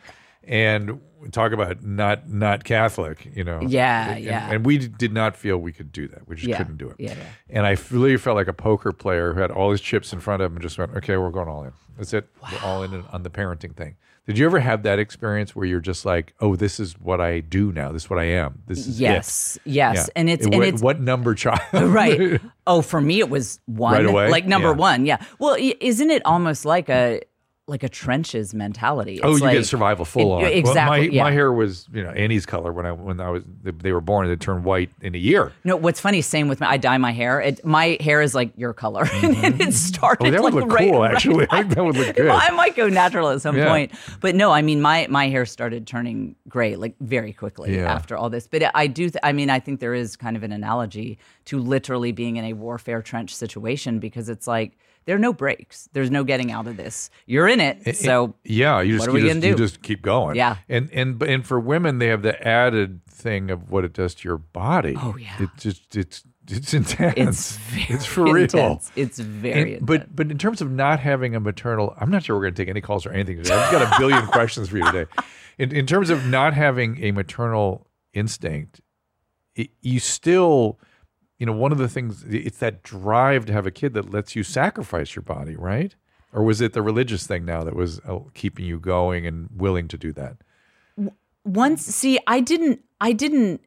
and 0.43 1.01
talk 1.31 1.53
about 1.53 1.83
not 1.85 2.29
not 2.29 2.65
Catholic, 2.65 3.31
you 3.35 3.45
know. 3.45 3.61
Yeah, 3.67 4.11
And- 4.15 4.25
yeah. 4.25 4.51
And 4.51 4.67
we 4.67 4.79
did 4.79 5.13
not 5.13 5.37
feel 5.37 5.57
we 5.59 5.73
could 5.73 5.93
do 5.93 6.09
that. 6.09 6.27
We 6.29 6.35
just 6.37 6.49
Yeah, 6.49 6.59
couldn't 6.59 6.77
do 6.79 6.89
it. 6.91 6.97
yeah, 6.99 7.15
yeah. 7.15 7.25
And 7.51 7.67
I 7.67 7.77
really 7.91 8.17
felt 8.17 8.35
like 8.37 8.49
a 8.49 8.53
poker 8.53 8.91
player 8.93 9.33
who 9.33 9.41
had 9.41 9.51
all 9.53 9.71
his 9.71 9.81
chips 9.81 10.13
in 10.13 10.19
front 10.21 10.43
of 10.43 10.51
him 10.51 10.57
and 10.57 10.63
just 10.63 10.77
went, 10.77 10.95
"Okay, 10.97 11.17
we're 11.17 11.31
going 11.31 11.49
all 11.49 11.63
in. 11.65 11.73
That's 11.97 12.13
it. 12.13 12.29
We're 12.43 12.59
all 12.69 12.83
in 12.83 13.05
on 13.13 13.23
the 13.23 13.31
parenting 13.31 13.75
thing." 13.77 13.95
Did 14.27 14.39
you 14.39 14.47
ever 14.47 14.59
have 14.59 14.83
that 14.83 14.99
experience 14.99 15.55
where 15.55 15.67
you're 15.67 15.81
just 15.81 16.05
like, 16.05 16.35
"Oh, 16.41 16.57
this 16.57 16.81
is 16.81 16.99
what 16.99 17.21
I 17.21 17.41
do 17.41 17.71
now. 17.73 17.93
This 17.93 18.05
is 18.05 18.11
what 18.11 18.19
I 18.19 18.25
am. 18.25 18.61
This 18.67 18.79
is 18.87 18.99
it." 18.99 19.05
Yes, 19.05 19.59
yes, 19.65 19.95
Yeah. 19.97 20.05
and 20.17 20.29
it's 20.29 20.45
and 20.47 20.55
what, 20.57 20.67
it's 20.67 20.83
what 20.83 21.01
number 21.01 21.35
child? 21.35 21.61
Uh, 21.73 21.87
right. 21.87 22.41
Oh, 22.69 22.83
for 22.83 23.01
me 23.01 23.21
it 23.21 23.31
was 23.31 23.61
one. 23.67 23.93
Right 23.93 24.05
away? 24.05 24.29
Like 24.29 24.45
number 24.47 24.71
Yeah. 24.71 24.75
one. 24.75 25.07
Yeah. 25.07 25.19
Well, 25.39 25.57
isn't 25.61 26.11
it 26.11 26.21
almost 26.27 26.65
like 26.65 26.89
a 26.89 27.21
like 27.69 27.83
a 27.83 27.89
trenches 27.89 28.55
mentality? 28.55 29.21
Oh, 29.23 29.35
you 29.35 29.39
like- 29.43 29.57
get 29.57 29.67
survival 29.67 30.05
full 30.05 30.33
it- 30.33 30.37
on. 30.37 30.43
Well, 30.43 30.53
Exactly. 30.53 31.09
my, 31.09 31.15
yeah. 31.15 31.25
my 31.25 31.33
hair 31.33 31.53
was, 31.53 31.89
you 31.93 32.03
know, 32.03 32.11
Annie's 32.11 32.47
color 32.47 32.73
when 32.73 32.87
I 32.87 32.93
when 32.93 33.21
I 33.21 33.31
was 33.31 33.43
they 33.63 33.93
were 33.93 34.01
born. 34.01 34.31
It 34.31 34.41
turned 34.41 34.65
white 34.65 34.91
in 35.01 35.15
a 35.15 35.19
year. 35.19 35.53
No, 35.65 35.77
what's 35.77 36.01
funny, 36.01 36.23
same 36.23 36.47
with 36.49 36.61
me. 36.61 36.67
I 36.69 36.77
dye 36.77 36.99
my 36.99 37.11
hair. 37.11 37.41
It, 37.41 37.65
my 37.65 37.97
hair 38.01 38.23
is 38.23 38.35
like 38.35 38.53
your 38.57 38.73
color, 38.73 39.03
and 39.13 39.35
mm-hmm. 39.35 39.45
it 39.45 39.55
mm-hmm. 39.55 39.71
started. 39.71 40.29
Oh, 40.29 40.31
that 40.31 40.43
would 40.43 40.55
like 40.55 40.65
look 40.65 40.73
right- 40.73 40.91
cool, 40.91 41.01
right- 41.03 41.15
actually. 41.15 41.47
I 41.51 41.63
think 41.63 41.75
that 41.75 41.85
would 41.85 41.97
look 41.97 42.15
good. 42.15 42.29
I 42.31 42.51
might 42.51 42.77
go 42.77 42.89
natural 42.89 43.31
at 43.31 43.43
some 43.43 43.57
Yeah. 43.57 43.69
point, 43.69 43.93
but 44.21 44.35
no, 44.37 44.53
I 44.53 44.63
mean 44.63 44.81
my 44.81 45.07
my 45.11 45.29
hair 45.29 45.45
started 45.45 45.87
turning 45.87 46.37
gray 46.49 46.77
like 46.77 46.95
very 47.01 47.33
quickly 47.33 47.75
Yeah. 47.75 47.93
after 47.93 48.17
all 48.17 48.31
this. 48.31 48.47
But 48.47 48.71
I 48.75 48.87
do, 48.87 49.11
th- 49.11 49.21
I 49.23 49.33
mean, 49.33 49.51
I 49.51 49.59
think 49.59 49.81
there 49.81 49.95
is 49.95 50.17
kind 50.17 50.37
of 50.37 50.45
an 50.45 50.53
analogy 50.53 51.19
to 51.47 51.59
literally 51.59 52.13
being 52.13 52.37
in 52.37 52.45
a 52.45 52.53
warfare 52.53 53.03
trench 53.03 53.35
situation 53.35 53.99
because 53.99 54.29
it's 54.29 54.47
like 54.47 54.79
there 55.07 55.17
are 55.17 55.21
no 55.21 55.33
breaks. 55.33 55.89
There's 55.93 56.11
no 56.11 56.23
getting 56.25 56.53
out 56.53 56.67
of 56.67 56.77
this. 56.77 57.11
You're 57.27 57.49
in 57.49 57.61
it, 57.61 57.97
so 57.97 58.35
Yeah, 58.45 58.81
you 58.83 58.97
just 58.97 59.09
what 59.09 59.11
are 59.11 59.13
we 59.15 59.23
you 59.29 59.33
just, 59.35 59.45
you 59.47 59.55
just 59.57 59.83
keep 59.83 60.03
going. 60.03 60.37
Yeah. 60.37 60.57
and 60.69 60.91
and 60.93 61.23
and 61.23 61.47
for 61.47 61.59
women, 61.59 61.99
they 61.99 62.09
have 62.09 62.23
the 62.23 62.47
added 62.47 63.01
thing 63.07 63.51
of 63.51 63.71
what 63.71 63.85
it 63.85 63.93
does 63.93 64.15
to 64.17 64.29
your 64.29 64.39
body. 64.39 64.95
Oh, 65.01 65.17
yeah. 65.17 65.43
it 65.43 65.51
just 65.59 65.97
it's 65.97 66.23
it's 66.49 66.75
intense. 66.81 67.17
it's 67.17 67.57
very 67.71 67.87
it's 67.89 68.05
for 68.07 68.25
real. 68.25 68.37
intense. 68.45 68.93
It's 68.95 69.19
very 69.19 69.75
And- 69.77 69.87
but 69.87 70.15
but 70.15 70.31
in 70.31 70.39
terms 70.39 70.61
of 70.61 70.71
not 70.71 71.01
having 71.01 71.35
a 71.35 71.41
maternal, 71.41 71.95
I'm 72.01 72.11
not 72.11 72.25
sure 72.25 72.37
we're 72.37 72.43
going 72.43 72.55
to 72.55 72.63
take 72.63 72.69
any 72.69 72.81
calls 72.81 73.07
or 73.07 73.11
anything 73.13 73.39
today. 73.39 73.55
I've 73.55 73.73
got 73.73 73.83
a 73.83 73.99
billion 73.99 74.27
questions 74.39 74.69
for 74.69 74.77
you 74.79 74.85
today. 74.93 75.11
In, 75.59 75.75
in 75.75 75.87
terms 75.87 76.11
of 76.11 76.27
not 76.27 76.53
having 76.53 77.03
a 77.03 77.13
maternal 77.13 77.87
instinct, 78.13 78.81
it, 79.55 79.71
you 79.81 79.99
still, 80.01 80.79
you 81.39 81.47
know, 81.47 81.53
one 81.53 81.73
of 81.73 81.79
the 81.79 81.89
things 81.89 82.25
it's 82.29 82.59
that 82.59 82.83
drive 82.83 83.47
to 83.47 83.53
have 83.53 83.67
a 83.67 83.71
kid 83.71 83.95
that 83.95 84.11
lets 84.11 84.35
you 84.35 84.43
sacrifice 84.43 85.15
your 85.15 85.23
body, 85.23 85.57
right? 85.57 85.95
Or 86.33 86.43
was 86.43 86.61
it 86.61 86.73
the 86.73 86.83
religious 86.83 87.27
thing 87.27 87.45
now 87.45 87.65
that 87.65 87.75
was 87.75 88.01
uh, 88.01 88.19
keeping 88.35 88.65
you 88.65 88.79
going 88.79 89.27
and 89.27 89.49
willing 89.55 89.89
to 89.89 89.99
do 89.99 90.13
that? 90.13 90.37
once 91.47 91.83
see 91.83 92.19
i 92.27 92.41
didn't 92.41 92.83
i 93.01 93.13
didn't 93.13 93.61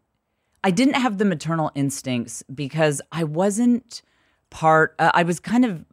i 0.63 0.69
didn't 0.69 0.95
have 0.95 1.17
the 1.17 1.25
maternal 1.25 1.71
instincts 1.73 2.43
because 2.53 3.01
i 3.11 3.23
wasn't 3.23 4.01
part 4.49 4.95
uh, 4.99 5.11
i 5.13 5.23
was 5.23 5.39
kind 5.39 5.63
of 5.63 5.85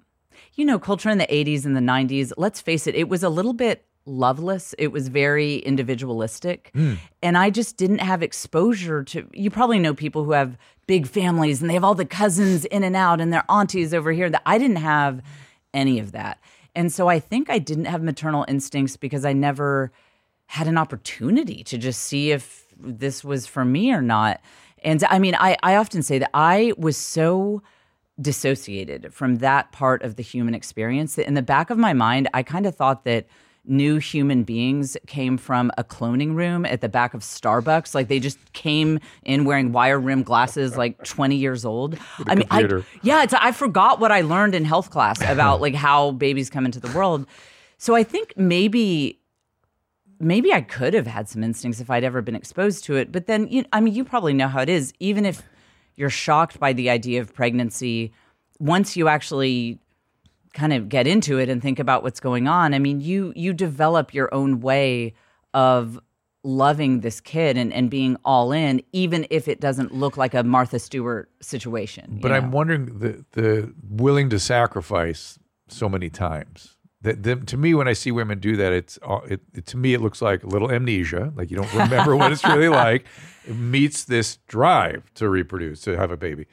you 0.54 0.64
know 0.64 0.78
culture 0.78 1.08
in 1.08 1.18
the 1.18 1.26
80s 1.28 1.64
and 1.64 1.76
the 1.76 1.80
90s 1.80 2.32
let's 2.36 2.60
face 2.60 2.88
it 2.88 2.96
it 2.96 3.08
was 3.08 3.22
a 3.22 3.28
little 3.28 3.52
bit 3.52 3.86
loveless. 4.06 4.74
It 4.78 4.88
was 4.88 5.08
very 5.08 5.56
individualistic. 5.56 6.70
Hmm. 6.74 6.94
And 7.22 7.36
i 7.36 7.50
just 7.50 7.76
didn't 7.76 7.98
have 7.98 8.22
exposure 8.22 9.02
to 9.04 9.28
you 9.32 9.50
probably 9.50 9.78
know 9.78 9.94
people 9.94 10.24
who 10.24 10.32
have 10.32 10.56
big 10.86 11.06
families 11.06 11.60
and 11.60 11.68
they 11.68 11.74
have 11.74 11.84
all 11.84 11.94
the 11.94 12.06
cousins 12.06 12.64
in 12.66 12.84
and 12.84 12.94
out 12.96 13.20
and 13.20 13.32
their 13.32 13.44
aunties 13.50 13.92
over 13.92 14.12
here 14.12 14.30
that 14.30 14.42
i 14.46 14.58
didn't 14.58 14.76
have 14.76 15.22
any 15.74 15.98
of 15.98 16.12
that. 16.12 16.38
And 16.74 16.92
so 16.92 17.08
i 17.08 17.18
think 17.18 17.50
i 17.50 17.58
didn't 17.58 17.86
have 17.86 18.02
maternal 18.02 18.44
instincts 18.48 18.96
because 18.96 19.24
i 19.24 19.32
never 19.32 19.90
had 20.46 20.68
an 20.68 20.78
opportunity 20.78 21.64
to 21.64 21.76
just 21.76 22.00
see 22.02 22.30
if 22.30 22.66
this 22.78 23.24
was 23.24 23.46
for 23.46 23.64
me 23.64 23.90
or 23.92 24.02
not. 24.02 24.40
And 24.82 25.02
I 25.10 25.18
mean, 25.18 25.34
I, 25.34 25.56
I 25.62 25.76
often 25.76 26.02
say 26.02 26.18
that 26.18 26.30
I 26.34 26.72
was 26.76 26.96
so 26.96 27.62
dissociated 28.20 29.12
from 29.12 29.36
that 29.36 29.72
part 29.72 30.02
of 30.02 30.16
the 30.16 30.22
human 30.22 30.54
experience 30.54 31.16
that 31.16 31.26
in 31.26 31.34
the 31.34 31.42
back 31.42 31.70
of 31.70 31.78
my 31.78 31.92
mind, 31.92 32.28
I 32.32 32.42
kind 32.42 32.66
of 32.66 32.74
thought 32.74 33.04
that 33.04 33.26
new 33.68 33.98
human 33.98 34.42
beings 34.44 34.96
came 35.06 35.36
from 35.36 35.70
a 35.78 35.84
cloning 35.84 36.34
room 36.34 36.64
at 36.64 36.80
the 36.80 36.88
back 36.88 37.14
of 37.14 37.20
Starbucks. 37.20 37.94
Like 37.94 38.08
they 38.08 38.20
just 38.20 38.38
came 38.52 38.98
in 39.24 39.44
wearing 39.44 39.72
wire 39.72 39.98
rim 39.98 40.22
glasses, 40.22 40.76
like 40.76 41.02
20 41.04 41.36
years 41.36 41.64
old. 41.64 41.98
I 42.26 42.34
mean, 42.34 42.46
I, 42.50 42.82
yeah, 43.02 43.22
it's, 43.22 43.34
I 43.34 43.52
forgot 43.52 44.00
what 44.00 44.12
I 44.12 44.20
learned 44.22 44.54
in 44.54 44.64
health 44.64 44.90
class 44.90 45.20
about 45.22 45.60
like 45.60 45.74
how 45.74 46.12
babies 46.12 46.50
come 46.50 46.64
into 46.64 46.80
the 46.80 46.90
world. 46.96 47.26
So 47.78 47.94
I 47.94 48.02
think 48.02 48.32
maybe 48.36 49.20
maybe 50.18 50.52
I 50.52 50.62
could 50.62 50.94
have 50.94 51.06
had 51.06 51.28
some 51.28 51.44
instincts 51.44 51.80
if 51.80 51.90
I'd 51.90 52.04
ever 52.04 52.22
been 52.22 52.36
exposed 52.36 52.84
to 52.84 52.96
it. 52.96 53.12
But 53.12 53.26
then, 53.26 53.48
you, 53.48 53.64
I 53.72 53.80
mean, 53.80 53.94
you 53.94 54.04
probably 54.04 54.32
know 54.32 54.48
how 54.48 54.60
it 54.60 54.68
is. 54.68 54.92
Even 54.98 55.26
if 55.26 55.42
you're 55.96 56.10
shocked 56.10 56.58
by 56.58 56.72
the 56.72 56.90
idea 56.90 57.20
of 57.20 57.34
pregnancy, 57.34 58.12
once 58.58 58.96
you 58.96 59.08
actually 59.08 59.78
kind 60.56 60.72
of 60.72 60.88
get 60.88 61.06
into 61.06 61.38
it 61.38 61.48
and 61.48 61.62
think 61.62 61.78
about 61.78 62.02
what's 62.02 62.18
going 62.18 62.48
on, 62.48 62.74
I 62.74 62.78
mean, 62.80 63.00
you 63.00 63.32
you 63.36 63.52
develop 63.52 64.12
your 64.12 64.32
own 64.34 64.60
way 64.60 65.14
of 65.54 66.00
loving 66.42 67.00
this 67.00 67.20
kid 67.20 67.56
and, 67.56 67.72
and 67.72 67.90
being 67.90 68.16
all 68.24 68.52
in, 68.52 68.80
even 68.92 69.26
if 69.30 69.48
it 69.48 69.60
doesn't 69.60 69.92
look 69.92 70.16
like 70.16 70.32
a 70.32 70.42
Martha 70.44 70.78
Stewart 70.78 71.28
situation. 71.40 72.18
But 72.22 72.32
I'm 72.32 72.50
wondering 72.50 72.98
the 72.98 73.24
the 73.32 73.72
willing 73.88 74.30
to 74.30 74.38
sacrifice 74.38 75.38
so 75.68 75.88
many 75.88 76.08
times. 76.10 76.72
That 77.02 77.22
the, 77.22 77.36
to 77.36 77.56
me, 77.56 77.74
when 77.74 77.86
I 77.86 77.92
see 77.92 78.10
women 78.10 78.38
do 78.40 78.56
that, 78.56 78.72
it's 78.72 78.96
all- 78.98 79.22
it, 79.28 79.40
it 79.54 79.66
to 79.66 79.76
me 79.76 79.92
it 79.94 80.00
looks 80.00 80.22
like 80.22 80.42
a 80.42 80.46
little 80.46 80.70
amnesia, 80.72 81.32
like 81.36 81.50
you 81.50 81.56
don't 81.56 81.72
remember 81.74 82.16
what 82.16 82.32
it's 82.32 82.44
really 82.44 82.68
like. 82.86 83.04
It 83.46 83.54
meets 83.56 84.04
this 84.04 84.38
drive 84.48 85.12
to 85.14 85.28
reproduce, 85.28 85.82
to 85.82 85.96
have 85.96 86.10
a 86.10 86.16
baby, 86.16 86.46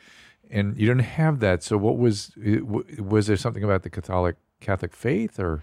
and 0.54 0.80
you 0.80 0.88
don't 0.88 1.00
have 1.00 1.40
that. 1.42 1.64
So, 1.64 1.78
what 1.78 1.98
was 1.98 2.32
was 3.00 3.28
there 3.28 3.38
something 3.38 3.64
about 3.64 3.84
the 3.84 3.90
Catholic 3.90 4.36
Catholic 4.62 4.94
faith, 4.96 5.40
or 5.40 5.62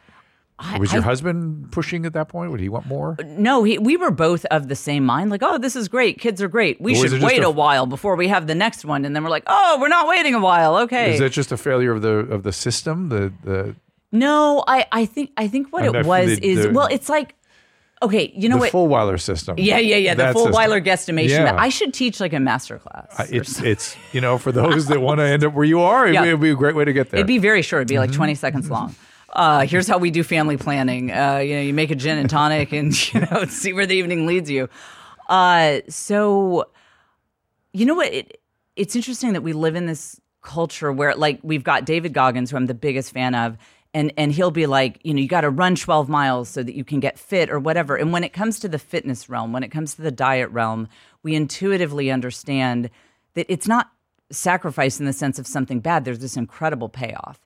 I- 0.59 0.79
was 0.79 0.93
your 0.93 1.01
I- 1.01 1.05
husband 1.07 1.73
pushing 1.73 2.05
at 2.05 2.13
that 2.13 2.29
point? 2.29 2.51
Would 2.51 2.61
he 2.61 2.69
want 2.69 2.87
more? 2.87 3.17
No, 3.25 3.63
he, 3.65 3.79
we 3.79 3.97
were 3.97 4.11
both 4.11 4.45
of 4.47 4.69
the 4.69 4.77
same 4.77 5.05
mind. 5.07 5.31
Like, 5.31 5.43
oh, 5.43 5.57
this 5.59 5.75
is 5.75 5.89
great. 5.89 6.19
Kids 6.21 6.43
are 6.43 6.49
great. 6.49 6.81
We 6.81 6.95
should 6.95 7.23
wait 7.23 7.43
a- 7.43 7.47
a, 7.47 7.51
while 7.51 7.87
before 7.87 8.15
we 8.17 8.29
have 8.29 8.47
the 8.47 8.55
next 8.55 8.85
one. 8.85 9.05
And 9.07 9.17
then 9.17 9.25
we're 9.25 9.31
like, 9.31 9.45
oh, 9.47 9.79
we're 9.81 9.89
not 9.89 10.07
waiting 10.07 10.35
a 10.35 10.41
while. 10.41 10.77
Okay. 10.85 11.15
Is 11.15 11.21
that 11.21 11.31
just 11.33 11.51
a 11.53 11.57
failure 11.57 11.93
of 11.93 12.03
the 12.03 12.11
of 12.35 12.43
the 12.43 12.53
system? 12.53 13.09
The 13.09 13.33
the 13.45 13.77
no, 14.13 14.65
I, 14.67 14.87
I 14.91 15.07
think 15.07 15.31
I 15.37 15.47
think 15.49 15.73
what 15.73 15.85
I'm 15.85 15.95
it 15.95 16.05
was 16.05 16.39
the- 16.39 16.47
is 16.47 16.67
the- 16.67 16.73
well, 16.73 16.89
it's 16.91 17.09
like 17.09 17.35
okay, 18.03 18.33
you 18.37 18.49
know 18.49 18.57
what? 18.57 18.73
the 18.73 18.79
what? 18.79 18.91
Fulwiler 19.09 19.21
system. 19.21 19.57
yeah, 19.59 19.79
yeah, 19.79 19.97
yeah. 19.97 20.15
The 20.15 20.23
That 20.25 20.33
full. 20.35 20.51
Weiler 20.51 20.81
guesstimation. 20.81 21.29
Yeah. 21.31 21.57
I 21.59 21.69
should 21.69 21.93
teach 21.95 22.21
like 22.21 22.33
a 22.33 22.41
master 22.41 22.79
class. 22.79 23.07
Uh, 23.19 23.27
It's 23.31 23.61
it's 23.63 23.97
you 24.13 24.21
know 24.21 24.39
for 24.39 24.53
those 24.53 24.87
that 24.87 25.01
want 25.07 25.19
to 25.21 25.25
end 25.25 25.45
up 25.45 25.53
where 25.55 25.65
you 25.65 25.81
are, 25.81 26.07
it 26.07 26.15
Yeah. 26.15 26.23
would 26.33 26.41
be 26.41 26.51
a 26.51 26.55
great 26.55 26.75
way 26.75 26.85
to 26.85 26.93
get 26.93 27.11
there. 27.11 27.19
It'd 27.19 27.27
be 27.27 27.39
very 27.39 27.63
short. 27.63 27.81
It'd 27.81 27.89
be 27.89 27.95
Mm-hmm. 27.95 28.11
like 28.11 28.13
20 28.13 28.35
seconds 28.35 28.71
long. 28.71 28.95
Uh, 29.33 29.61
here's 29.67 29.87
how 29.87 29.97
we 29.99 30.11
do 30.11 30.25
family 30.25 30.57
planning. 30.57 31.13
Uh, 31.13 31.37
you 31.39 31.55
know, 31.55 31.61
you 31.61 31.73
make 31.73 31.91
a 31.93 31.95
gin 31.95 32.19
and 32.19 32.29
tonic 32.29 32.73
and, 32.73 32.93
you 33.15 33.21
know, 33.21 33.45
see 33.45 33.73
where 33.73 33.87
the 33.87 33.95
evening 33.95 34.27
leads 34.27 34.51
you. 34.51 34.69
Uh, 35.29 35.81
so, 35.89 36.65
you 37.73 37.87
know 37.87 37.95
what? 37.95 38.13
It, 38.13 38.41
it's 38.75 38.97
interesting 38.97 39.35
that 39.35 39.43
we 39.43 39.53
live 39.53 39.77
in 39.77 39.87
this 39.87 40.21
culture 40.43 40.91
where, 40.91 41.15
like, 41.15 41.39
we've 41.45 41.63
got 41.63 41.85
David 41.85 42.13
Goggins, 42.13 42.51
who 42.51 42.57
I'm 42.57 42.67
the 42.67 42.75
biggest 42.75 43.13
fan 43.13 43.37
of, 43.37 43.57
and 43.93 44.13
and 44.17 44.33
he'll 44.33 44.51
be 44.51 44.67
like, 44.67 45.01
you 45.03 45.15
know, 45.15 45.21
you 45.21 45.29
got 45.29 45.43
to 45.43 45.51
run 45.51 45.75
12 45.75 46.09
miles 46.09 46.49
so 46.49 46.63
that 46.63 46.75
you 46.75 46.85
can 46.85 47.01
get 47.01 47.19
fit 47.19 47.51
or 47.51 47.59
whatever. 47.59 47.97
And 47.97 48.13
when 48.13 48.25
it 48.25 48.33
comes 48.33 48.59
to 48.61 48.69
the 48.69 48.79
fitness 48.79 49.29
realm, 49.29 49.53
when 49.53 49.63
it 49.63 49.71
comes 49.71 49.95
to 49.95 50.03
the 50.03 50.11
diet 50.11 50.51
realm, 50.51 50.89
we 51.23 51.35
intuitively 51.35 52.11
understand 52.11 52.91
that 53.35 53.47
it's 53.49 53.69
not 53.69 53.91
sacrifice 54.31 55.01
in 55.01 55.07
the 55.07 55.13
sense 55.13 55.39
of 55.39 55.47
something 55.47 55.81
bad. 55.81 56.05
There's 56.05 56.21
this 56.21 56.37
incredible 56.37 56.89
payoff. 56.89 57.41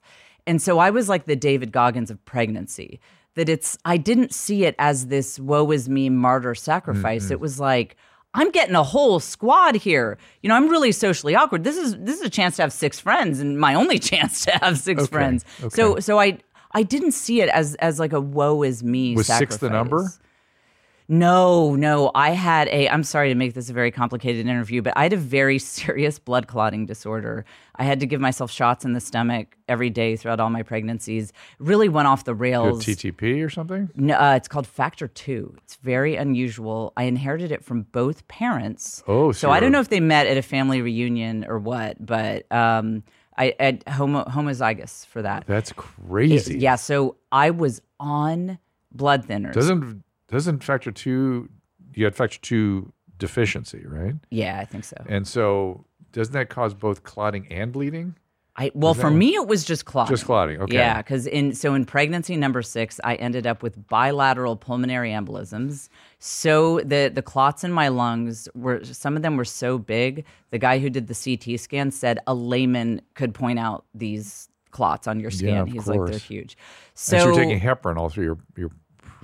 And 0.46 0.60
so 0.60 0.78
I 0.78 0.90
was 0.90 1.08
like 1.08 1.24
the 1.24 1.36
David 1.36 1.72
Goggins 1.72 2.10
of 2.10 2.22
pregnancy. 2.24 3.00
That 3.34 3.48
it's 3.48 3.76
I 3.84 3.96
didn't 3.96 4.32
see 4.32 4.64
it 4.64 4.76
as 4.78 5.06
this 5.08 5.40
woe 5.40 5.70
is 5.72 5.88
me 5.88 6.08
martyr 6.08 6.54
sacrifice. 6.54 7.24
Mm-hmm. 7.24 7.32
It 7.32 7.40
was 7.40 7.58
like 7.58 7.96
I'm 8.34 8.50
getting 8.50 8.74
a 8.74 8.82
whole 8.82 9.20
squad 9.20 9.76
here. 9.76 10.18
You 10.42 10.48
know, 10.48 10.56
I'm 10.56 10.68
really 10.68 10.92
socially 10.92 11.34
awkward. 11.34 11.64
This 11.64 11.76
is 11.76 11.96
this 11.98 12.20
is 12.20 12.26
a 12.26 12.30
chance 12.30 12.56
to 12.56 12.62
have 12.62 12.72
six 12.72 12.98
friends 13.00 13.40
and 13.40 13.58
my 13.58 13.74
only 13.74 13.98
chance 14.10 14.44
to 14.44 14.50
have 14.52 14.78
six 14.78 15.06
friends. 15.06 15.44
So 15.70 15.98
so 16.00 16.18
I 16.18 16.38
I 16.72 16.82
didn't 16.82 17.12
see 17.12 17.40
it 17.40 17.48
as 17.48 17.76
as 17.76 17.98
like 17.98 18.12
a 18.12 18.20
woe 18.20 18.62
is 18.62 18.82
me 18.82 19.14
Was 19.14 19.28
six 19.28 19.56
the 19.58 19.70
number? 19.70 20.10
No, 21.06 21.74
no. 21.74 22.10
I 22.14 22.30
had 22.30 22.68
a, 22.68 22.88
I'm 22.88 23.02
sorry 23.02 23.28
to 23.28 23.34
make 23.34 23.54
this 23.54 23.68
a 23.68 23.72
very 23.72 23.90
complicated 23.90 24.46
interview, 24.46 24.80
but 24.80 24.94
I 24.96 25.02
had 25.02 25.12
a 25.12 25.18
very 25.18 25.58
serious 25.74 26.18
blood 26.18 26.46
clotting 26.46 26.86
disorder. 26.86 27.44
I 27.76 27.84
had 27.84 28.00
to 28.00 28.06
give 28.06 28.20
myself 28.20 28.50
shots 28.50 28.84
in 28.84 28.92
the 28.94 29.00
stomach 29.00 29.56
every 29.68 29.90
day 29.90 30.16
throughout 30.16 30.40
all 30.40 30.50
my 30.50 30.62
pregnancies. 30.62 31.32
Really 31.58 31.88
went 31.88 32.08
off 32.08 32.24
the 32.24 32.34
rails. 32.34 32.84
TTP 32.84 33.44
or 33.44 33.50
something? 33.50 33.90
No, 33.94 34.14
uh, 34.14 34.34
it's 34.36 34.48
called 34.48 34.66
factor 34.66 35.08
two. 35.08 35.54
It's 35.58 35.76
very 35.76 36.16
unusual. 36.16 36.92
I 36.96 37.04
inherited 37.04 37.52
it 37.52 37.64
from 37.64 37.82
both 37.82 38.26
parents. 38.28 39.02
Oh, 39.06 39.32
so 39.32 39.48
so 39.48 39.50
I 39.50 39.60
don't 39.60 39.72
know 39.72 39.80
if 39.80 39.88
they 39.88 40.00
met 40.00 40.26
at 40.26 40.38
a 40.38 40.42
family 40.42 40.80
reunion 40.80 41.44
or 41.46 41.58
what, 41.58 42.04
but 42.04 42.50
um, 42.50 43.02
I 43.36 43.54
had 43.60 43.84
homo, 43.88 44.24
homozygous 44.24 45.06
for 45.06 45.20
that. 45.22 45.44
That's 45.46 45.72
crazy. 45.72 46.58
Yeah, 46.58 46.76
so 46.76 47.16
I 47.30 47.50
was 47.50 47.82
on 48.00 48.58
blood 48.92 49.26
thinners. 49.26 49.52
Doesn't 49.52 50.03
doesn't 50.28 50.64
factor 50.64 50.90
two? 50.90 51.48
You 51.94 52.04
had 52.04 52.14
factor 52.14 52.38
two 52.40 52.92
deficiency, 53.18 53.84
right? 53.86 54.14
yeah, 54.30 54.58
I 54.60 54.64
think 54.64 54.84
so. 54.84 54.96
And 55.08 55.26
so 55.26 55.84
doesn't 56.12 56.32
that 56.34 56.48
cause 56.48 56.74
both 56.74 57.02
clotting 57.02 57.46
and 57.50 57.72
bleeding? 57.72 58.16
I 58.56 58.70
well, 58.72 58.94
for 58.94 59.10
me, 59.10 59.34
it 59.34 59.48
was 59.48 59.64
just 59.64 59.84
clotting. 59.84 60.14
Just 60.14 60.26
clotting, 60.26 60.60
okay. 60.60 60.76
Yeah, 60.76 60.98
because 60.98 61.26
in 61.26 61.54
so 61.54 61.74
in 61.74 61.84
pregnancy 61.84 62.36
number 62.36 62.62
six, 62.62 63.00
I 63.02 63.16
ended 63.16 63.48
up 63.48 63.64
with 63.64 63.88
bilateral 63.88 64.54
pulmonary 64.54 65.10
embolisms. 65.10 65.88
So 66.20 66.78
the 66.80 67.10
the 67.12 67.22
clots 67.22 67.64
in 67.64 67.72
my 67.72 67.88
lungs 67.88 68.48
were 68.54 68.84
some 68.84 69.16
of 69.16 69.22
them 69.22 69.36
were 69.36 69.44
so 69.44 69.76
big. 69.76 70.24
The 70.50 70.58
guy 70.58 70.78
who 70.78 70.88
did 70.88 71.08
the 71.08 71.14
CT 71.14 71.58
scan 71.58 71.90
said 71.90 72.20
a 72.28 72.34
layman 72.34 73.02
could 73.14 73.34
point 73.34 73.58
out 73.58 73.86
these 73.92 74.48
clots 74.70 75.08
on 75.08 75.18
your 75.18 75.32
scan. 75.32 75.62
of 75.62 75.68
He's 75.68 75.88
like 75.88 76.04
they're 76.06 76.18
huge. 76.18 76.56
So, 76.94 77.18
so 77.18 77.24
you're 77.26 77.34
taking 77.34 77.58
heparin 77.58 77.96
all 77.96 78.08
through 78.08 78.24
your 78.24 78.38
your 78.56 78.70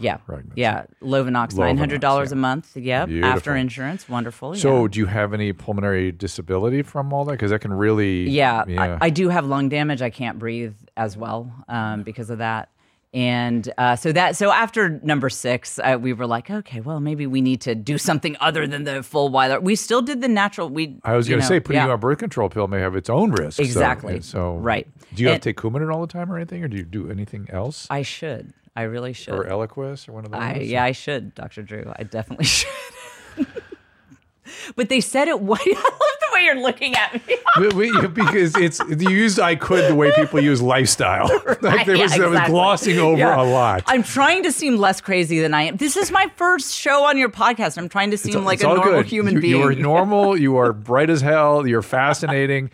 yeah, 0.01 0.19
yeah, 0.55 0.85
Lovenox, 1.03 1.53
Lovenox, 1.53 1.59
nine 1.59 1.79
hundred 1.79 2.01
dollars 2.01 2.31
yeah. 2.31 2.35
a 2.35 2.37
month. 2.37 2.77
Yep, 2.77 3.09
Beautiful. 3.09 3.31
after 3.37 3.57
insurance, 3.57 4.09
wonderful. 4.09 4.55
So 4.55 4.83
yeah. 4.83 4.89
do 4.91 4.99
you 5.01 5.07
have 5.07 5.33
any 5.35 5.53
pulmonary 5.53 6.13
disability 6.13 6.83
from 6.83 7.13
all 7.13 7.25
that? 7.27 7.33
Because 7.33 7.51
that 7.51 7.61
can 7.61 7.73
really 7.73 8.29
Yeah, 8.31 8.65
yeah. 8.67 8.99
I, 9.01 9.07
I 9.07 9.11
do 9.11 9.29
have 9.29 9.47
lung 9.47 9.69
damage. 9.69 10.03
I 10.03 10.11
can't 10.11 10.39
breathe 10.39 10.75
as 10.97 11.17
well 11.17 11.53
um, 11.69 12.03
because 12.03 12.31
of 12.31 12.39
that. 12.39 12.69
And 13.13 13.73
uh, 13.77 13.97
so 13.97 14.13
that 14.13 14.37
so 14.37 14.53
after 14.53 15.01
number 15.03 15.29
six, 15.31 15.81
uh, 15.81 15.99
we 16.01 16.13
were 16.13 16.29
like, 16.29 16.49
okay, 16.49 16.81
well, 16.81 17.01
maybe 17.01 17.27
we 17.27 17.41
need 17.41 17.61
to 17.63 17.75
do 17.75 17.99
something 17.99 18.37
other 18.41 18.69
than 18.69 18.85
the 18.85 19.01
Fulwiler. 19.01 19.61
We 19.61 19.75
still 19.75 20.01
did 20.01 20.21
the 20.21 20.29
natural. 20.29 20.69
We 20.69 20.97
I 21.03 21.17
was 21.17 21.29
going 21.29 21.41
to 21.41 21.47
say 21.47 21.59
putting 21.59 21.81
yeah. 21.81 21.87
you 21.87 21.93
on 21.93 21.99
birth 21.99 22.19
control 22.19 22.49
pill 22.49 22.69
may 22.69 22.79
have 22.79 22.95
its 22.95 23.11
own 23.11 23.33
risks. 23.33 23.57
so- 23.57 23.63
Exactly. 23.65 24.21
So, 24.21 24.55
Right. 24.55 24.87
Do 25.13 25.23
you 25.23 25.29
have 25.29 25.35
And- 25.35 25.43
to 25.43 25.49
take 25.49 25.57
Coumadin 25.57 25.93
all 25.93 26.01
the 26.01 26.07
time 26.07 26.31
or 26.31 26.37
anything, 26.37 26.63
or 26.63 26.69
do 26.69 26.77
you 26.77 26.85
do 26.85 27.11
anything 27.11 27.49
else, 27.51 27.89
I 27.91 28.03
should. 28.03 28.53
I 28.77 28.83
really 28.83 29.13
should. 29.13 29.35
or 29.35 29.45
Eliquis 29.45 30.09
or 30.09 30.13
one 30.13 30.25
of 30.25 30.31
those? 30.31 30.41
I 30.41 30.55
yeah, 30.59 30.85
I 30.85 30.93
should, 30.93 31.35
Dr. 31.35 31.63
Drew. 31.63 31.93
I 31.97 32.05
definitely 32.05 32.45
should. 32.57 32.69
but 34.77 34.89
they 34.89 35.01
said 35.01 35.29
it. 35.29 35.41
What 35.41 35.61
I 35.67 35.71
love 35.71 35.83
the 35.83 36.27
way 36.33 36.45
you're 36.45 36.61
looking 36.63 36.95
at 36.95 37.15
me. 37.27 37.37
Because 38.15 38.57
it's 38.57 38.79
you 38.89 39.11
used 39.11 39.39
I 39.41 39.55
could 39.57 39.91
the 39.91 39.95
way 39.95 40.13
people 40.15 40.41
use 40.41 40.63
lifestyle. 40.63 41.29
like 41.63 41.85
there 41.87 41.97
Yeah, 41.97 42.05
was, 42.05 42.13
I 42.21 42.27
was 42.27 42.41
glossing 42.49 42.99
over 42.99 43.19
Yeah. 43.19 43.41
a 43.41 43.45
lot. 43.45 43.83
I'm 43.87 44.03
trying 44.03 44.45
to 44.45 44.53
seem 44.53 44.77
less 44.77 45.01
crazy 45.01 45.41
than 45.41 45.53
I 45.53 45.63
am. 45.63 45.77
This 45.77 45.97
is 45.97 46.11
my 46.11 46.31
first 46.37 46.75
show 46.75 47.05
on 47.05 47.19
your 47.19 47.29
podcast. 47.29 47.77
I'm 47.77 47.89
trying 47.89 48.13
to 48.13 48.19
seem 48.19 48.31
It's- 48.31 48.45
like 48.47 48.55
it's 48.57 48.65
a 48.65 48.69
normal 48.69 48.85
good. 48.85 49.07
human 49.07 49.35
you, 49.35 49.41
being. 49.41 49.57
You 49.61 49.67
are 49.67 49.75
normal. 49.75 50.37
You 50.37 50.57
are 50.57 50.73
bright 50.73 51.11
as 51.11 51.21
hell. 51.21 51.67
You're 51.67 51.83
fascinating. 51.83 52.71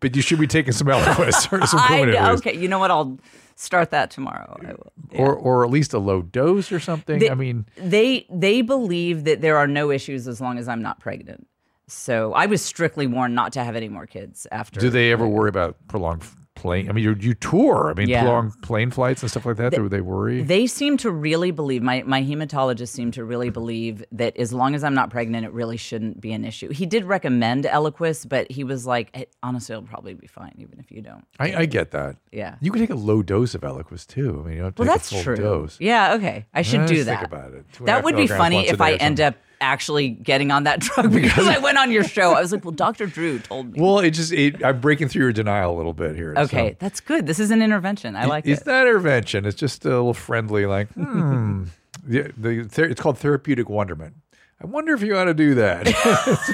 but 0.00 0.16
you 0.16 0.22
should 0.22 0.40
be 0.40 0.46
taking 0.46 0.72
some 0.72 0.86
Eliquis 0.88 1.52
or 1.52 1.66
some 1.66 1.80
I 1.80 1.86
Coumadin. 1.88 2.14
at 2.16 2.22
know. 2.22 2.30
least. 2.32 2.46
Okay, 2.46 2.56
you 2.58 2.68
know 2.68 2.78
what? 2.78 2.90
I'll 2.90 3.18
start 3.60 3.90
that 3.90 4.10
tomorrow. 4.10 4.56
I 4.60 4.72
will. 4.72 4.92
Or, 5.16 5.34
or 5.34 5.64
at 5.64 5.70
least 5.70 5.92
a 5.92 5.98
low 5.98 6.22
dose 6.22 6.72
or 6.72 6.80
something. 6.80 7.18
They- 7.18 7.30
I 7.30 7.34
mean, 7.34 7.66
They 7.76 8.26
they 8.30 8.62
believe 8.62 9.24
that 9.24 9.40
there 9.40 9.56
are 9.56 9.66
no 9.66 9.90
issues 9.90 10.26
as 10.28 10.40
long 10.40 10.58
as 10.58 10.68
I'm 10.68 10.82
not 10.82 11.00
pregnant. 11.00 11.46
So 11.86 12.32
I 12.34 12.46
was 12.46 12.62
strictly 12.62 13.06
warned 13.08 13.34
not 13.34 13.52
to 13.54 13.64
have 13.64 13.74
any 13.74 13.88
more 13.88 14.06
kids 14.06 14.46
after. 14.52 14.78
do 14.80 14.90
they 14.90 15.10
ever 15.12 15.26
worry 15.26 15.48
about 15.48 15.76
prolonged 15.88 16.22
plane? 16.60 16.88
I 16.88 16.92
mean, 16.92 17.02
you 17.04 17.16
you 17.18 17.34
tour. 17.34 17.90
I 17.90 17.94
mean, 17.98 18.08
Yeah. 18.08 18.22
prolonged 18.22 18.60
plane 18.62 18.90
flights 18.90 19.22
and 19.22 19.30
stuff 19.30 19.46
like 19.46 19.56
that. 19.56 19.72
do 19.72 19.88
they 19.88 20.00
worry? 20.00 20.42
They 20.42 20.66
seem 20.66 20.96
to 20.98 21.10
really 21.10 21.50
believe 21.50 21.82
my 21.82 22.02
my 22.06 22.22
hematologist 22.22 22.88
seemed 22.88 23.14
to 23.14 23.24
really 23.24 23.50
believe 23.50 24.04
that 24.12 24.36
as 24.36 24.52
long 24.52 24.74
as 24.74 24.84
I'm 24.84 24.94
not 24.94 25.10
pregnant, 25.10 25.44
it 25.46 25.52
really 25.52 25.76
shouldn't 25.76 26.20
be 26.20 26.32
an 26.32 26.44
issue. 26.44 26.68
He 26.70 26.86
did 26.86 27.04
recommend 27.04 27.64
Eliquis, 27.64 28.28
but 28.28 28.50
he 28.50 28.62
was 28.64 28.86
like, 28.86 29.14
"Hey, 29.16 29.26
honestly, 29.42 29.72
it'll 29.74 29.86
probably 29.88 30.14
be 30.14 30.26
fine, 30.26 30.52
even 30.58 30.78
if 30.78 30.90
you 30.92 31.02
don't. 31.02 31.24
I, 31.38 31.54
I 31.62 31.66
get 31.66 31.90
that. 31.92 32.16
Yeah. 32.32 32.56
You 32.60 32.70
can 32.70 32.80
take 32.80 32.90
a 32.90 32.94
low 32.94 33.22
dose 33.22 33.54
of 33.54 33.62
Eliquis 33.62 34.06
too. 34.06 34.42
I 34.44 34.48
mean, 34.48 34.56
you 34.56 34.62
don't 34.62 34.66
have 34.66 34.74
to 34.76 34.82
Well, 34.82 34.86
take 34.88 34.94
that's 34.94 35.10
a 35.12 35.14
full 35.14 35.22
true. 35.24 35.36
dose. 35.36 35.76
Yeah, 35.80 36.14
okay. 36.14 36.46
I 36.52 36.62
should 36.62 36.80
Let's 36.80 36.92
do 36.92 36.96
think 37.04 37.20
that. 37.20 37.24
about 37.26 37.52
it. 37.54 37.64
Two 37.72 37.84
and 37.84 37.88
a 37.88 37.92
half 37.92 37.98
That 37.98 38.04
would 38.04 38.16
be 38.16 38.26
funny 38.26 38.68
if 38.68 38.80
I 38.80 38.94
end 38.94 39.20
up 39.20 39.34
actually 39.60 40.08
getting 40.10 40.50
on 40.50 40.64
that 40.64 40.80
drug 40.80 41.12
because 41.12 41.46
I 41.46 41.58
went 41.58 41.78
on 41.78 41.90
your 41.90 42.04
show. 42.04 42.32
I 42.32 42.40
was 42.40 42.52
like, 42.52 42.64
well, 42.64 42.72
Dr. 42.72 43.06
Drew 43.06 43.38
told 43.38 43.72
me. 43.72 43.80
Well, 43.80 43.98
it 43.98 44.10
just 44.12 44.32
it, 44.32 44.64
I'm 44.64 44.80
breaking 44.80 45.08
through 45.08 45.22
your 45.22 45.32
denial 45.32 45.74
a 45.74 45.76
little 45.76 45.92
bit 45.92 46.16
here. 46.16 46.34
okay, 46.36 46.70
so. 46.70 46.76
that's 46.78 47.00
good. 47.00 47.26
This 47.26 47.38
is 47.38 47.50
an 47.50 47.62
intervention. 47.62 48.16
I 48.16 48.24
like 48.26 48.46
it's 48.46 48.62
it. 48.62 48.66
not 48.66 48.86
intervention. 48.86 49.44
It's 49.46 49.56
just 49.58 49.84
a 49.84 49.88
little 49.88 50.14
friendly, 50.14 50.66
like, 50.66 50.88
hmm. 50.92 51.64
the, 52.04 52.32
the, 52.36 52.68
it's 52.84 53.00
called 53.00 53.18
therapeutic 53.18 53.68
wonderment. 53.68 54.14
I 54.62 54.66
wonder 54.66 54.92
if 54.92 55.00
you 55.02 55.16
ought 55.16 55.24
to 55.24 55.34
do 55.34 55.54
that. 55.54 55.86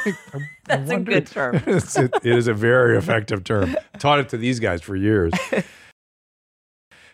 Like, 0.07 0.15
I- 0.35 0.39
I 0.75 0.77
That's 0.77 0.91
a 0.91 0.99
good 1.01 1.27
term. 1.27 1.57
It's- 1.57 1.97
it- 1.97 2.15
it 2.23 2.37
is 2.37 2.47
a 2.49 2.55
very 2.55 2.97
effective 2.99 3.43
term. 3.45 3.77
Taught 3.99 4.21
it 4.21 4.29
to 4.31 4.37
these 4.37 4.59
guys 4.61 4.83
for 4.83 4.95
years. 4.97 5.33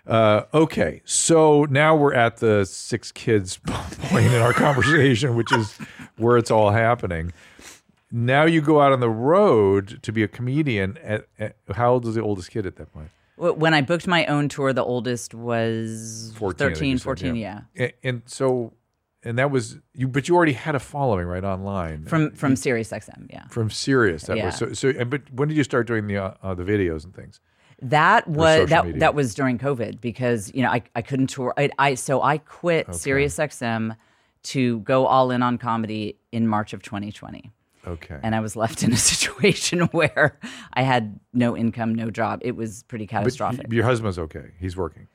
Uh, 0.07 0.43
okay, 0.53 1.01
so 1.05 1.65
now 1.71 1.95
we're 1.95 2.15
at 2.15 2.39
the 2.39 2.65
six 2.65 3.13
kids 3.13 3.59
point 3.67 4.27
in 4.27 4.43
our 4.43 4.53
conversation, 4.53 5.37
which 5.37 5.53
is 5.53 5.79
where 6.17 6.37
it's 6.37 6.51
all 6.51 6.71
happening. 6.71 7.33
Now 8.11 8.45
you 8.45 8.61
go 8.61 8.81
out 8.81 8.93
on 8.93 9.01
the 9.01 9.09
road 9.09 10.03
to 10.03 10.13
be 10.13 10.23
a 10.23 10.29
comedian. 10.29 10.99
At, 10.99 11.27
at 11.39 11.57
how 11.75 11.93
old 11.95 12.07
is 12.07 12.15
the 12.17 12.23
oldest 12.23 12.51
kid 12.51 12.67
at 12.67 12.77
that 12.77 12.93
point? 12.93 13.11
When 13.37 13.75
I 13.75 13.81
booked 13.81 14.07
my 14.07 14.27
own 14.27 14.49
tour, 14.49 14.73
the 14.73 14.85
oldest 14.85 15.35
was 15.35 16.33
14, 16.37 16.59
13, 16.69 16.99
said, 16.99 17.05
14, 17.05 17.37
yeah. 17.37 17.63
And, 17.75 17.93
and 18.03 18.23
so, 18.27 18.75
and 19.25 19.39
that 19.39 19.51
was 19.51 19.79
you, 19.95 20.07
but 20.07 20.29
you 20.29 20.37
already 20.37 20.53
had 20.53 20.75
a 20.75 20.79
following 20.81 21.27
right 21.27 21.43
online 21.43 22.05
From 22.05 22.33
from 22.33 22.55
Sirius 22.57 22.91
XM, 22.91 23.29
yeah. 23.31 23.47
from 23.49 23.71
Sirius. 23.71 24.25
That 24.25 24.37
Yeah. 24.37 24.47
was 24.47 24.57
so. 24.57 24.73
So, 24.75 24.91
and, 24.91 25.09
but 25.11 25.23
when 25.33 25.49
did 25.49 25.57
you 25.57 25.65
start 25.65 25.87
doing 25.87 26.07
the 26.07 26.19
uh, 26.19 26.55
the 26.55 26.65
videos 26.65 27.05
and 27.05 27.15
things? 27.15 27.41
That 27.83 28.29
was 28.29 28.69
that 28.69 28.87
media. 28.87 29.01
that 29.01 29.15
was 29.15 29.35
during 29.35 29.59
COVID 29.59 30.01
because 30.01 30.53
you 30.55 30.63
know 30.63 30.71
I, 30.71 30.83
I 30.95 31.03
couldn't 31.03 31.29
tour. 31.29 31.53
I, 31.57 31.69
I 31.79 31.95
so 31.95 32.23
I 32.23 32.39
quit 32.39 32.95
Sirius 32.95 33.37
XM 33.37 33.97
to 34.45 34.81
go 34.81 35.07
all 35.07 35.31
in 35.31 35.43
on 35.43 35.59
comedy 35.59 36.17
in 36.31 36.47
March 36.47 36.73
of 36.73 36.83
2020. 36.83 37.51
Okay. 37.85 38.17
and 38.23 38.33
I 38.33 38.39
was 38.39 38.55
left 38.55 38.85
in 38.85 38.93
a 38.93 38.97
situation 39.13 39.81
where 39.91 40.39
I 40.73 40.83
had 40.83 41.19
no 41.33 41.57
income, 41.57 41.97
no 41.97 42.11
job. 42.11 42.39
It 42.45 42.55
was 42.55 42.85
pretty 42.85 43.07
but 43.07 43.11
catastrophic. 43.11 43.73
your 43.73 43.85
husband's 43.85 44.21
okay. 44.21 44.53
He's 44.61 44.77
working. 44.77 45.09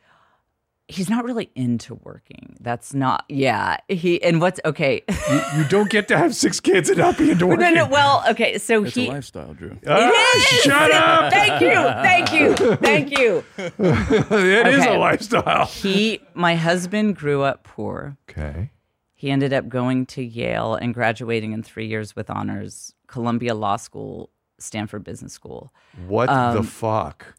He's 0.89 1.09
not 1.09 1.25
really 1.25 1.49
into 1.53 1.95
working. 1.95 2.55
That's 2.61 2.93
not, 2.93 3.25
yeah. 3.27 3.75
He 3.89 4.23
and 4.23 4.39
what's 4.39 4.59
okay. 4.63 5.01
You, 5.29 5.41
you 5.57 5.63
don't 5.67 5.89
get 5.89 6.07
to 6.07 6.17
have 6.17 6.33
six 6.33 6.61
kids 6.61 6.89
and 6.89 6.97
not 6.97 7.17
be 7.17 7.29
into 7.31 7.45
working. 7.45 7.61
no, 7.73 7.83
no. 7.83 7.87
Well, 7.87 8.23
okay. 8.29 8.57
So 8.57 8.85
It's 8.85 8.95
he. 8.95 9.07
a 9.07 9.11
lifestyle, 9.11 9.53
Drew. 9.53 9.77
Ah, 9.85 10.59
shut 10.63 10.91
up! 10.93 11.33
Thank 11.37 11.61
you, 11.61 11.73
thank 11.73 12.31
you, 12.31 12.75
thank 12.77 13.19
you. 13.19 13.43
It 13.57 14.67
is 14.67 14.79
Okay. 14.81 14.95
a 14.95 14.99
lifestyle. 14.99 15.65
He, 15.65 16.21
my 16.33 16.55
husband, 16.55 17.17
grew 17.17 17.41
up 17.41 17.63
poor. 17.63 18.17
Okay. 18.29 18.71
He 19.13 19.29
ended 19.31 19.51
up 19.51 19.67
going 19.67 20.05
to 20.07 20.23
Yale 20.23 20.75
and 20.75 20.93
graduating 20.93 21.51
in 21.51 21.63
three 21.63 21.87
years 21.87 22.15
with 22.15 22.29
honors, 22.29 22.93
Columbia 23.07 23.55
Law 23.55 23.75
School, 23.75 24.29
Stanford 24.59 25.03
Business 25.03 25.33
School. 25.33 25.73
What 26.07 26.29
Um, 26.29 26.55
the 26.55 26.63
fuck? 26.63 27.35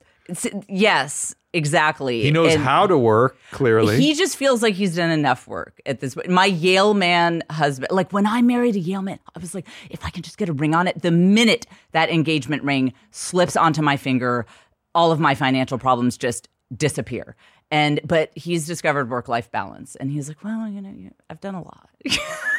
Yes, 0.68 1.34
exactly. 1.52 2.22
He 2.22 2.30
knows 2.30 2.54
And- 2.54 2.62
how 2.62 2.86
to 2.86 2.98
work. 2.98 3.36
Clearly. 3.50 3.98
He 4.00 4.14
just 4.14 4.36
feels 4.36 4.62
like 4.62 4.74
he's 4.74 4.96
done 4.96 5.10
enough 5.10 5.46
work 5.48 5.80
at 5.86 6.00
this 6.00 6.14
point. 6.14 6.28
My 6.28 6.46
Yale 6.46 6.94
man 6.94 7.42
husband, 7.50 7.90
like 7.90 8.12
when 8.12 8.26
I 8.26 8.42
married 8.42 8.76
a 8.76 8.80
Yale 8.80 9.02
man, 9.02 9.18
I 9.34 9.38
was 9.38 9.54
like, 9.54 9.66
if 9.90 10.04
I 10.04 10.10
can 10.10 10.22
just 10.22 10.38
get 10.38 10.48
a 10.48 10.52
ring 10.52 10.74
on 10.74 10.86
it, 10.86 11.00
the 11.02 11.10
minute 11.10 11.66
that 11.92 12.10
engagement 12.10 12.62
ring 12.62 12.92
slips 13.10 13.56
onto 13.56 13.82
my 13.82 13.96
finger, 13.96 14.46
all 14.94 15.12
of 15.12 15.20
my 15.20 15.34
financial 15.34 15.78
problems 15.78 16.16
just 16.18 16.48
disappear. 16.76 17.34
And 17.70 18.00
but 18.02 18.30
he's 18.34 18.66
discovered 18.66 19.10
work 19.10 19.28
life 19.28 19.50
balance, 19.50 19.94
and 19.96 20.10
he's 20.10 20.28
like, 20.28 20.42
well, 20.42 20.68
you 20.68 20.80
know, 20.80 20.90
you- 20.90 21.14
I've 21.28 21.40
done 21.40 21.54
a 21.54 21.62
lot. 21.62 21.90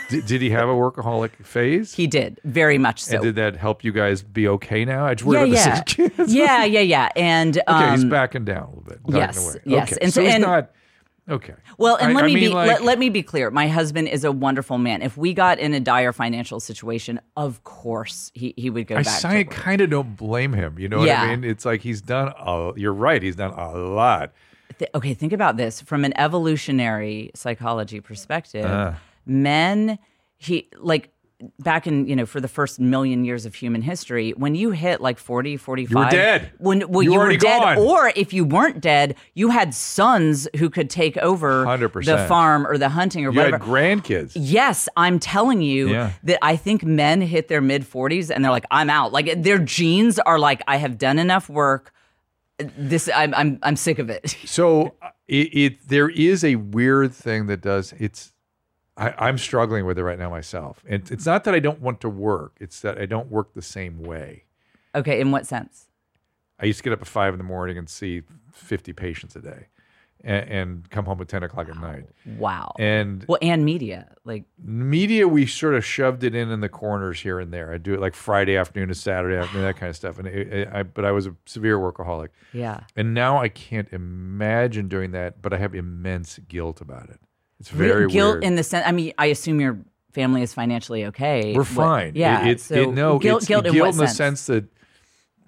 did, 0.10 0.26
did 0.28 0.42
he 0.42 0.52
have 0.52 0.70
a 0.70 0.74
workaholic 0.74 1.32
phase? 1.44 1.94
he 1.96 2.06
did 2.06 2.40
very 2.44 2.78
much 2.78 3.02
so. 3.04 3.16
and 3.16 3.24
did 3.24 3.36
that 3.36 3.56
help 3.56 3.84
you 3.84 3.92
guys 3.92 4.22
be 4.22 4.48
okay 4.48 4.86
now? 4.86 5.06
I 5.08 5.16
just 5.16 5.26
worry 5.26 5.50
yeah, 5.50 5.66
about 5.76 5.88
the 5.88 5.94
yeah, 6.04 6.06
six 6.06 6.16
kids. 6.18 6.34
yeah, 6.36 6.64
yeah, 6.66 6.80
yeah. 6.82 7.10
And 7.16 7.58
Okay, 7.68 7.92
he's 7.92 8.04
um, 8.04 8.10
backing 8.10 8.46
down 8.46 8.64
a 8.64 8.70
little 8.70 8.84
bit. 8.84 9.00
yes, 9.08 9.58
yes. 9.66 9.92
Okay. 9.94 10.00
And 10.02 10.14
so 10.14 10.22
so- 10.24 10.28
and- 10.30 10.42
not. 10.44 10.72
Okay. 11.28 11.54
Well, 11.78 11.96
and 11.98 12.12
I- 12.12 12.14
let 12.16 12.24
I 12.24 12.28
me 12.28 12.34
mean, 12.36 12.44
be 12.50 12.54
like- 12.54 12.68
let, 12.68 12.84
let 12.84 13.00
me 13.00 13.10
be 13.10 13.22
clear. 13.24 13.50
My 13.52 13.68
husband 13.68 14.08
is 14.08 14.24
a 14.24 14.32
wonderful 14.32 14.78
man. 14.80 15.02
If 15.04 15.16
we 15.16 15.34
got 15.36 15.60
in 15.60 15.74
a 15.76 15.80
dire 15.80 16.12
financial 16.12 16.60
situation, 16.60 17.20
of 17.38 17.64
course 17.64 18.32
he, 18.34 18.54
he 18.58 18.70
would 18.72 18.88
go 18.88 18.96
I 18.98 19.04
back. 19.04 19.24
work. 19.24 19.50
kind 19.52 19.82
of 19.82 19.90
don't 19.92 20.16
blame 20.16 20.54
him. 20.54 20.80
You 20.80 20.88
know 20.90 21.00
what 21.00 21.10
I 21.10 21.36
mean? 21.36 21.44
It's 21.44 21.66
like 21.66 21.82
he's 21.82 22.02
done. 22.02 22.34
A, 22.38 22.74
you're 22.76 22.94
right. 22.94 23.22
He's 23.24 23.36
done 23.36 23.52
a 23.52 23.72
lot. 23.78 24.34
Th- 24.80 24.90
okay, 24.96 25.14
think 25.14 25.34
about 25.34 25.58
this 25.58 25.82
from 25.82 26.04
an 26.06 26.14
evolutionary 26.18 27.32
psychology 27.36 28.00
perspective. 28.02 28.66
Uh. 28.66 28.94
men 29.26 30.00
he 30.38 30.70
like 30.80 31.12
back 31.60 31.88
in 31.88 32.06
you 32.06 32.16
know 32.18 32.26
for 32.26 32.42
the 32.42 32.50
first 32.50 32.82
million 32.82 33.24
years 33.24 33.46
of 33.46 33.56
human 33.56 33.82
history 33.82 34.32
when 34.36 34.56
you 34.56 34.72
hit 34.72 35.00
like 35.00 35.18
40 35.18 35.56
45 35.56 36.12
dead. 36.12 36.52
when 36.58 36.80
well 36.90 37.02
You 37.02 37.12
you, 37.12 37.12
were 37.12 37.18
were 37.20 37.24
already 37.24 37.38
dead 37.38 37.60
gone. 37.62 37.78
or 37.78 38.12
if 38.16 38.34
you 38.34 38.44
weren't 38.44 38.82
dead 38.82 39.16
you 39.36 39.50
had 39.50 39.74
sons 39.74 40.50
who 40.58 40.70
could 40.70 40.90
take 40.90 41.16
over 41.18 41.64
100%. 41.66 42.06
the 42.06 42.18
farm 42.28 42.68
or 42.68 42.78
the 42.78 42.90
hunting 42.90 43.26
or 43.26 43.32
You 43.32 43.38
whatever 43.38 43.58
had 43.58 43.68
grandkids. 43.68 44.34
Yes, 44.36 44.90
I'm 44.98 45.18
telling 45.18 45.62
you 45.62 45.90
Yeah. 45.90 46.12
that 46.24 46.40
I 46.42 46.58
think 46.58 46.84
men 46.84 47.22
hit 47.22 47.48
their 47.48 47.62
mid 47.62 47.84
40s 47.90 48.30
and 48.30 48.44
they're 48.44 48.52
like, 48.52 48.66
I'm 48.70 48.90
out. 48.90 49.14
Like 49.14 49.42
their 49.44 49.60
genes 49.60 50.20
are 50.20 50.40
like, 50.40 50.62
I 50.68 50.76
have 50.76 50.98
done 50.98 51.20
enough 51.20 51.48
work. 51.50 51.94
This, 52.78 53.10
I'm, 53.14 53.34
I'm, 53.34 53.60
I'm 53.64 53.76
sick 53.76 54.00
of 54.00 54.10
it. 54.10 54.36
So 54.46 54.96
uh, 55.02 55.10
it, 55.28 55.56
it 55.56 55.88
there 55.88 56.10
is 56.10 56.44
a 56.44 56.56
weird 56.56 57.14
thing 57.14 57.48
that 57.48 57.62
does 57.62 57.94
it's 57.98 58.34
I, 58.98 59.14
I'm 59.18 59.38
struggling 59.38 59.86
with 59.86 59.98
it 59.98 60.04
right 60.04 60.20
now 60.20 60.30
myself. 60.30 60.84
And 60.88 61.10
it's 61.10 61.26
not 61.26 61.46
that 61.46 61.56
I 61.56 61.60
don't 61.60 61.80
want 61.80 62.02
to 62.02 62.10
work, 62.10 62.58
it's 62.60 62.82
that 62.82 63.00
I 63.00 63.06
don't 63.06 63.32
work 63.32 63.54
the 63.54 63.62
same 63.62 64.02
way. 64.02 64.44
Okay, 64.94 65.22
in 65.22 65.32
what 65.32 65.48
sense? 65.48 65.88
I 66.60 66.66
used 66.66 66.80
to 66.80 66.84
get 66.84 66.94
up 66.94 67.02
at 67.02 67.08
five 67.08 67.34
in 67.34 67.38
the 67.38 67.44
morning 67.44 67.78
and 67.78 67.90
see 67.90 68.24
50 68.52 68.92
patients 68.94 69.36
a 69.36 69.40
day 69.40 69.68
and, 70.24 70.50
and 70.50 70.90
come 70.90 71.06
home 71.06 71.22
at 71.22 71.28
10 71.28 71.44
o'clock 71.44 71.70
at 71.70 71.78
night. 71.80 72.06
Wow. 72.38 72.74
And 72.78 73.26
well, 73.28 73.40
and 73.42 73.64
media, 73.64 74.14
like 74.26 74.44
media, 74.62 75.28
we 75.28 75.46
sort 75.46 75.76
of 75.76 75.86
shoved 75.86 76.24
it 76.24 76.36
in 76.36 76.52
in 76.52 76.60
the 76.60 76.70
corners 76.70 77.22
here 77.22 77.40
and 77.40 77.54
there. 77.54 77.74
I 77.74 77.78
do 77.78 77.94
it 77.94 78.00
like 78.02 78.14
Friday 78.16 78.58
afternoon 78.58 78.90
to 78.90 78.96
Saturday 78.96 79.38
afternoon, 79.38 79.64
that 79.66 79.78
kind 79.78 79.90
of 79.90 79.96
stuff. 79.96 80.20
And 80.20 80.28
it, 80.28 80.54
it, 80.54 80.70
I, 80.72 80.84
but 80.84 81.06
I 81.06 81.12
was 81.12 81.28
a 81.28 81.36
severe 81.46 81.78
workaholic. 81.78 82.30
yeah. 82.54 82.82
And 82.96 83.14
now 83.14 83.38
I 83.42 83.50
can't 83.50 83.88
imagine 83.92 84.88
doing 84.88 85.12
that, 85.12 85.42
but 85.42 85.54
I 85.54 85.58
have 85.58 85.74
immense 85.74 86.40
guilt 86.48 86.82
about 86.82 87.10
it. 87.10 87.20
It's 87.60 87.70
very 87.70 88.08
guilt 88.08 88.36
weird. 88.36 88.44
in 88.44 88.56
the 88.56 88.64
sense. 88.64 88.86
I 88.88 88.92
mean, 88.92 89.14
I 89.18 89.28
assume 89.28 89.60
your 89.60 89.80
family 90.14 90.42
is 90.42 90.54
financially 90.54 91.06
okay. 91.06 91.54
We're 91.54 91.60
What- 91.60 91.68
fine. 91.68 92.12
yeah. 92.16 92.46
It, 92.46 92.52
it, 92.52 92.62
so 92.62 92.92
no, 92.92 93.20
guilt, 93.20 93.42
it's 93.44 93.48
guilt, 93.48 93.66
in 93.66 93.74
guilt 93.74 93.90
in 93.94 93.98
the 93.98 94.08
sense? 94.08 94.42
sense 94.42 94.46
that 94.48 94.66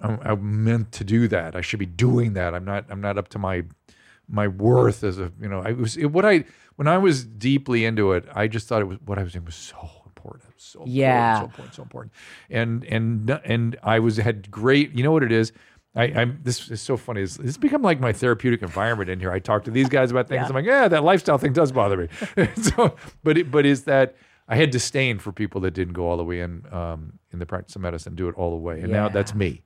I'm, 0.02 0.20
I'm 0.24 0.64
meant 0.64 0.92
to 0.94 1.04
do 1.04 1.28
that. 1.30 1.56
I 1.56 1.62
should 1.62 1.80
be 1.80 1.86
doing 1.86 2.34
that. 2.34 2.54
I'm 2.56 2.66
not. 2.66 2.86
I'm 2.90 3.02
not 3.02 3.18
up 3.18 3.28
to 3.30 3.40
my 3.40 3.64
my 4.32 4.48
worth 4.48 5.04
as 5.04 5.20
a 5.20 5.32
you 5.40 5.48
know. 5.48 5.62
I 5.62 5.74
was 5.74 5.98
it, 5.98 6.06
what 6.06 6.26
I 6.26 6.46
when 6.76 6.88
I 6.88 6.98
was 6.98 7.26
deeply 7.26 7.86
into 7.86 8.14
it. 8.14 8.26
I 8.34 8.48
just 8.48 8.68
thought 8.68 8.82
it 8.82 8.86
was 8.86 8.98
what 9.06 9.20
I 9.20 9.24
was 9.24 9.34
doing 9.34 9.46
was 9.46 9.56
so 9.56 9.90
important. 10.06 10.54
So 10.58 10.84
Yeah. 10.86 11.42
important, 11.42 11.42
so 11.42 11.46
important, 11.46 11.76
so 11.76 11.84
important. 11.84 12.14
And 12.50 12.84
and 12.86 13.42
and 13.46 13.78
I 13.84 14.00
was 14.00 14.18
had 14.18 14.50
great. 14.50 14.94
You 14.94 15.04
know 15.04 15.12
what 15.12 15.24
it 15.24 15.32
is. 15.32 15.52
I, 15.94 16.04
I'm 16.06 16.40
this 16.44 16.72
is 16.72 16.82
so 16.82 16.96
funny. 16.96 17.22
It's, 17.22 17.38
it's 17.40 17.58
become 17.58 17.82
like 17.82 18.00
my 18.00 18.14
therapeutic 18.14 18.62
environment 18.62 19.10
in 19.10 19.20
here. 19.20 19.32
I 19.32 19.40
talk 19.40 19.66
to 19.66 19.72
these 19.72 19.90
guys 19.90 20.10
about 20.10 20.30
things. 20.30 20.48
I'm 20.50 20.56
like, 20.56 20.66
yeah, 20.66 20.88
that 20.88 21.04
lifestyle 21.04 21.38
thing 21.38 21.52
does 21.52 21.74
bother 21.74 21.98
me. 21.98 22.08
so, 22.56 22.96
but 23.24 23.38
it, 23.38 23.52
but 23.52 23.66
is 23.66 23.84
that 23.84 24.16
I 24.48 24.56
had 24.56 24.70
disdain 24.70 25.20
for 25.20 25.34
people 25.34 25.60
that 25.62 25.72
didn't 25.72 25.94
go 25.94 26.10
all 26.10 26.18
the 26.18 26.24
way 26.24 26.40
in 26.40 26.64
um, 26.72 27.20
in 27.34 27.40
the 27.40 27.46
practice 27.46 27.76
of 27.76 27.82
medicine, 27.82 28.16
do 28.16 28.30
it 28.30 28.36
all 28.36 28.52
the 28.52 28.56
way, 28.56 28.80
and 28.80 28.92
now 28.92 29.10
that's 29.10 29.36
me. 29.36 29.64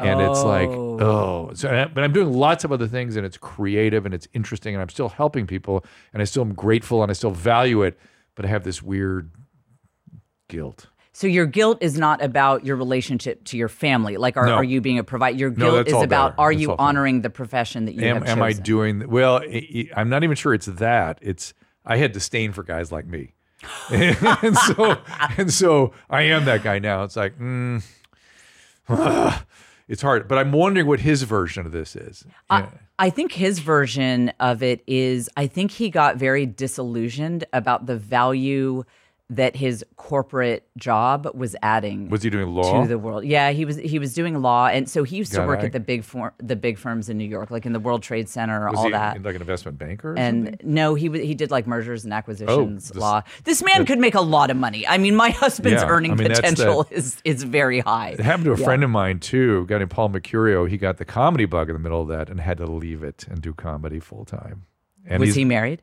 And 0.00 0.20
it's 0.20 0.42
like, 0.42 0.68
Oh. 0.68 0.98
oh, 1.00 1.50
so 1.54 1.68
but 1.92 2.04
I'm 2.04 2.12
doing 2.12 2.32
lots 2.32 2.64
of 2.64 2.72
other 2.72 2.86
things, 2.86 3.16
and 3.16 3.26
it's 3.26 3.36
creative 3.36 4.04
and 4.06 4.14
it's 4.14 4.28
interesting, 4.32 4.74
and 4.74 4.82
I'm 4.82 4.88
still 4.88 5.08
helping 5.08 5.46
people, 5.46 5.84
and 6.12 6.22
I 6.22 6.24
still 6.24 6.42
am 6.42 6.54
grateful, 6.54 7.02
and 7.02 7.10
I 7.10 7.14
still 7.14 7.30
value 7.32 7.82
it, 7.82 7.98
but 8.34 8.44
I 8.44 8.48
have 8.48 8.62
this 8.64 8.82
weird 8.82 9.30
guilt. 10.48 10.86
So 11.12 11.26
your 11.26 11.46
guilt 11.46 11.78
is 11.80 11.98
not 11.98 12.22
about 12.22 12.64
your 12.64 12.76
relationship 12.76 13.42
to 13.46 13.56
your 13.56 13.68
family. 13.68 14.16
Like, 14.16 14.36
are, 14.36 14.46
No. 14.46 14.54
are 14.54 14.62
you 14.64 14.80
being 14.80 15.00
a 15.00 15.04
provider? 15.04 15.36
Your 15.36 15.50
No, 15.50 15.56
guilt 15.72 15.86
that's 15.86 15.96
is 15.98 16.02
about 16.04 16.32
better. 16.36 16.40
are 16.42 16.52
That's 16.52 16.62
you 16.62 16.76
honoring 16.78 17.22
the 17.22 17.30
profession 17.30 17.86
that 17.86 17.94
you 17.94 18.04
am, 18.06 18.22
am 18.24 18.40
I 18.40 18.52
doing 18.52 19.08
well? 19.08 19.42
I'm 19.96 20.08
not 20.08 20.22
even 20.22 20.36
sure 20.36 20.54
it's 20.54 20.66
that. 20.66 21.18
It's 21.20 21.54
I 21.84 21.96
had 21.96 22.12
disdain 22.12 22.52
for 22.52 22.62
guys 22.62 22.92
like 22.92 23.06
me, 23.06 23.34
and 23.90 24.56
so 24.56 24.96
and 25.36 25.52
so 25.52 25.92
I 26.08 26.22
am 26.22 26.44
that 26.44 26.62
guy 26.62 26.78
now. 26.78 27.02
It's 27.02 27.16
like, 27.16 27.36
mm, 27.36 27.82
it's 29.88 30.02
hard. 30.02 30.28
But 30.28 30.38
I'm 30.38 30.52
wondering 30.52 30.86
what 30.86 31.00
his 31.00 31.22
version 31.22 31.66
of 31.66 31.72
this 31.72 31.96
is. 31.96 32.24
Yeah. 32.50 32.68
I 32.98 33.10
think 33.10 33.32
his 33.32 33.60
version 33.60 34.32
of 34.40 34.62
it 34.62 34.82
is 34.86 35.30
I 35.36 35.46
think 35.46 35.70
he 35.70 35.88
got 35.88 36.16
very 36.16 36.46
disillusioned 36.46 37.44
about 37.52 37.86
the 37.86 37.96
value 37.96 38.84
that 39.30 39.54
his 39.56 39.84
corporate 39.96 40.66
job 40.78 41.28
was 41.34 41.54
adding 41.62 42.08
Was 42.08 42.22
he 42.22 42.30
doing 42.30 42.48
law? 42.48 42.80
to 42.82 42.88
the 42.88 42.98
world. 42.98 43.24
Yeah, 43.26 43.50
he 43.50 43.66
was 43.66 43.76
he 43.76 43.98
was 43.98 44.14
doing 44.14 44.40
law 44.40 44.68
and 44.68 44.88
so 44.88 45.04
he 45.04 45.16
used 45.16 45.32
to 45.34 45.46
work 45.46 45.62
it. 45.62 45.66
at 45.66 45.72
the 45.72 45.80
big 45.80 46.02
for, 46.02 46.32
the 46.38 46.56
big 46.56 46.78
firms 46.78 47.10
in 47.10 47.18
New 47.18 47.28
York 47.28 47.50
like 47.50 47.66
in 47.66 47.74
the 47.74 47.78
World 47.80 48.02
Trade 48.02 48.26
Center 48.30 48.66
was 48.70 48.78
all 48.78 48.84
he 48.86 48.92
that. 48.92 49.22
like 49.22 49.34
an 49.34 49.42
investment 49.42 49.76
banker? 49.78 50.12
Or 50.12 50.18
and 50.18 50.46
something? 50.46 50.72
no, 50.74 50.94
he 50.94 51.10
he 51.10 51.34
did 51.34 51.50
like 51.50 51.66
mergers 51.66 52.04
and 52.04 52.14
acquisitions 52.14 52.90
oh, 52.90 52.94
this- 52.94 53.00
law. 53.00 53.22
This 53.44 53.62
man 53.62 53.84
could 53.84 53.98
make 53.98 54.14
a 54.14 54.20
lot 54.22 54.50
of 54.50 54.56
money. 54.56 54.86
I 54.88 54.96
mean, 54.96 55.14
my 55.14 55.28
husband's 55.30 55.82
Yeah, 55.82 55.88
earning 55.90 56.12
I 56.12 56.14
mean, 56.14 56.28
potential 56.28 56.84
the- 56.84 56.94
is 56.96 57.20
is 57.24 57.42
very 57.42 57.80
high. 57.80 58.10
It 58.18 58.20
happened 58.20 58.46
to 58.46 58.52
a 58.54 58.58
Yeah. 58.58 58.64
friend 58.64 58.82
of 58.82 58.88
mine 58.88 59.18
too, 59.20 59.60
a 59.64 59.66
guy 59.66 59.76
named 59.76 59.90
Paul 59.90 60.08
Mecurio. 60.08 60.66
He 60.66 60.78
got 60.78 60.96
the 60.96 61.04
comedy 61.04 61.44
bug 61.44 61.68
in 61.68 61.74
the 61.74 61.80
middle 61.80 62.00
of 62.00 62.08
that 62.08 62.30
and 62.30 62.40
had 62.40 62.56
to 62.58 62.66
leave 62.66 63.02
it 63.02 63.26
and 63.28 63.42
do 63.42 63.52
comedy 63.52 64.00
full 64.00 64.24
time. 64.24 64.64
And 65.06 65.20
Was 65.20 65.34
he 65.34 65.44
married? 65.44 65.82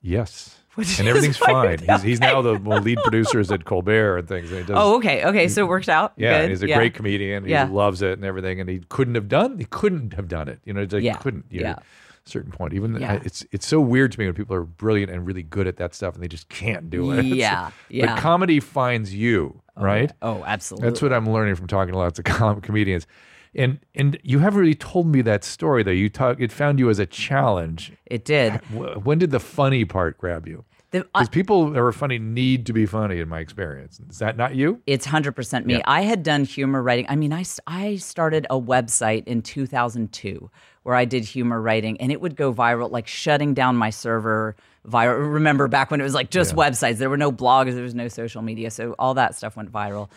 Yes. 0.00 0.56
Which 0.74 0.98
and 1.00 1.08
everything's 1.08 1.36
fine. 1.54 1.78
He's, 1.80 2.02
he's 2.02 2.20
now 2.20 2.40
the 2.40 2.52
lead 2.52 2.98
producers 3.02 3.50
at 3.50 3.64
Colbert 3.64 4.18
and 4.18 4.28
things. 4.28 4.50
And 4.52 4.60
he 4.60 4.66
does, 4.66 4.76
Oh, 4.78 4.96
okay, 4.98 5.24
okay. 5.24 5.48
So 5.48 5.64
it 5.64 5.68
worked 5.68 5.88
out. 5.88 6.12
yeah, 6.16 6.46
he's 6.46 6.62
a 6.62 6.68
Yeah. 6.68 6.76
great 6.76 6.94
comedian. 6.94 7.44
He 7.44 7.50
Yeah. 7.50 7.68
loves 7.68 8.00
it 8.00 8.12
and 8.12 8.24
everything. 8.24 8.60
And 8.60 8.68
he 8.70 8.80
couldn't 8.88 9.16
have 9.16 9.28
done. 9.28 9.58
He 9.58 9.64
couldn't 9.64 10.12
have 10.14 10.28
done 10.28 10.48
it. 10.48 10.60
You 10.64 10.72
know, 10.74 10.82
it's 10.82 10.92
like 10.94 11.02
Yeah. 11.02 11.14
couldn't. 11.16 11.46
You 11.50 11.62
know, 11.62 11.68
Yeah. 11.70 11.76
certain 12.24 12.52
point. 12.52 12.74
Even 12.74 12.94
Yeah. 13.00 13.18
It's 13.24 13.44
it's 13.50 13.66
so 13.66 13.80
weird 13.80 14.12
to 14.12 14.20
me 14.20 14.26
when 14.26 14.34
people 14.34 14.54
are 14.54 14.62
brilliant 14.62 15.10
and 15.10 15.26
really 15.26 15.42
good 15.42 15.66
at 15.66 15.78
that 15.78 15.94
stuff 15.94 16.14
and 16.14 16.22
they 16.22 16.28
just 16.28 16.48
can't 16.48 16.90
do 16.90 17.10
it. 17.12 17.24
Yeah, 17.38 17.70
yeah. 17.88 18.14
But 18.14 18.20
comedy 18.22 18.60
finds 18.60 19.12
you, 19.12 19.62
oh, 19.76 19.82
right? 19.82 20.12
Oh, 20.22 20.44
absolutely. 20.46 20.90
That's 20.90 21.02
what 21.02 21.12
I'm 21.12 21.28
learning 21.28 21.56
from 21.56 21.66
talking 21.66 21.92
to 21.92 21.98
lots 21.98 22.18
of 22.20 22.24
com- 22.26 22.60
comedians. 22.60 23.06
And 23.54 23.80
and 23.94 24.18
you 24.22 24.38
haven't 24.40 24.60
really 24.60 24.74
told 24.74 25.06
me 25.06 25.22
that 25.22 25.44
story 25.44 25.82
though. 25.82 25.90
You 25.90 26.08
talk 26.08 26.40
it 26.40 26.52
found 26.52 26.78
you 26.78 26.90
as 26.90 26.98
a 26.98 27.06
challenge. 27.06 27.92
it 28.06 28.24
did. 28.24 28.54
When 28.72 29.18
did 29.18 29.30
the 29.30 29.40
funny 29.40 29.84
part 29.84 30.18
grab 30.18 30.46
you? 30.46 30.64
Because 30.90 31.06
uh, 31.14 31.26
people 31.26 31.70
that 31.70 31.78
are 31.78 31.92
funny 31.92 32.18
need 32.18 32.64
to 32.66 32.72
be 32.72 32.86
funny, 32.86 33.20
in 33.20 33.28
my 33.28 33.40
experience. 33.40 34.00
Is 34.08 34.20
that 34.20 34.38
not 34.38 34.54
you? 34.54 34.80
it's 34.86 35.06
100% 35.06 35.66
me. 35.66 35.74
Yeah. 35.74 35.82
I 35.84 36.00
had 36.00 36.22
done 36.22 36.44
humor 36.44 36.82
writing. 36.82 37.04
I 37.10 37.16
mean, 37.16 37.32
I, 37.32 37.44
I 37.66 37.96
started 37.96 38.46
a 38.48 38.58
website 38.58 39.26
in 39.26 39.42
2002 39.42 40.50
where 40.84 40.94
I 40.94 41.04
did 41.04 41.24
humor 41.24 41.60
writing 41.60 42.00
and 42.00 42.10
it 42.10 42.22
would 42.22 42.36
go 42.36 42.54
viral, 42.54 42.90
like 42.90 43.06
shutting 43.06 43.52
down 43.52 43.76
my 43.76 43.90
server 43.90 44.56
viral. 44.88 45.32
Remember 45.34 45.68
back 45.68 45.90
when 45.90 46.00
it 46.00 46.04
was 46.04 46.14
like 46.14 46.30
just 46.30 46.54
websites, 46.54 46.96
there 46.96 47.10
were 47.10 47.18
no 47.18 47.30
blogs, 47.30 47.74
there 47.74 47.82
was 47.82 47.94
no 47.94 48.08
social 48.08 48.40
media. 48.40 48.70
So 48.70 48.94
all 48.98 49.12
that 49.14 49.34
stuff 49.34 49.56
went 49.56 49.70
viral. 49.70 50.08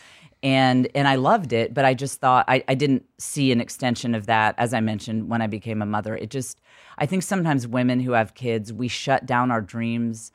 And 0.44 0.88
and 0.96 1.08
I 1.08 1.16
loved 1.16 1.54
it, 1.54 1.74
but 1.74 1.86
I 1.86 1.94
just 1.94 2.20
thought 2.20 2.46
I, 2.48 2.64
I 2.68 2.74
didn't 2.74 3.06
see 3.20 3.52
an 3.52 3.62
extension 3.62 4.16
of 4.16 4.26
that, 4.26 4.56
as 4.58 4.74
I 4.74 4.80
mentioned, 4.80 5.30
when 5.30 5.42
I 5.42 5.48
became 5.48 5.82
a 5.82 5.86
mother. 5.86 6.16
It 6.16 6.32
just 6.32 6.60
I 6.98 7.06
think 7.06 7.24
sometimes 7.24 7.68
women 7.68 8.00
who 8.00 8.14
have 8.14 8.34
kids, 8.34 8.74
we 8.74 8.88
shut 8.88 9.26
down 9.26 9.52
our 9.52 9.62
dreams 9.62 10.32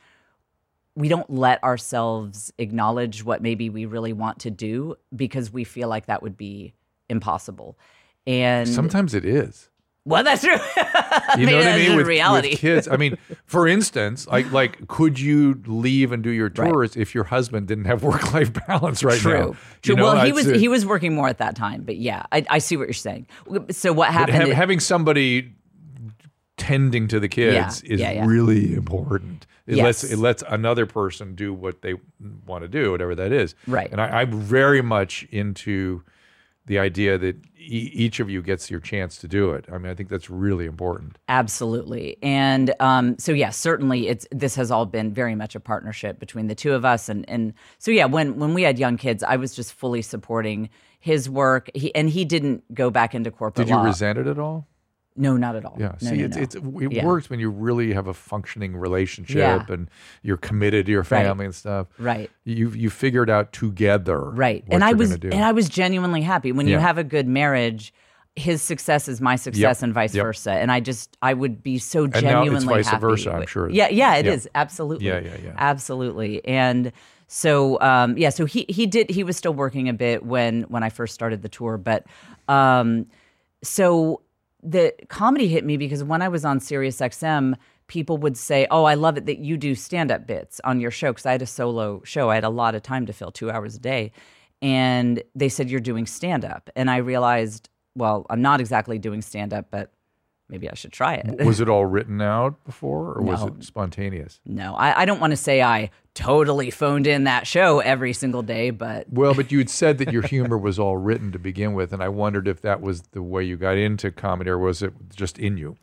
we 0.97 1.09
don't 1.09 1.29
let 1.31 1.62
ourselves 1.62 2.53
acknowledge 2.59 3.23
what 3.23 3.42
maybe 3.42 3.69
we 3.69 3.85
really 3.85 4.14
want 4.14 4.40
to 4.40 4.51
do 4.51 4.97
because 5.14 5.53
we 5.53 5.62
feel 5.62 5.88
like 5.88 6.07
that 6.07 6.23
would 6.23 6.37
be 6.37 6.73
impossible. 7.09 7.79
And 8.27 8.69
Sometimes 8.69 9.14
it 9.14 9.25
is. 9.25 9.69
Well, 10.07 10.23
that's 10.25 10.42
true. 10.42 10.53
You 11.37 11.47
know 11.47 11.57
what 11.59 11.66
I 11.66 11.77
mean? 11.77 11.97
With, 11.97 12.07
reality. 12.07 12.51
with 12.53 12.61
kids. 12.61 12.88
I 12.88 12.97
mean, 12.97 13.19
for 13.45 13.66
instance, 13.69 14.27
like 14.29 14.51
like 14.53 14.87
could 14.88 15.19
you 15.21 15.61
leave 15.66 16.12
and 16.12 16.23
do 16.23 16.31
your 16.31 16.47
Right. 16.57 16.71
tours 16.73 16.97
if 16.97 17.14
your 17.14 17.25
husband 17.25 17.66
didn't 17.66 17.85
have 17.87 18.03
work 18.11 18.33
life 18.33 18.53
balance 18.66 19.03
right 19.05 19.21
True. 19.21 19.33
now? 19.33 19.45
True. 19.47 19.57
You 19.85 19.97
know, 19.97 20.05
well, 20.05 20.25
he 20.25 20.33
was 20.33 20.47
it. 20.47 20.57
he 20.57 20.69
was 20.69 20.87
working 20.87 21.14
more 21.14 21.29
at 21.29 21.38
that 21.38 21.57
time, 21.57 21.83
but 21.83 21.97
yeah, 21.97 22.23
I, 22.33 22.47
I 22.49 22.59
see 22.59 22.77
what 22.79 22.87
you're 22.87 22.95
saying. 22.95 23.27
So 23.73 23.92
what 23.92 24.11
happened? 24.12 24.49
is- 24.49 24.55
having 24.55 24.81
somebody 24.81 25.53
tending 26.57 27.07
to 27.09 27.21
the 27.21 27.29
kids 27.29 27.83
Yeah, 27.85 27.92
is 27.95 28.01
yeah, 28.01 28.11
yeah. 28.12 28.27
really 28.27 28.75
important. 28.75 29.47
It 29.66 29.77
lets 29.79 30.05
it 30.05 30.19
lets 30.19 30.45
another 30.49 30.87
person 30.87 31.35
do 31.35 31.53
what 31.53 31.83
they 31.83 31.95
want 32.47 32.62
to 32.62 32.69
do, 32.69 32.92
whatever 32.92 33.16
that 33.16 33.33
is. 33.33 33.57
Right. 33.66 33.90
And 33.90 34.01
I, 34.01 34.21
I'm 34.23 34.33
very 34.40 34.81
much 34.81 35.27
into 35.33 36.03
the 36.66 36.79
idea 36.79 37.19
that 37.19 37.37
e- 37.67 37.91
each 37.93 38.21
of 38.21 38.31
you 38.31 38.43
gets 38.43 38.71
your 38.71 38.81
chance 38.81 39.19
to 39.19 39.29
do 39.29 39.51
it. 39.51 39.67
I 39.73 39.79
mean, 39.79 39.91
I 39.91 39.95
think 39.95 40.09
that's 40.09 40.31
really 40.31 40.67
important. 40.67 41.19
Absolutely. 41.29 42.17
And 42.23 42.73
um, 42.81 43.19
so 43.19 43.33
yeah, 43.33 43.51
certainly 43.51 44.09
it's 44.09 44.27
this 44.31 44.55
has 44.55 44.71
all 44.71 44.87
been 44.87 45.13
very 45.13 45.35
much 45.35 45.55
a 45.55 45.61
partnership 45.61 46.19
between 46.19 46.47
the 46.47 46.55
two 46.55 46.73
of 46.73 46.85
us 46.85 47.09
and 47.09 47.29
and 47.29 47.53
so 47.79 47.91
yeah, 47.91 48.07
when 48.07 48.39
when 48.39 48.55
we 48.55 48.63
had 48.63 48.79
young 48.79 48.97
kids, 48.97 49.23
I 49.23 49.37
was 49.37 49.55
just 49.55 49.73
fully 49.73 50.03
supporting 50.03 50.71
his 51.01 51.29
work. 51.29 51.71
He 51.75 51.95
and 51.95 52.09
he 52.09 52.25
didn't 52.25 52.73
go 52.75 52.91
back 52.91 53.15
into 53.15 53.31
corporate 53.31 53.67
Did 53.67 53.73
you 53.73 53.77
law. 53.79 53.85
resent 53.85 54.19
it 54.19 54.27
at 54.27 54.39
all? 54.39 54.67
No, 55.17 55.37
not 55.37 55.57
at 55.57 55.65
all. 55.65 55.77
Yeah. 55.79 55.95
No, 56.03 56.11
See, 56.11 56.17
no, 56.17 56.25
it's, 56.27 56.37
no. 56.37 56.43
it's 56.43 56.55
it 56.57 56.93
Yeah. 56.93 57.05
works 57.05 57.31
when 57.31 57.41
you 57.41 57.51
really 57.51 57.93
have 57.95 58.07
a 58.07 58.15
functioning 58.15 58.77
relationship 58.77 59.37
Yeah. 59.37 59.65
and 59.69 59.91
you're 60.23 60.37
committed 60.37 60.87
to 60.87 60.93
your 60.93 61.01
Right. 61.03 61.09
family 61.25 61.45
and 61.47 61.55
stuff. 61.55 61.87
Right. 61.99 62.31
You 62.45 62.71
you 62.71 62.91
figured 62.91 63.31
out 63.31 63.53
together. 63.53 64.21
right 64.31 64.65
and 64.71 64.85
i 64.85 64.93
was 64.93 65.13
and 65.13 65.35
i 65.45 65.53
was 65.53 65.69
genuinely 65.69 66.23
happy 66.23 66.53
when 66.53 66.67
you 66.69 66.79
have 66.79 66.99
a 66.99 67.05
good 67.05 67.27
marriage 67.27 67.93
his 68.39 68.61
success 68.61 69.09
is 69.09 69.19
my 69.23 69.35
success 69.37 69.83
and 69.83 69.95
vice 69.95 70.15
Yep. 70.15 70.23
versa. 70.27 70.53
And 70.53 70.71
I 70.71 70.79
just 70.81 71.17
I 71.23 71.33
would 71.33 71.63
be 71.63 71.79
so 71.79 72.05
and 72.05 72.13
genuinely 72.13 72.51
now 72.51 72.57
it's 72.57 72.65
vice 72.67 72.87
happy 72.89 73.01
versa, 73.01 73.33
I'm 73.33 73.47
sure. 73.47 73.71
Yeah, 73.71 73.89
yeah, 73.89 74.17
it 74.17 74.27
is 74.27 74.45
Yeah. 74.45 74.61
absolutely. 74.61 75.07
Yeah, 75.07 75.21
yeah, 75.21 75.37
yeah. 75.43 75.53
absolutely. 75.57 76.45
And 76.45 76.93
so 77.29 77.81
um, 77.81 78.19
yeah, 78.19 78.29
so 78.29 78.45
he 78.45 78.67
he 78.69 78.87
did 78.87 79.09
he 79.09 79.25
was 79.25 79.39
still 79.39 79.55
working 79.55 79.89
a 79.89 79.95
bit 79.95 80.23
when 80.23 80.65
when 80.65 80.83
I 80.83 80.91
first 80.91 81.15
started 81.15 81.41
the 81.41 81.49
tour, 81.49 81.79
but 81.79 82.05
um, 82.47 83.07
so 83.63 84.21
the 84.67 84.93
comedy 85.09 85.49
hit 85.49 85.65
me 85.65 85.77
because 85.77 86.03
when 86.03 86.23
I 86.23 86.29
was 86.29 86.45
on 86.45 86.61
Sirius 86.61 86.99
XM, 86.99 87.55
people 87.87 88.19
would 88.19 88.37
say, 88.37 88.67
"Oh, 88.71 88.85
I 88.85 88.95
love 88.95 89.17
it 89.17 89.27
that 89.27 89.39
you 89.39 89.57
do 89.57 89.75
stand-up 89.75 90.27
bits 90.27 90.61
on 90.65 90.81
your 90.81 90.91
show." 90.91 91.13
Because 91.13 91.27
I 91.27 91.33
had 91.33 91.43
a 91.43 91.47
solo 91.47 92.03
show, 92.05 92.31
I 92.31 92.35
had 92.35 92.45
a 92.45 92.49
lot 92.49 92.75
of 92.75 92.83
time 92.83 93.07
to 93.07 93.13
fill, 93.13 93.31
two 93.31 93.51
hours 93.51 93.77
a 93.77 93.79
day, 93.79 94.11
and 94.61 95.23
they 95.35 95.49
said 95.49 95.71
you're 95.71 95.81
doing 95.81 96.07
stand-up, 96.07 96.69
and 96.75 96.91
I 96.91 96.97
realized, 96.97 97.69
well, 97.95 98.27
I'm 98.29 98.43
not 98.43 98.61
exactly 98.61 98.99
doing 98.99 99.23
stand-up, 99.23 99.67
but 99.71 99.93
maybe 100.49 100.71
I 100.71 100.75
should 100.75 100.93
try 100.93 101.15
it. 101.15 101.45
Was 101.45 101.61
it 101.61 101.69
all 101.69 101.87
written 101.87 102.21
out 102.21 102.63
before, 102.65 103.15
or 103.15 103.23
was 103.23 103.43
it 103.43 103.65
spontaneous? 103.65 104.41
no, 104.45 104.75
I, 104.75 105.03
I 105.03 105.05
don't 105.05 105.21
want 105.21 105.33
to 105.33 105.37
say 105.37 105.63
I 105.63 105.91
totally 106.15 106.71
phoned 106.71 107.07
in 107.07 107.25
that 107.25 107.47
show 107.47 107.81
every 107.81 108.13
single 108.13 108.43
day, 108.43 108.71
but 108.71 109.07
Well, 109.13 109.35
but 109.35 109.53
you 109.53 109.59
had 109.59 109.71
said 109.71 109.99
that 109.99 110.13
your 110.13 110.23
humor 110.23 110.57
was 110.57 110.79
all 110.79 110.97
written 110.97 111.33
to 111.33 111.39
begin 111.39 111.75
with, 111.75 111.93
and 111.93 112.03
I 112.03 112.09
wondered 112.09 112.49
if 112.49 112.63
that 112.63 112.81
was 112.81 113.03
the 113.13 113.23
way 113.23 113.45
you 113.45 113.57
got 113.57 113.77
into 113.77 114.11
comedy, 114.11 114.51
or 114.51 114.59
was 114.59 114.83
it 114.83 114.93
just 115.15 115.39
in 115.39 115.57
you? 115.57 115.77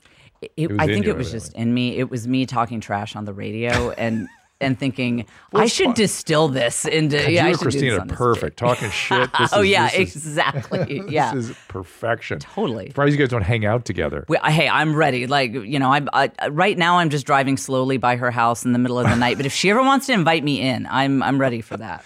it, 0.58 0.72
was 0.72 0.80
I 0.80 0.88
think 0.88 1.06
you, 1.06 1.12
it 1.12 1.18
was 1.18 1.28
evidently. 1.28 1.50
just 1.50 1.54
in 1.56 1.74
me. 1.74 1.98
It 1.98 2.10
was 2.10 2.28
me 2.28 2.46
talking 2.46 2.80
trash 2.80 3.16
on 3.16 3.26
the 3.26 3.34
radio 3.34 3.92
and 3.92 4.28
and 4.64 4.80
thinking 4.80 5.26
Well, 5.52 5.62
I 5.64 5.68
should 5.68 5.88
fun. 5.88 5.94
distill 5.96 6.48
this 6.48 6.86
into. 6.86 7.18
God, 7.18 7.30
yeah, 7.30 7.44
you 7.44 7.50
and 7.52 7.60
should 7.60 7.72
do 7.72 7.80
this 7.82 7.98
Christina 8.00 8.16
perfect 8.16 8.58
talking 8.58 8.90
shit. 8.90 9.30
This 9.40 9.52
oh 9.54 9.62
is- 9.62 9.70
yeah, 9.70 9.90
this 9.90 10.16
is- 10.16 10.26
exactly. 10.28 11.02
yeah, 11.10 11.34
This 11.34 11.50
is 11.50 11.58
perfection. 11.68 12.40
Totally. 12.40 12.88
Surprised 12.88 13.12
you 13.14 13.20
guys 13.20 13.30
don't 13.30 13.42
hang 13.44 13.66
out 13.66 13.86
together. 13.86 14.26
We- 14.28 14.38
hey, 14.46 14.68
I'm 14.70 14.96
ready. 14.96 15.28
Like 15.28 15.54
you 15.54 15.78
know, 15.80 15.92
I'm 15.92 16.10
I, 16.14 16.32
right 16.50 16.78
now. 16.78 16.98
I'm 17.00 17.10
just 17.10 17.26
driving 17.26 17.58
slowly 17.58 17.98
by 17.98 18.16
her 18.16 18.32
house 18.32 18.66
in 18.66 18.74
the 18.74 18.80
middle 18.80 18.98
of 19.00 19.08
the 19.10 19.16
night. 19.16 19.38
But 19.38 19.46
if 19.46 19.54
she 19.54 19.70
ever 19.70 19.84
wants 19.84 20.08
to 20.08 20.14
invite 20.14 20.44
me 20.44 20.62
in, 20.62 20.88
I'm 20.88 21.22
I'm 21.22 21.40
ready 21.40 21.62
for 21.62 21.78
that. 21.78 22.04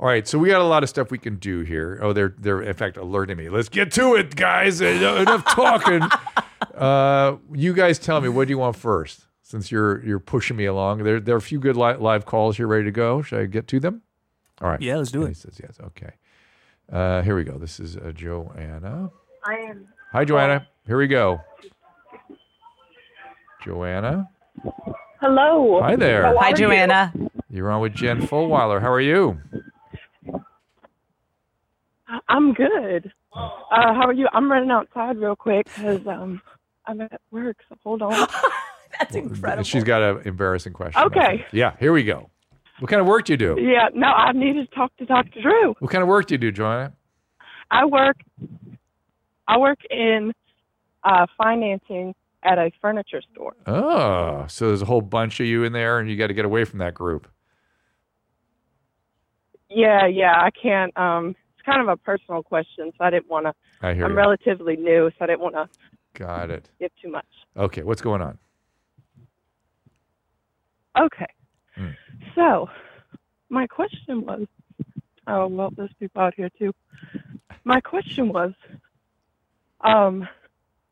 All 0.00 0.06
right, 0.06 0.28
so 0.28 0.38
we 0.38 0.48
got 0.48 0.60
a 0.60 0.64
lot 0.64 0.84
of 0.84 0.88
stuff 0.88 1.10
we 1.10 1.18
can 1.18 1.36
do 1.36 1.62
here. 1.62 1.98
Oh, 2.00 2.12
they're 2.12 2.32
they're 2.38 2.62
in 2.62 2.74
fact 2.74 2.96
alerting 2.96 3.36
me. 3.36 3.48
Let's 3.48 3.68
get 3.68 3.90
to 3.92 4.14
it, 4.14 4.36
guys. 4.36 4.80
Enough 4.80 5.18
enough 5.22 5.44
talking. 5.46 6.02
uh, 6.76 7.36
you 7.52 7.72
guys 7.74 7.98
tell 7.98 8.20
me 8.20 8.28
what 8.28 8.46
do 8.46 8.52
you 8.52 8.58
want 8.58 8.76
first? 8.76 9.26
Since 9.48 9.72
you're 9.72 10.04
you're 10.04 10.18
pushing 10.18 10.58
me 10.58 10.66
along, 10.66 11.04
there 11.04 11.20
there 11.20 11.34
are 11.34 11.38
a 11.38 11.42
few 11.42 11.58
good 11.58 11.74
li- 11.74 11.94
live 11.94 12.26
calls 12.26 12.58
here 12.58 12.66
ready 12.66 12.84
to 12.84 12.90
go. 12.90 13.22
Should 13.22 13.40
I 13.40 13.46
get 13.46 13.66
to 13.68 13.80
them? 13.80 14.02
All 14.60 14.68
right. 14.68 14.78
Yeah, 14.78 14.96
let's 14.96 15.10
do 15.10 15.20
And 15.20 15.28
it. 15.28 15.30
He 15.30 15.34
says 15.40 15.58
yes. 15.58 15.78
Okay. 15.82 16.10
Uh, 16.92 17.22
here 17.22 17.34
we 17.34 17.44
go. 17.44 17.56
This 17.56 17.80
is 17.80 17.96
uh, 17.96 18.12
Joanna. 18.14 19.10
I 19.46 19.54
am. 19.54 19.88
Hi, 20.12 20.26
Joanna. 20.26 20.66
Here 20.86 20.98
we 20.98 21.06
go. 21.06 21.40
Joanna. 23.64 24.28
Hello. 25.18 25.80
Hi 25.80 25.96
there. 25.96 26.24
How 26.24 26.36
Hi, 26.36 26.48
are 26.48 26.50
you? 26.50 26.56
Joanna. 26.56 27.12
You're 27.48 27.70
on 27.70 27.80
with 27.80 27.94
Jen 27.94 28.20
Fulwiler. 28.20 28.82
How 28.82 28.92
are 28.92 29.00
you? 29.00 29.38
I'm 32.28 32.52
good. 32.52 33.10
Uh, 33.34 33.48
how 33.70 34.06
are 34.08 34.12
you? 34.12 34.28
I'm 34.34 34.52
running 34.52 34.70
outside 34.70 35.16
real 35.16 35.36
quick 35.36 35.64
because 35.74 36.06
um, 36.06 36.42
I'm 36.86 37.00
at 37.00 37.18
work. 37.30 37.56
So 37.70 37.76
hold 37.82 38.02
on. 38.02 38.28
That's 39.00 39.14
incredible. 39.16 39.64
She's 39.64 39.84
got 39.84 40.02
an 40.02 40.22
embarrassing 40.26 40.72
question. 40.72 41.02
Okay. 41.04 41.44
Yeah, 41.52 41.74
here 41.78 41.92
we 41.92 42.04
go. 42.04 42.30
What 42.80 42.90
kind 42.90 43.00
of 43.00 43.06
work 43.06 43.24
do 43.24 43.32
you 43.32 43.36
do? 43.36 43.56
yeah. 43.60 43.88
No, 43.94 44.06
I 44.06 44.32
need 44.32 44.54
to 44.54 44.66
talk 44.66 44.96
to 44.98 45.04
Dr. 45.06 45.40
Drew. 45.42 45.74
What 45.78 45.90
kind 45.90 46.02
of 46.02 46.08
work 46.08 46.26
do 46.26 46.34
you 46.34 46.38
do, 46.38 46.52
Joanna? 46.52 46.92
I 47.70 47.84
work. 47.84 48.16
I 49.46 49.58
work 49.58 49.78
in 49.90 50.32
uh, 51.04 51.26
financing 51.36 52.14
at 52.44 52.58
a 52.58 52.70
furniture 52.80 53.20
store. 53.32 53.54
Oh, 53.66 54.46
so 54.48 54.68
there's 54.68 54.82
a 54.82 54.84
whole 54.86 55.00
bunch 55.00 55.40
of 55.40 55.46
you 55.46 55.64
in 55.64 55.72
there, 55.72 55.98
and 55.98 56.08
you 56.08 56.16
got 56.16 56.28
to 56.28 56.34
get 56.34 56.44
away 56.44 56.64
from 56.64 56.78
that 56.78 56.94
group. 56.94 57.26
Yeah, 59.70 60.06
yeah. 60.06 60.32
I 60.36 60.50
can't. 60.50 60.96
Um, 60.96 61.30
it's 61.56 61.64
kind 61.66 61.80
of 61.82 61.88
a 61.88 61.96
personal 61.96 62.42
question, 62.42 62.92
so 62.96 63.04
I 63.04 63.10
didn't 63.10 63.28
want 63.28 63.46
to. 63.46 63.54
I 63.82 63.94
hear 63.94 64.04
I'm 64.04 64.12
you. 64.12 64.16
relatively 64.16 64.76
new, 64.76 65.10
so 65.10 65.24
I 65.24 65.26
didn't 65.26 65.40
want 65.40 65.54
to 65.56 65.68
got 66.14 66.50
it. 66.50 66.70
give 66.80 66.90
too 67.02 67.10
much. 67.10 67.26
Okay, 67.56 67.82
what's 67.82 68.00
going 68.02 68.22
on? 68.22 68.38
Okay. 70.98 71.26
Mm. 71.78 71.94
So, 72.34 72.68
my 73.50 73.66
question 73.66 74.22
was 74.24 74.46
oh, 75.26 75.46
well, 75.46 75.70
there's 75.76 75.92
people 76.00 76.22
out 76.22 76.34
here 76.36 76.50
too. 76.58 76.72
My 77.64 77.80
question 77.80 78.28
was 78.28 78.52
um, 79.80 80.28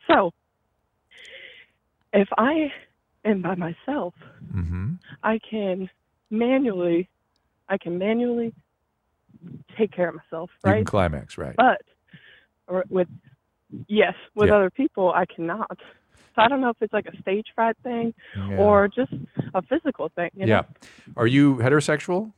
so, 0.09 0.33
if 2.13 2.29
I 2.39 2.73
am 3.25 3.43
by 3.43 3.55
myself, 3.55 4.15
Mm-hmm. 4.55 4.93
I 5.23 5.39
can 5.51 5.91
manually, 6.31 7.09
I 7.69 7.79
can 7.79 7.99
manually 7.99 8.55
take 9.77 9.93
care 9.93 10.09
of 10.09 10.15
myself, 10.15 10.51
right? 10.63 10.87
climax, 10.87 11.37
right? 11.37 11.55
But 11.57 11.83
with, 12.89 13.09
yes, 13.89 14.15
with 14.35 14.49
Yeah. 14.49 14.57
other 14.57 14.71
people, 14.71 15.13
I 15.13 15.27
cannot. 15.27 15.79
So 16.37 16.43
I 16.43 16.49
don't 16.49 16.61
know 16.61 16.69
if 16.69 16.77
it's 16.81 16.93
like 16.93 17.07
a 17.07 17.17
stage 17.23 17.47
fright 17.55 17.77
thing 17.83 18.13
Yeah. 18.37 18.59
or 18.59 18.87
just 18.89 19.13
a 19.55 19.63
physical 19.63 20.11
thing. 20.15 20.31
You 20.35 20.47
know? 20.47 20.51
yeah. 20.55 20.63
Are 21.17 21.27
you 21.27 21.57
heterosexual? 21.57 22.33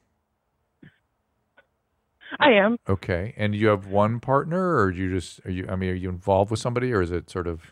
I 2.38 2.50
am. 2.52 2.78
Okay. 2.88 3.34
And 3.36 3.54
you 3.54 3.68
have 3.68 3.86
one 3.88 4.20
partner, 4.20 4.76
or 4.78 4.92
do 4.92 4.98
you 4.98 5.10
just 5.10 5.40
are 5.44 5.50
you? 5.50 5.66
I 5.68 5.76
mean, 5.76 5.90
are 5.90 5.94
you 5.94 6.08
involved 6.10 6.50
with 6.50 6.60
somebody, 6.60 6.92
or 6.92 7.00
is 7.02 7.10
it 7.10 7.28
sort 7.30 7.46
of? 7.46 7.62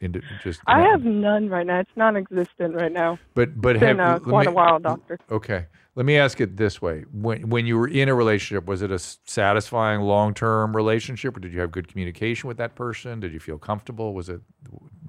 Into, 0.00 0.22
just 0.44 0.60
I 0.66 0.80
have 0.80 1.04
none 1.04 1.48
right 1.48 1.66
now. 1.66 1.80
It's 1.80 1.90
non-existent 1.96 2.74
right 2.74 2.92
now. 2.92 3.18
But 3.34 3.60
but 3.60 3.76
It's 3.76 3.80
been 3.80 3.98
have 3.98 4.22
uh, 4.22 4.24
quite 4.24 4.46
me- 4.46 4.52
a 4.52 4.54
while, 4.54 4.78
doctor. 4.78 5.18
Okay. 5.30 5.66
Let 5.98 6.06
me 6.06 6.16
ask 6.16 6.40
it 6.40 6.56
this 6.56 6.80
way: 6.80 7.04
when 7.12 7.50
when 7.50 7.66
you 7.66 7.76
were 7.76 7.88
in 7.88 8.08
a 8.08 8.14
relationship, 8.14 8.66
was 8.66 8.82
it 8.82 8.92
a 8.92 9.00
satisfying 9.00 10.00
long 10.02 10.32
term 10.32 10.76
relationship, 10.76 11.36
or 11.36 11.40
did 11.40 11.52
you 11.52 11.58
have 11.58 11.72
good 11.72 11.88
communication 11.88 12.46
with 12.46 12.56
that 12.58 12.76
person? 12.76 13.18
Did 13.18 13.32
you 13.32 13.40
feel 13.40 13.58
comfortable? 13.58 14.14
Was 14.14 14.28
it? 14.28 14.40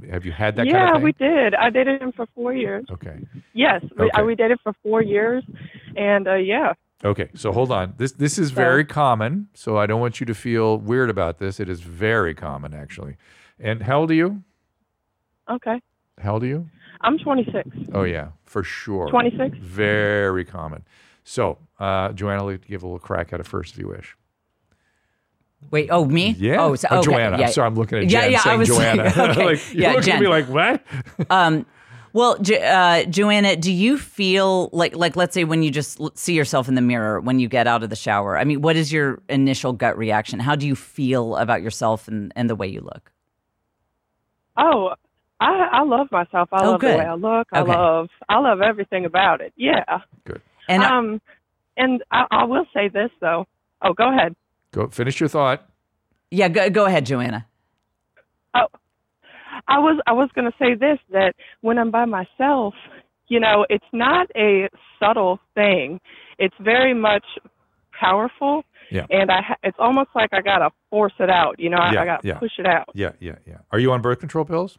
Have 0.10 0.25
you 0.25 0.32
had 0.32 0.56
that 0.56 0.65
yeah, 0.65 0.88
kind 0.88 0.95
of 0.95 1.04
we 1.04 1.12
did. 1.12 1.54
I 1.54 1.69
dated 1.69 2.02
him 2.02 2.12
for 2.12 2.25
four 2.34 2.56
years. 2.56 2.86
Okay. 2.89 3.19
Yes, 3.54 3.84
we, 3.99 4.06
Okay. 4.06 4.12
I, 4.15 4.23
we 4.23 4.34
dated 4.34 4.62
for 4.63 4.73
four 4.82 5.04
years, 5.04 5.43
and 5.95 6.28
uh, 6.28 6.34
yeah, 6.34 6.73
Okay. 7.06 7.30
So 7.36 7.52
hold 7.52 7.71
on. 7.71 7.93
This 7.97 8.13
this 8.13 8.39
is 8.39 8.49
very 8.49 8.84
common. 8.84 9.49
So 9.54 9.78
I 9.78 9.86
don't 9.86 10.02
want 10.02 10.19
you 10.19 10.25
to 10.25 10.34
feel 10.34 10.80
weird 10.80 11.12
about 11.12 11.38
this. 11.38 11.60
It 11.60 11.69
is 11.69 11.82
very 11.82 12.34
common, 12.34 12.73
actually. 12.73 13.15
And 13.60 13.84
how 13.84 13.99
old 13.99 14.10
are 14.10 14.15
you? 14.15 14.43
okay. 15.52 15.82
How 16.19 16.34
old 16.34 16.43
are 16.43 16.47
you? 16.47 16.69
I'm 17.01 17.17
26. 17.17 17.69
Oh 17.93 18.03
yeah, 18.03 18.29
for 18.45 18.63
sure. 18.63 19.09
26? 19.09 19.57
Very 19.59 20.43
common. 20.45 20.83
So, 21.23 21.57
uh, 21.79 22.12
Joanna, 22.13 22.43
let 22.43 22.67
give 22.67 22.83
a 22.83 22.85
little 22.88 22.99
crack 22.99 23.31
at 23.33 23.39
it 23.39 23.45
first, 23.45 23.73
if 23.73 23.79
you 23.79 23.88
wish. 23.88 24.15
Wait, 25.71 25.89
oh 25.91 26.05
me? 26.05 26.35
Yeah. 26.39 26.62
Oh, 26.62 26.75
so, 26.75 26.88
Oh, 26.89 26.99
okay, 26.99 27.12
Joanna. 27.12 27.35
I'm 27.35 27.39
yeah. 27.41 27.47
sorry, 27.47 27.67
I'm 27.67 27.75
looking 27.75 27.99
at 27.99 28.09
yeah, 28.09 28.21
Jen 28.21 28.31
yeah, 28.31 28.38
I 28.39 28.41
saying 28.41 28.59
was 28.59 28.67
Joanna. 28.69 29.03
okay. 29.17 29.45
like, 29.45 29.73
you're 29.73 29.81
yeah, 29.81 29.89
looking 29.89 30.03
Jen. 30.03 30.15
at 30.15 30.21
me 30.21 30.27
like, 30.27 30.45
what? 30.47 30.81
um, 31.29 31.65
well, 32.13 32.38
Jo- 32.39 32.55
uh, 32.55 33.03
Joanna, 33.03 33.55
do 33.55 33.71
you 33.71 33.97
feel 33.97 34.69
like, 34.71 34.95
like, 34.95 35.15
let's 35.15 35.33
say 35.33 35.43
when 35.43 35.62
you 35.62 35.69
just 35.69 35.99
see 36.17 36.33
yourself 36.33 36.67
in 36.67 36.75
the 36.75 36.81
mirror 36.81 37.19
when 37.19 37.39
you 37.39 37.47
get 37.47 37.67
out 37.67 37.83
of 37.83 37.89
the 37.89 37.95
shower? 37.95 38.38
I 38.38 38.45
mean, 38.45 38.62
what 38.62 38.75
is 38.75 38.91
your 38.91 39.21
initial 39.29 39.73
gut 39.73 39.97
reaction? 39.97 40.39
How 40.39 40.55
do 40.55 40.65
you 40.65 40.75
feel 40.75 41.35
about 41.35 41.62
yourself 41.62 42.07
and, 42.07 42.31
and 42.35 42.49
the 42.49 42.55
way 42.55 42.67
you 42.67 42.81
look? 42.81 43.12
Oh, 44.57 44.93
I 45.39 45.67
I 45.71 45.84
love 45.84 46.08
myself. 46.12 46.49
I 46.52 46.65
Oh, 46.65 46.71
love 46.71 46.82
good. 46.82 46.93
the 46.93 46.97
way 46.97 47.06
I 47.06 47.13
look. 47.15 47.47
I 47.54 47.62
Okay. 47.62 47.71
love 47.71 48.10
I 48.28 48.39
love 48.39 48.62
everything 48.62 49.06
about 49.06 49.41
it. 49.41 49.54
Yeah. 49.56 49.84
Good. 50.25 50.41
And 50.67 50.84
um, 50.84 51.21
and 51.78 52.04
I, 52.12 52.25
I 52.32 52.43
will 52.45 52.65
say 52.73 52.89
this 52.89 53.10
though. 53.21 53.45
Oh, 53.82 53.93
go 53.93 54.12
ahead. 54.13 54.36
Go 54.71 54.88
finish 54.89 55.19
your 55.19 55.30
thought. 55.30 55.67
yeah, 56.32 56.47
go, 56.49 56.69
go 56.69 56.86
ahead, 56.86 57.06
Joanna. 57.06 57.47
Oh, 58.54 58.67
I 59.67 59.80
was 59.80 59.99
I 60.08 60.12
was 60.13 60.30
going 60.36 60.52
to 60.52 60.58
say 60.60 60.73
this 60.75 60.99
that 61.12 61.36
when 61.62 61.78
I'm 61.80 61.91
by 61.91 62.06
myself, 62.06 62.73
you 63.28 63.39
know, 63.39 63.65
it's 63.69 63.86
not 63.93 64.28
a 64.36 64.69
subtle 64.99 65.39
thing. 65.56 65.99
It's 66.38 66.56
very 66.60 66.93
much 66.93 67.25
powerful. 67.97 68.63
Yeah. 68.91 69.06
And 69.10 69.32
I 69.32 69.41
it's 69.63 69.78
almost 69.80 70.10
like 70.15 70.30
I 70.34 70.41
got 70.41 70.60
to 70.60 70.69
force 70.89 71.13
it 71.19 71.30
out, 71.30 71.60
you 71.60 71.69
know, 71.69 71.78
I, 71.78 71.93
Yeah, 71.93 72.02
I 72.02 72.06
got 72.06 72.21
to 72.23 72.28
yeah. 72.28 72.39
push 72.39 72.52
it 72.58 72.65
out. 72.65 72.89
Yeah, 72.93 73.12
yeah, 73.19 73.36
yeah. 73.47 73.58
Are 73.71 73.80
you 73.80 73.91
on 73.91 74.02
birth 74.02 74.19
control 74.19 74.45
pills? 74.45 74.78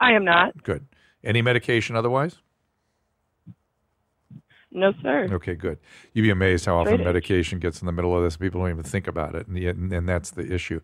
I 0.00 0.12
am 0.12 0.24
not. 0.24 0.62
Good. 0.62 0.86
Any 1.24 1.42
medication 1.42 1.96
otherwise? 1.96 2.36
No, 4.70 4.92
sir. 5.02 5.28
Okay, 5.30 5.54
good. 5.54 5.78
You'd 6.14 6.22
be 6.22 6.30
amazed 6.30 6.64
how 6.64 6.76
often 6.78 6.94
Straight 6.94 7.04
medication 7.04 7.58
gets 7.58 7.82
in 7.82 7.86
the 7.86 7.92
middle 7.92 8.16
of 8.16 8.22
this. 8.22 8.36
People 8.38 8.60
don't 8.62 8.70
even 8.70 8.82
think 8.82 9.06
about 9.06 9.34
it, 9.34 9.46
and, 9.46 9.58
yet- 9.58 9.76
and 9.76 10.08
that's 10.08 10.30
the 10.30 10.50
issue. 10.52 10.80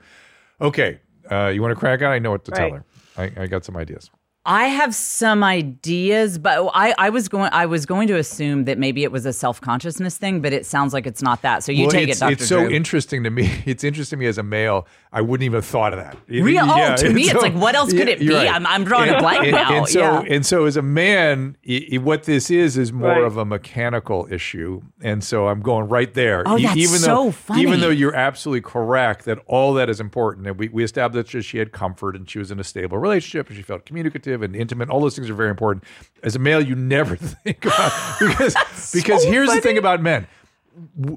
Okay, 0.60 1.00
uh, 1.30 1.46
you 1.46 1.62
want 1.62 1.72
to 1.72 1.78
crack 1.78 2.02
out? 2.02 2.12
I 2.12 2.18
know 2.18 2.30
what 2.32 2.44
to 2.44 2.50
tell 2.50 2.70
her. 2.72 2.84
I, 3.16 3.32
I 3.42 3.46
got 3.46 3.64
some 3.64 3.76
ideas. 3.76 4.10
I 4.50 4.64
have 4.68 4.94
some 4.94 5.44
ideas, 5.44 6.38
but 6.38 6.70
I, 6.74 6.94
I 6.96 7.10
was 7.10 7.28
going 7.28 7.50
I 7.52 7.66
was 7.66 7.84
going 7.84 8.08
to 8.08 8.16
assume 8.16 8.64
that 8.64 8.78
maybe 8.78 9.04
it 9.04 9.12
was 9.12 9.26
a 9.26 9.32
self 9.34 9.60
consciousness 9.60 10.16
thing, 10.16 10.40
but 10.40 10.54
it 10.54 10.64
sounds 10.64 10.94
like 10.94 11.06
it's 11.06 11.20
not 11.20 11.42
that. 11.42 11.62
So 11.62 11.70
you 11.70 11.82
Well, 11.82 11.90
take 11.90 12.08
it's, 12.08 12.16
it, 12.16 12.20
Doctor 12.20 12.32
It's 12.32 12.48
so 12.48 12.60
Drew. 12.64 12.70
interesting 12.74 13.24
to 13.24 13.30
me. 13.30 13.50
It's 13.66 13.84
interesting 13.84 14.18
to 14.18 14.20
me 14.20 14.26
as 14.26 14.38
a 14.38 14.42
male. 14.42 14.86
I 15.12 15.20
wouldn't 15.20 15.44
even 15.44 15.56
have 15.58 15.66
thought 15.66 15.92
of 15.92 15.98
that. 15.98 16.16
It- 16.28 16.42
Real- 16.42 16.64
oh, 16.66 16.96
to 16.96 17.10
me, 17.12 17.24
it's 17.24 17.42
like, 17.42 17.54
what 17.54 17.74
else 17.74 17.92
could 17.92 18.08
it 18.08 18.20
you're 18.22 18.40
be? 18.40 18.48
I'm- 18.48 18.66
I'm 18.66 18.84
drawing 18.84 19.10
a 19.10 19.18
blank 19.18 19.42
and- 19.44 19.52
now. 19.52 19.72
And 19.76 19.88
so, 19.88 20.00
Yeah. 20.00 20.22
and 20.34 20.46
so, 20.46 20.64
as 20.64 20.76
a 20.78 20.82
man, 20.82 21.56
i 21.68 21.86
i 21.92 21.98
what 21.98 22.24
this 22.24 22.50
is 22.50 22.78
is 22.78 22.90
more 22.92 23.08
Right. 23.10 23.22
of 23.24 23.36
a 23.36 23.44
mechanical 23.44 24.26
issue, 24.30 24.80
and 25.02 25.22
so 25.22 25.48
I'm 25.48 25.60
going 25.60 25.88
right 25.88 26.12
there. 26.14 26.42
Oh, 26.46 26.56
E- 26.58 26.62
that's 26.62 26.76
even 26.76 26.98
so 26.98 27.06
though, 27.24 27.30
funny. 27.32 27.62
Even 27.62 27.80
though 27.80 27.90
you're 27.90 28.14
absolutely 28.14 28.62
correct 28.62 29.26
that 29.26 29.38
all 29.46 29.74
that 29.74 29.90
is 29.90 30.00
important, 30.00 30.46
and 30.46 30.58
we, 30.58 30.68
we 30.68 30.84
established 30.84 31.32
that 31.32 31.42
she 31.42 31.58
had 31.58 31.72
comfort 31.72 32.16
and 32.16 32.28
she 32.30 32.38
was 32.38 32.50
in 32.50 32.58
a 32.58 32.64
stable 32.64 32.96
relationship 32.98 33.48
and 33.48 33.56
she 33.56 33.62
felt 33.62 33.84
communicative 33.84 34.37
and 34.42 34.56
intimate. 34.56 34.88
All 34.90 35.00
those 35.00 35.16
things 35.16 35.30
are 35.30 35.34
very 35.34 35.50
important. 35.50 35.84
As 36.22 36.36
a 36.36 36.38
male, 36.38 36.60
you 36.60 36.74
never 36.74 37.16
think 37.44 37.64
about 37.64 37.92
because 38.18 38.54
because 38.92 39.24
here's 39.24 39.50
the 39.50 39.60
thing 39.60 39.78
about 39.78 40.02
men. 40.02 40.26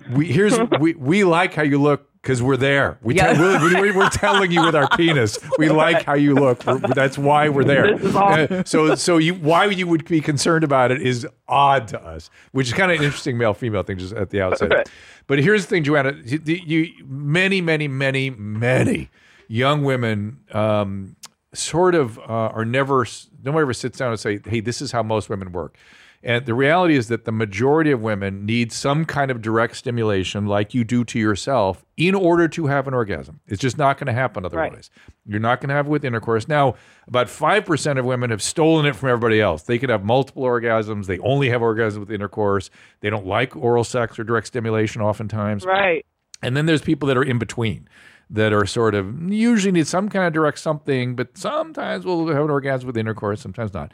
We 0.10 0.26
here's 0.32 0.58
we 0.80 0.94
we 0.96 1.24
like 1.24 1.54
how 1.54 1.64
you 1.64 1.82
look 1.82 2.08
because 2.22 2.42
we're 2.42 2.58
there. 2.58 2.98
We 3.02 3.16
Yeah. 3.16 3.34
tell, 3.34 3.62
we're, 3.62 3.96
we're, 3.96 4.10
telling 4.10 4.52
you 4.52 4.64
with 4.64 4.76
our 4.76 4.88
penis. 4.96 5.40
We 5.58 5.70
like 5.70 6.04
how 6.04 6.14
you 6.14 6.36
look. 6.36 6.64
We're, 6.66 6.78
that's 6.80 7.18
why 7.18 7.50
we're 7.50 7.64
there. 7.64 7.98
This 7.98 8.10
is 8.10 8.16
awesome. 8.16 8.60
Uh, 8.60 8.64
so 8.64 8.96
so 8.96 9.18
you 9.18 9.34
why 9.34 9.66
you 9.66 9.88
would 9.88 10.06
be 10.06 10.22
concerned 10.22 10.64
about 10.64 10.92
it 10.92 11.02
is 11.02 11.28
odd 11.48 11.88
to 11.90 12.02
us, 12.04 12.30
which 12.52 12.68
is 12.68 12.74
kind 12.74 12.92
of 12.92 13.00
an 13.00 13.04
interesting 13.04 13.38
male 13.38 13.54
female 13.54 13.84
thing 13.84 13.98
just 13.98 14.14
at 14.14 14.30
the 14.30 14.42
outset. 14.42 14.72
Okay. 14.72 14.84
But 15.28 15.40
here's 15.40 15.64
the 15.64 15.70
thing, 15.70 15.84
Joanna. 15.84 16.14
You, 16.26 16.40
you 16.46 16.94
many 17.06 17.62
many 17.62 17.88
many 17.88 18.30
many 18.30 19.10
young 19.48 19.84
women 19.84 20.40
um, 20.54 21.16
sort 21.54 21.96
of 21.96 22.18
uh, 22.20 22.24
are 22.54 22.66
never 22.66 23.06
no 23.44 23.52
one 23.52 23.62
ever 23.62 23.74
sits 23.74 23.98
down 23.98 24.12
and 24.12 24.20
say, 24.20 24.40
"Hey, 24.46 24.60
this 24.60 24.82
is 24.82 24.92
how 24.92 25.04
most 25.04 25.30
women 25.30 25.52
work." 25.52 25.78
And 26.24 26.46
the 26.46 26.54
reality 26.54 26.96
is 26.96 27.08
that 27.08 27.26
the 27.26 27.32
majority 27.32 27.90
of 27.90 28.02
women 28.02 28.46
need 28.46 28.72
some 28.72 29.06
kind 29.06 29.32
of 29.32 29.42
direct 29.42 29.76
stimulation, 29.76 30.46
like 30.46 30.74
you 30.74 30.84
do 30.84 31.04
to 31.06 31.18
yourself, 31.18 31.84
in 31.98 32.14
order 32.14 32.48
to 32.48 32.68
have 32.68 32.88
an 32.88 32.94
orgasm. 32.94 33.40
It's 33.48 33.60
just 33.60 33.78
not 33.78 33.98
going 33.98 34.06
to 34.06 34.14
happen 34.14 34.46
otherwise. 34.46 34.92
You're 35.26 35.40
not 35.40 35.62
going 35.62 35.70
to 35.70 35.76
have 35.76 35.88
it 35.88 35.90
with 35.90 36.06
intercourse. 36.06 36.48
Now, 36.48 36.76
about 37.08 37.26
5% 37.26 37.98
of 37.98 38.06
women 38.06 38.30
have 38.30 38.42
stolen 38.42 38.86
it 38.86 38.96
from 38.96 39.10
everybody 39.10 39.42
else. 39.42 39.64
They 39.64 39.80
could 39.80 39.90
have 39.90 40.04
multiple 40.04 40.44
orgasms. 40.44 41.08
They 41.08 41.18
only 41.20 41.50
have 41.50 41.62
orgasms 41.62 42.00
with 42.00 42.12
intercourse. 42.12 42.70
They 43.00 43.10
don't 43.10 43.26
like 43.26 43.56
oral 43.56 43.84
sex 43.84 44.20
or 44.20 44.24
direct 44.24 44.46
stimulation 44.46 45.02
oftentimes. 45.02 45.66
Right. 45.66 46.06
And 46.44 46.56
then 46.56 46.68
there's 46.68 46.82
people 46.82 47.08
that 47.08 47.18
are 47.18 47.24
in 47.24 47.40
between 47.40 47.88
that 48.32 48.54
are 48.54 48.66
sort 48.66 48.96
of 48.96 49.32
usually 49.32 49.72
need 49.72 49.88
some 49.88 50.10
kind 50.10 50.26
of 50.26 50.34
direct 50.34 50.60
something, 50.60 51.16
but 51.16 51.38
sometimes 51.38 52.06
we'll 52.06 52.28
have 52.28 52.46
an 52.46 52.50
orgasm 52.50 52.88
with 52.88 52.98
intercourse, 52.98 53.42
sometimes 53.42 53.74
not. 53.74 53.92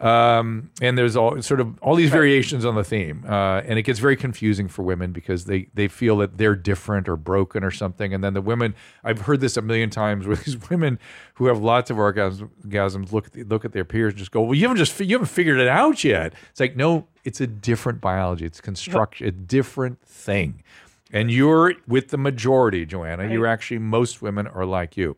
Um, 0.00 0.70
and 0.82 0.98
there's 0.98 1.14
all 1.14 1.40
sort 1.40 1.60
of 1.60 1.78
all 1.80 1.94
these 1.94 2.10
variations 2.10 2.64
on 2.64 2.74
the 2.74 2.82
theme, 2.82 3.24
uh, 3.28 3.62
and 3.64 3.78
it 3.78 3.82
gets 3.82 4.00
very 4.00 4.16
confusing 4.16 4.66
for 4.66 4.82
women 4.82 5.12
because 5.12 5.44
they 5.44 5.68
they 5.74 5.86
feel 5.86 6.16
that 6.16 6.36
they're 6.36 6.56
different 6.56 7.08
or 7.08 7.16
broken 7.16 7.62
or 7.62 7.70
something. 7.70 8.12
And 8.12 8.24
then 8.24 8.34
the 8.34 8.40
women, 8.40 8.74
I've 9.04 9.20
heard 9.20 9.40
this 9.40 9.56
a 9.56 9.62
million 9.62 9.90
times, 9.90 10.26
where 10.26 10.34
these 10.34 10.68
women 10.68 10.98
who 11.34 11.46
have 11.46 11.62
lots 11.62 11.90
of 11.90 11.96
orgasms, 11.96 13.12
look 13.12 13.26
at 13.26 13.32
the, 13.34 13.44
look 13.44 13.64
at 13.64 13.72
their 13.72 13.84
peers 13.84 14.14
and 14.14 14.18
just 14.18 14.32
go, 14.32 14.42
"Well, 14.42 14.54
you 14.54 14.62
haven't 14.62 14.78
just 14.78 14.98
you 14.98 15.14
haven't 15.14 15.28
figured 15.28 15.60
it 15.60 15.68
out 15.68 16.02
yet." 16.02 16.34
It's 16.50 16.58
like 16.58 16.74
no, 16.74 17.06
it's 17.22 17.40
a 17.40 17.46
different 17.46 18.00
biology. 18.00 18.46
It's 18.46 18.60
construction, 18.60 19.28
a 19.28 19.30
different 19.30 20.02
thing. 20.02 20.64
And 21.14 21.30
you're 21.30 21.74
with 21.86 22.08
the 22.08 22.18
majority, 22.18 22.84
Joanna. 22.84 23.30
You're 23.32 23.46
actually, 23.46 23.78
most 23.78 24.20
women 24.20 24.46
are 24.48 24.66
like 24.66 24.96
you. 24.96 25.16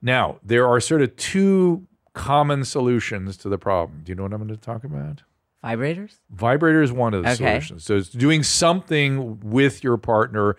Now, 0.00 0.38
there 0.42 0.66
are 0.66 0.80
sort 0.80 1.02
of 1.02 1.14
two 1.16 1.86
common 2.14 2.64
solutions 2.64 3.36
to 3.38 3.48
the 3.50 3.58
problem. 3.58 4.00
Do 4.02 4.10
you 4.10 4.16
know 4.16 4.22
what 4.22 4.32
I'm 4.32 4.38
going 4.38 4.48
to 4.48 4.56
talk 4.56 4.82
about? 4.82 5.22
Vibrators? 5.62 6.14
Vibrator 6.30 6.80
is 6.82 6.90
one 6.90 7.12
of 7.12 7.22
the 7.22 7.28
Okay. 7.28 7.36
solutions. 7.36 7.84
So 7.84 7.96
it's 7.96 8.08
doing 8.08 8.42
something 8.42 9.38
with 9.40 9.84
your 9.84 9.98
partner, 9.98 10.56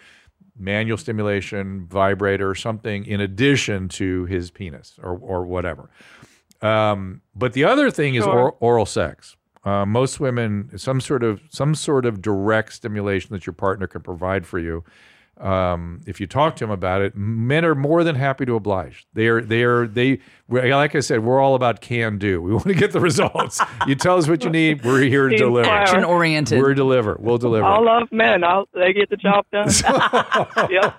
manual 0.57 0.97
stimulation, 0.97 1.87
vibrator, 1.87 2.53
something 2.53 3.05
in 3.05 3.19
addition 3.19 3.89
to 3.89 4.25
his 4.25 4.51
penis 4.51 4.99
or, 5.01 5.17
or 5.17 5.43
whatever. 5.45 5.89
Um, 6.61 7.21
but 7.35 7.53
the 7.53 7.63
other 7.63 7.89
thing 7.89 8.15
is 8.15 8.25
or, 8.25 8.51
oral 8.59 8.85
sex. 8.85 9.35
Uh, 9.63 9.85
most 9.85 10.19
women, 10.19 10.77
some 10.77 11.01
sort 11.01 11.23
of 11.23 11.41
some 11.49 11.75
sort 11.75 12.05
of 12.05 12.21
direct 12.21 12.73
stimulation 12.73 13.33
that 13.33 13.45
your 13.45 13.53
partner 13.53 13.87
can 13.87 14.01
provide 14.01 14.45
for 14.45 14.59
you. 14.59 14.83
Um, 15.39 16.01
if 16.07 16.19
you 16.19 16.25
talk 16.25 16.55
to 16.55 16.63
them 16.63 16.71
about 16.71 17.01
it, 17.01 17.15
men 17.15 17.63
are 17.63 17.75
more 17.75 18.03
than 18.03 18.15
happy 18.15 18.45
to 18.45 18.55
oblige. 18.55 19.05
They 19.13 19.27
are 19.27 19.41
they 19.41 19.63
are 19.63 19.85
they 19.85 20.19
like 20.49 20.95
I 20.95 20.99
said, 20.99 21.23
we're 21.23 21.39
all 21.39 21.53
about 21.53 21.79
can 21.79 22.17
do. 22.17 22.41
We 22.41 22.51
want 22.53 22.65
to 22.67 22.73
get 22.73 22.91
the 22.91 22.99
results. 22.99 23.61
you 23.85 23.93
tell 23.93 24.17
us 24.17 24.27
what 24.27 24.43
you 24.43 24.49
need, 24.49 24.83
we're 24.83 25.01
here 25.01 25.29
to 25.29 25.37
Team 25.37 25.47
deliver. 25.47 25.67
player. 25.67 25.77
Action 25.77 26.03
oriented. 26.03 26.59
We're 26.59 26.73
deliver. 26.73 27.17
We'll 27.19 27.37
deliver. 27.37 27.65
I 27.65 27.77
love 27.79 28.11
men. 28.11 28.43
I'll, 28.43 28.67
they 28.73 28.93
get 28.93 29.09
the 29.09 29.17
job 29.17 29.45
done. 29.51 29.69
yep. 30.71 30.95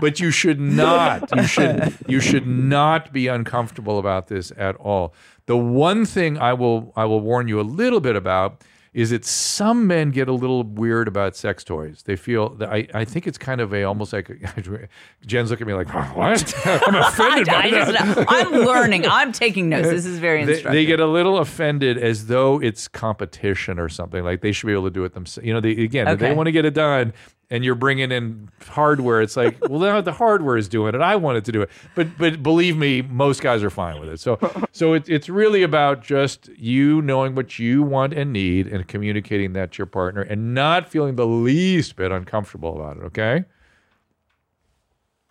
but 0.00 0.20
you 0.20 0.30
should 0.30 0.60
not 0.60 1.34
you 1.34 1.44
should 1.44 1.94
you 2.06 2.20
should 2.20 2.46
not 2.46 3.12
be 3.12 3.26
uncomfortable 3.26 3.98
about 3.98 4.28
this 4.28 4.52
at 4.58 4.76
all 4.76 5.14
the 5.46 5.56
one 5.56 6.04
thing 6.04 6.38
i 6.38 6.52
will 6.52 6.92
i 6.96 7.04
will 7.04 7.20
warn 7.20 7.48
you 7.48 7.60
a 7.60 7.62
little 7.62 8.00
bit 8.00 8.16
about 8.16 8.62
is 8.92 9.10
that 9.10 9.26
some 9.26 9.86
men 9.86 10.10
get 10.10 10.26
a 10.26 10.32
little 10.32 10.62
weird 10.62 11.06
about 11.06 11.36
sex 11.36 11.62
toys 11.64 12.02
they 12.04 12.16
feel 12.16 12.50
that 12.50 12.68
i, 12.70 12.86
I 12.94 13.04
think 13.04 13.26
it's 13.26 13.38
kind 13.38 13.60
of 13.60 13.72
a 13.74 13.84
almost 13.84 14.12
like 14.12 14.30
jen's 15.26 15.50
looking 15.50 15.66
at 15.66 15.68
me 15.68 15.74
like 15.74 15.92
what 16.16 16.54
i'm 16.66 16.94
offended 16.94 17.46
by 17.46 17.54
I 17.54 17.70
that 17.70 18.26
I'm 18.28 18.52
learning. 18.52 19.06
I'm 19.06 19.32
taking 19.32 19.68
notes. 19.68 19.88
This 19.88 20.06
is 20.06 20.18
very 20.18 20.44
they, 20.44 20.52
instructive. 20.52 20.72
they 20.72 20.84
get 20.86 21.00
a 21.00 21.06
little 21.06 21.38
offended 21.38 21.98
as 21.98 22.26
though 22.26 22.60
it's 22.60 22.88
competition 22.88 23.78
or 23.78 23.88
something 23.88 24.24
like 24.24 24.40
they 24.40 24.52
should 24.52 24.66
be 24.66 24.72
able 24.72 24.84
to 24.84 24.90
do 24.90 25.04
it 25.04 25.14
themselves 25.14 25.46
you 25.46 25.52
know 25.52 25.60
they, 25.60 25.72
again 25.72 26.08
if 26.08 26.18
they 26.18 26.34
want 26.34 26.46
to 26.46 26.52
get 26.52 26.64
it 26.64 26.74
done 26.74 27.12
and 27.50 27.64
you're 27.64 27.74
bringing 27.76 28.10
in 28.10 28.48
hardware 28.68 29.20
it's 29.22 29.36
like 29.36 29.56
well 29.68 29.78
now 29.78 30.00
the 30.00 30.12
hardware 30.12 30.56
is 30.56 30.68
doing 30.68 30.94
it 30.94 31.00
i 31.00 31.14
wanted 31.14 31.44
to 31.44 31.52
do 31.52 31.62
it 31.62 31.70
but 31.94 32.06
but 32.18 32.42
believe 32.42 32.76
me 32.76 33.02
most 33.02 33.40
guys 33.40 33.62
are 33.62 33.70
fine 33.70 34.00
with 34.00 34.08
it 34.08 34.18
so 34.18 34.38
so 34.72 34.92
it, 34.94 35.08
it's 35.08 35.28
really 35.28 35.62
about 35.62 36.02
just 36.02 36.48
you 36.56 37.00
knowing 37.02 37.34
what 37.34 37.58
you 37.58 37.82
want 37.82 38.12
and 38.12 38.32
need 38.32 38.66
and 38.66 38.88
communicating 38.88 39.52
that 39.52 39.72
to 39.72 39.78
your 39.78 39.86
partner 39.86 40.22
and 40.22 40.54
not 40.54 40.88
feeling 40.88 41.14
the 41.16 41.26
least 41.26 41.94
bit 41.96 42.10
uncomfortable 42.10 42.74
about 42.74 42.96
it 42.96 43.02
okay 43.04 43.44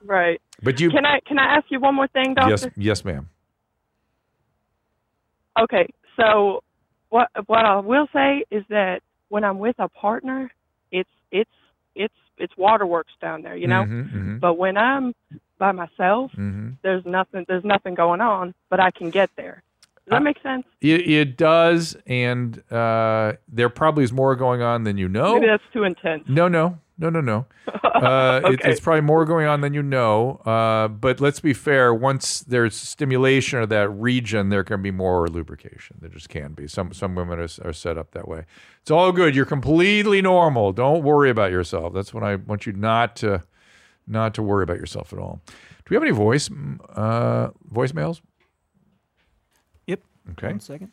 Right. 0.04 0.40
but 0.62 0.80
you 0.80 0.92
Can 0.92 1.06
I 1.06 1.20
can 1.28 1.40
I 1.40 1.56
ask 1.58 1.66
you 1.70 1.80
one 1.80 1.96
more 1.96 2.08
thing, 2.08 2.36
doctor? 2.36 2.68
yes 2.68 2.68
yes 2.78 3.04
ma'am 3.06 3.28
Okay. 5.60 5.88
So 6.18 6.64
what 7.10 7.30
what 7.48 7.66
I 7.66 7.80
will 7.80 8.08
say 8.14 8.44
is 8.52 8.64
that 8.70 9.02
when 9.30 9.44
I'm 9.44 9.58
with 9.58 9.76
a 9.80 9.88
partner, 9.90 10.52
it's 10.92 11.10
it's 11.32 11.50
it's 11.96 12.14
it's 12.38 12.56
waterworks 12.58 13.14
down 13.22 13.42
there, 13.42 13.56
you 13.56 13.68
know. 13.68 13.84
Mhm, 13.84 14.12
mhm, 14.12 14.40
But 14.40 14.56
when 14.58 14.78
I'm 14.78 15.14
by 15.58 15.72
myself, 15.72 16.32
mhm. 16.34 16.76
there's 16.82 17.06
nothing 17.06 17.46
there's 17.48 17.64
nothing 17.64 17.96
going 17.96 18.22
on, 18.22 18.54
but 18.70 18.80
I 18.80 18.92
can 18.92 19.10
get 19.10 19.30
there. 19.38 19.62
Does 20.06 20.12
that 20.12 20.16
I- 20.18 20.20
make 20.20 20.40
sense? 20.44 20.66
It, 20.82 21.08
it 21.10 21.38
does, 21.38 21.96
and 22.06 22.62
uh, 22.72 23.34
there 23.48 23.70
probably 23.70 24.04
is 24.04 24.12
more 24.14 24.36
going 24.36 24.62
on 24.62 24.84
than 24.84 24.98
you 24.98 25.08
know. 25.10 25.36
Maybe 25.36 25.48
that's 25.48 25.64
too 25.74 25.84
intense. 25.84 26.26
No, 26.28 26.48
no, 26.48 26.78
no, 26.98 27.10
no, 27.10 27.22
no. 27.22 27.46
Uh, 27.96 28.42
it- 28.52 28.60
it's 28.66 28.82
probably 28.82 29.00
more 29.00 29.24
going 29.24 29.48
on 29.48 29.62
than 29.62 29.74
you 29.74 29.82
know. 29.82 30.42
Uh, 30.46 30.86
but 30.90 31.22
let's 31.22 31.40
be 31.40 31.54
fair. 31.54 31.94
Once 31.94 32.42
there's 32.42 32.76
stimulation 32.76 33.62
of 33.62 33.70
that 33.70 33.88
region, 33.90 34.50
there 34.50 34.66
can 34.66 34.82
be 34.82 34.92
more 34.92 35.30
lubrication. 35.30 35.96
There 36.02 36.10
just 36.10 36.28
can 36.28 36.52
be. 36.54 36.68
Some 36.68 36.92
some 36.92 37.16
women 37.16 37.40
are, 37.40 37.48
are 37.64 37.72
set 37.72 37.98
up 37.98 38.12
that 38.12 38.28
way. 38.28 38.44
It's 38.82 38.92
all 38.92 39.14
good. 39.14 39.34
You're 39.34 39.46
completely 39.46 40.22
normal. 40.22 40.74
Don't 40.74 41.04
worry 41.04 41.30
about 41.30 41.52
yourself. 41.52 41.94
That's 41.94 42.14
when 42.14 42.26
I 42.26 42.36
want 42.36 42.66
you 42.66 42.74
not 42.74 43.16
to 43.18 43.44
not 44.06 44.34
to 44.34 44.44
worry 44.44 44.64
about 44.64 44.78
yourself 44.78 45.14
at 45.14 45.20
all. 45.20 45.40
Do 45.48 45.54
we 45.90 45.96
have 45.96 46.04
any 46.04 46.12
voice 46.12 46.50
uh, 46.96 47.52
voicemails? 47.74 48.20
Yep. 49.88 50.02
Okay. 50.32 50.48
One 50.48 50.60
second. 50.60 50.92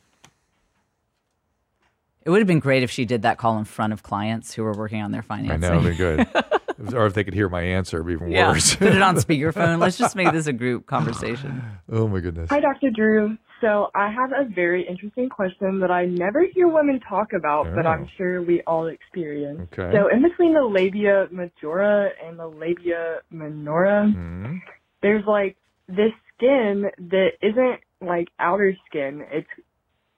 It 2.24 2.30
would 2.30 2.38
have 2.40 2.46
been 2.46 2.60
great 2.60 2.82
if 2.82 2.90
she 2.90 3.04
did 3.04 3.22
that 3.22 3.38
call 3.38 3.58
in 3.58 3.64
front 3.64 3.92
of 3.92 4.02
clients 4.02 4.54
who 4.54 4.62
were 4.62 4.72
working 4.74 5.02
on 5.02 5.10
their 5.12 5.22
financing. 5.22 5.64
I 5.64 5.74
know, 5.74 5.80
it'd 5.80 5.92
be 5.92 5.96
good. 5.96 6.94
or 6.94 7.06
if 7.06 7.14
they 7.14 7.24
could 7.24 7.34
hear 7.34 7.48
my 7.48 7.62
answer, 7.62 7.98
it'd 7.98 8.06
be 8.06 8.12
even 8.14 8.30
Yeah, 8.30 8.50
worse. 8.50 8.74
put 8.76 8.94
it 8.94 9.02
on 9.02 9.16
speakerphone. 9.26 9.78
Let's 9.78 9.96
just 9.98 10.16
make 10.16 10.32
this 10.32 10.46
a 10.46 10.52
group 10.52 10.86
conversation. 10.86 11.62
oh 11.90 12.08
my 12.08 12.20
goodness. 12.20 12.48
Hi, 12.50 12.60
Dr. 12.60 12.90
Drew. 12.90 13.36
So 13.60 13.90
I 13.94 14.10
have 14.10 14.32
a 14.32 14.44
very 14.52 14.84
interesting 14.88 15.28
question 15.28 15.78
that 15.80 15.90
I 15.92 16.06
never 16.06 16.42
hear 16.52 16.66
women 16.66 16.98
talk 17.08 17.32
about, 17.32 17.72
but 17.76 17.86
Oh. 17.86 17.90
I'm 17.90 18.08
sure 18.16 18.42
we 18.42 18.60
all 18.62 18.86
experience. 18.88 19.68
Okay. 19.78 19.96
So 19.96 20.08
in 20.08 20.20
between 20.22 20.52
the 20.54 20.62
labia 20.64 21.28
majora 21.30 22.10
and 22.26 22.36
the 22.38 22.48
labia 22.48 23.18
minora, 23.30 24.12
Mhm. 24.12 24.60
there's 25.00 25.24
like 25.26 25.56
this 25.88 26.10
skin 26.34 26.90
that 26.98 27.32
isn't 27.40 27.80
like 28.00 28.28
outer 28.40 28.74
skin. 28.86 29.24
It's 29.30 29.46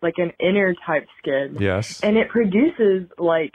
like 0.04 0.18
an 0.18 0.32
inner 0.38 0.74
type 0.86 1.06
skin. 1.18 1.56
Yes. 1.58 2.00
And 2.02 2.16
it 2.16 2.28
produces 2.28 3.08
like, 3.18 3.54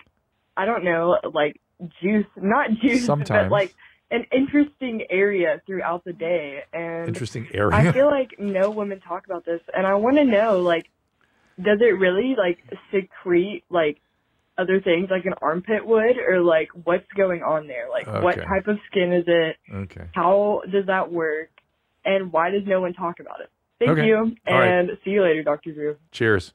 I 0.58 0.66
don't 0.66 0.84
know, 0.84 1.18
like 1.34 1.62
juice, 2.02 2.26
not 2.36 2.72
juice, 2.82 3.06
Sometimes. 3.06 3.46
but 3.46 3.52
like 3.52 3.74
an 4.12 4.26
interesting 4.36 5.04
area 5.10 5.62
throughout 5.68 6.04
the 6.04 6.14
day, 6.14 6.64
and 6.74 7.08
Interesting 7.08 7.48
area. 7.54 7.78
I 7.78 7.92
feel 7.92 8.08
like 8.08 8.40
no 8.40 8.72
women 8.72 9.00
talk 9.00 9.26
about 9.26 9.46
this, 9.46 9.62
and 9.74 9.86
I 9.86 9.94
want 9.94 10.18
to 10.18 10.26
know, 10.26 10.60
like, 10.60 10.90
does 11.62 11.80
it 11.82 12.00
really 12.00 12.36
like 12.38 12.58
secrete 12.92 13.64
like 13.70 14.02
other 14.58 14.82
things 14.82 15.10
like 15.12 15.26
an 15.26 15.36
armpit 15.42 15.86
would, 15.86 16.18
or 16.18 16.42
like 16.42 16.70
what's 16.84 17.08
going 17.16 17.44
on 17.44 17.68
there? 17.68 17.88
Like, 17.90 18.08
what 18.08 18.36
type 18.36 18.68
of 18.68 18.80
skin 18.88 19.14
is 19.14 19.26
it? 19.28 19.58
Okay. 19.72 20.08
How 20.14 20.64
does 20.70 20.88
that 20.88 21.12
work? 21.12 21.52
And 22.04 22.32
why 22.34 22.50
does 22.50 22.64
no 22.66 22.82
one 22.82 22.94
talk 22.94 23.20
about 23.20 23.42
it? 23.42 23.50
Thank 23.80 23.92
Okay. 23.92 24.08
you, 24.08 24.36
All 24.48 24.60
right. 24.60 24.68
and 24.68 24.92
see 25.04 25.12
you 25.12 25.22
later, 25.24 25.42
Dr. 25.44 25.72
Drew. 25.72 25.96
Cheers. 26.12 26.54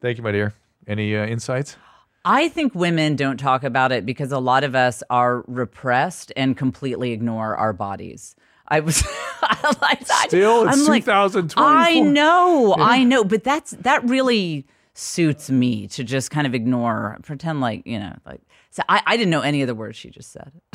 Thank 0.00 0.18
you, 0.18 0.24
my 0.24 0.32
dear. 0.32 0.54
Any 0.86 1.16
uh, 1.16 1.24
insights? 1.26 1.76
I 2.24 2.48
think 2.48 2.74
women 2.74 3.16
don't 3.16 3.36
talk 3.36 3.64
about 3.64 3.92
it 3.92 4.04
because 4.06 4.32
a 4.32 4.38
lot 4.38 4.64
of 4.64 4.74
us 4.74 5.02
are 5.10 5.44
repressed 5.46 6.32
and 6.36 6.56
completely 6.56 7.12
ignore 7.12 7.54
our 7.56 7.72
bodies. 7.72 8.34
I 8.68 8.80
was 8.80 9.02
I, 9.42 9.76
I- 10.10 10.26
Still, 10.28 10.66
it's 10.68 10.78
I'm 10.78 10.86
like, 10.86 11.04
2024. 11.04 11.62
I 11.64 12.00
know, 12.00 12.74
Yeah. 12.78 12.84
I 12.84 13.04
know, 13.04 13.24
but 13.24 13.44
that's 13.44 13.72
that 13.72 14.02
really 14.08 14.66
suits 14.94 15.50
me 15.50 15.86
to 15.88 16.02
just 16.04 16.30
kind 16.30 16.46
of 16.46 16.54
ignore, 16.54 17.18
pretend 17.22 17.60
like 17.60 17.86
you 17.86 17.98
know, 17.98 18.16
like. 18.26 18.40
So 18.70 18.82
I, 18.88 19.02
I 19.06 19.16
didn't 19.16 19.30
know 19.30 19.42
any 19.42 19.60
of 19.62 19.68
the 19.68 19.74
words 19.74 19.96
she 19.96 20.10
just 20.10 20.32
said. 20.32 20.50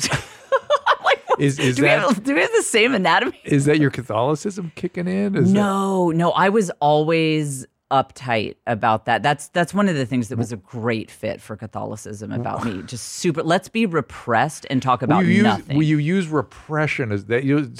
Is 1.40 1.58
is 1.58 1.76
do, 1.76 1.82
we 1.82 1.88
have, 1.88 2.22
do 2.22 2.34
we 2.34 2.40
have 2.40 2.52
the 2.54 2.62
same 2.62 2.94
anatomy? 2.94 3.40
is 3.44 3.64
that 3.64 3.78
your 3.80 3.90
Catholicism 3.90 4.72
kicking 4.74 5.08
in? 5.08 5.36
Is 5.36 5.52
that- 5.52 5.58
no, 5.58 6.10
no, 6.10 6.30
I 6.32 6.48
was 6.50 6.70
always 6.80 7.66
uptight 7.90 8.54
about 8.68 9.06
that. 9.06 9.22
That's 9.22 9.48
that's 9.48 9.74
one 9.74 9.88
of 9.88 9.96
the 9.96 10.06
things 10.06 10.28
that 10.28 10.38
was 10.38 10.52
a 10.52 10.56
great 10.56 11.10
fit 11.10 11.40
for 11.40 11.56
Catholicism 11.56 12.30
about 12.30 12.64
me. 12.64 12.82
Just 12.82 13.06
super. 13.06 13.42
Let's 13.42 13.68
be 13.68 13.84
repressed 13.86 14.66
and 14.70 14.80
talk 14.80 15.02
about 15.02 15.18
will 15.22 15.28
you 15.28 15.34
use, 15.36 15.42
nothing. 15.42 15.76
Will 15.76 15.84
you 15.84 15.98
use 15.98 16.28
repression 16.28 17.10
as 17.10 17.24
that? 17.26 17.42
You, 17.44 17.72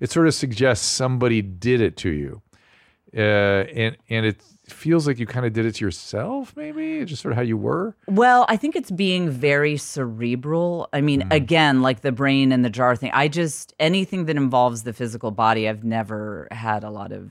it 0.00 0.10
sort 0.10 0.26
of 0.26 0.34
suggests 0.34 0.84
somebody 0.86 1.40
did 1.42 1.80
it 1.80 1.96
to 1.98 2.10
you, 2.10 2.42
uh, 3.16 3.20
and 3.20 3.96
and 4.08 4.26
it 4.26 4.42
feels 4.66 5.06
like 5.06 5.18
you 5.18 5.26
kind 5.26 5.44
of 5.44 5.52
did 5.52 5.66
it 5.66 5.74
to 5.76 5.84
yourself. 5.84 6.54
Maybe 6.56 7.04
just 7.04 7.20
sort 7.22 7.32
of 7.32 7.36
how 7.36 7.42
you 7.42 7.56
were. 7.56 7.94
Well, 8.08 8.46
I 8.48 8.56
think 8.56 8.76
it's 8.76 8.90
being 8.90 9.28
very 9.30 9.76
cerebral. 9.76 10.88
I 10.92 11.00
mean, 11.00 11.22
Mm. 11.22 11.32
again, 11.34 11.82
like 11.82 12.00
the 12.00 12.12
brain 12.12 12.50
and 12.52 12.64
the 12.64 12.70
jar 12.70 12.96
thing. 12.96 13.10
I 13.12 13.28
just 13.28 13.74
anything 13.78 14.24
that 14.26 14.36
involves 14.36 14.82
the 14.84 14.92
physical 14.92 15.30
body, 15.30 15.68
I've 15.68 15.84
never 15.84 16.48
had 16.50 16.82
a 16.84 16.90
lot 16.90 17.12
of 17.12 17.30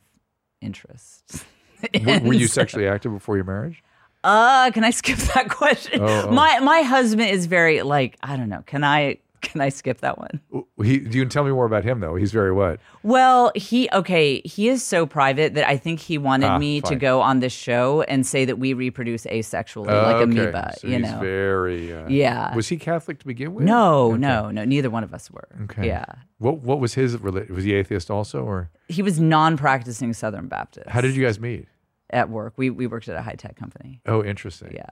interest. 0.61 1.43
were, 2.05 2.19
were 2.19 2.33
you 2.33 2.47
sexually 2.47 2.87
active 2.87 3.11
before 3.11 3.35
your 3.35 3.45
marriage? 3.45 3.83
Uh, 4.23 4.71
can 4.71 4.83
I 4.85 4.91
skip 4.91 5.17
that 5.33 5.49
question? 5.49 5.99
Oh, 6.01 6.27
oh. 6.27 6.31
My 6.31 6.59
my 6.59 6.81
husband 6.81 7.29
is 7.29 7.45
very 7.45 7.81
like 7.81 8.15
I 8.23 8.37
don't 8.37 8.49
know. 8.49 8.63
Can 8.65 8.83
I 8.83 9.17
can 9.51 9.61
I 9.61 9.69
skip 9.69 9.99
that 10.01 10.17
one? 10.17 10.41
He, 10.83 10.93
you 10.99 11.21
can 11.21 11.29
tell 11.29 11.43
me 11.43 11.51
more 11.51 11.65
about 11.65 11.83
him 11.83 11.99
though. 11.99 12.15
He's 12.15 12.31
very 12.31 12.51
what? 12.51 12.79
Well, 13.03 13.51
he 13.55 13.89
okay. 13.93 14.41
He 14.45 14.69
is 14.69 14.83
so 14.83 15.05
private 15.05 15.53
that 15.53 15.67
I 15.67 15.77
think 15.77 15.99
he 15.99 16.17
wanted 16.17 16.47
Ah, 16.47 16.57
me 16.57 16.81
to 16.81 16.95
go 16.95 17.21
on 17.21 17.39
this 17.39 17.53
show 17.53 18.01
and 18.03 18.25
say 18.25 18.45
that 18.45 18.57
we 18.57 18.73
reproduce 18.73 19.25
asexually, 19.25 19.87
like 19.87 20.15
Okay, 20.15 20.23
amoeba. 20.23 20.73
so 20.79 20.87
you 20.87 20.97
he's 20.97 21.11
know. 21.11 21.19
very. 21.19 21.93
Uh, 21.93 22.07
Yeah. 22.07 22.55
Was 22.55 22.67
he 22.69 22.77
Catholic 22.77 23.19
to 23.19 23.27
begin 23.27 23.53
with? 23.53 23.65
no, 23.65 24.11
Okay. 24.13 24.17
no, 24.19 24.49
no. 24.51 24.65
Neither 24.65 24.89
one 24.89 25.03
of 25.03 25.13
us 25.13 25.29
were. 25.29 25.47
Okay. 25.63 25.87
Yeah. 25.87 26.05
What 26.39 26.59
What 26.61 26.79
was 26.79 26.95
his? 26.95 27.15
reli- 27.17 27.49
Was 27.49 27.63
he 27.63 27.73
atheist 27.73 28.09
also, 28.09 28.43
or 28.43 28.69
He 28.87 29.01
was 29.01 29.19
non-practicing 29.19 30.13
Southern 30.13 30.47
Baptist. 30.47 30.89
how 30.89 31.01
did 31.01 31.15
you 31.15 31.23
guys 31.23 31.39
meet? 31.39 31.67
at 32.09 32.29
work? 32.29 32.53
We 32.57 32.69
we 32.69 32.85
worked 32.87 33.09
at 33.09 33.15
a 33.15 33.21
high 33.23 33.33
tech 33.35 33.55
company. 33.55 33.99
Oh, 34.05 34.23
interesting. 34.23 34.71
Yeah. 34.73 34.89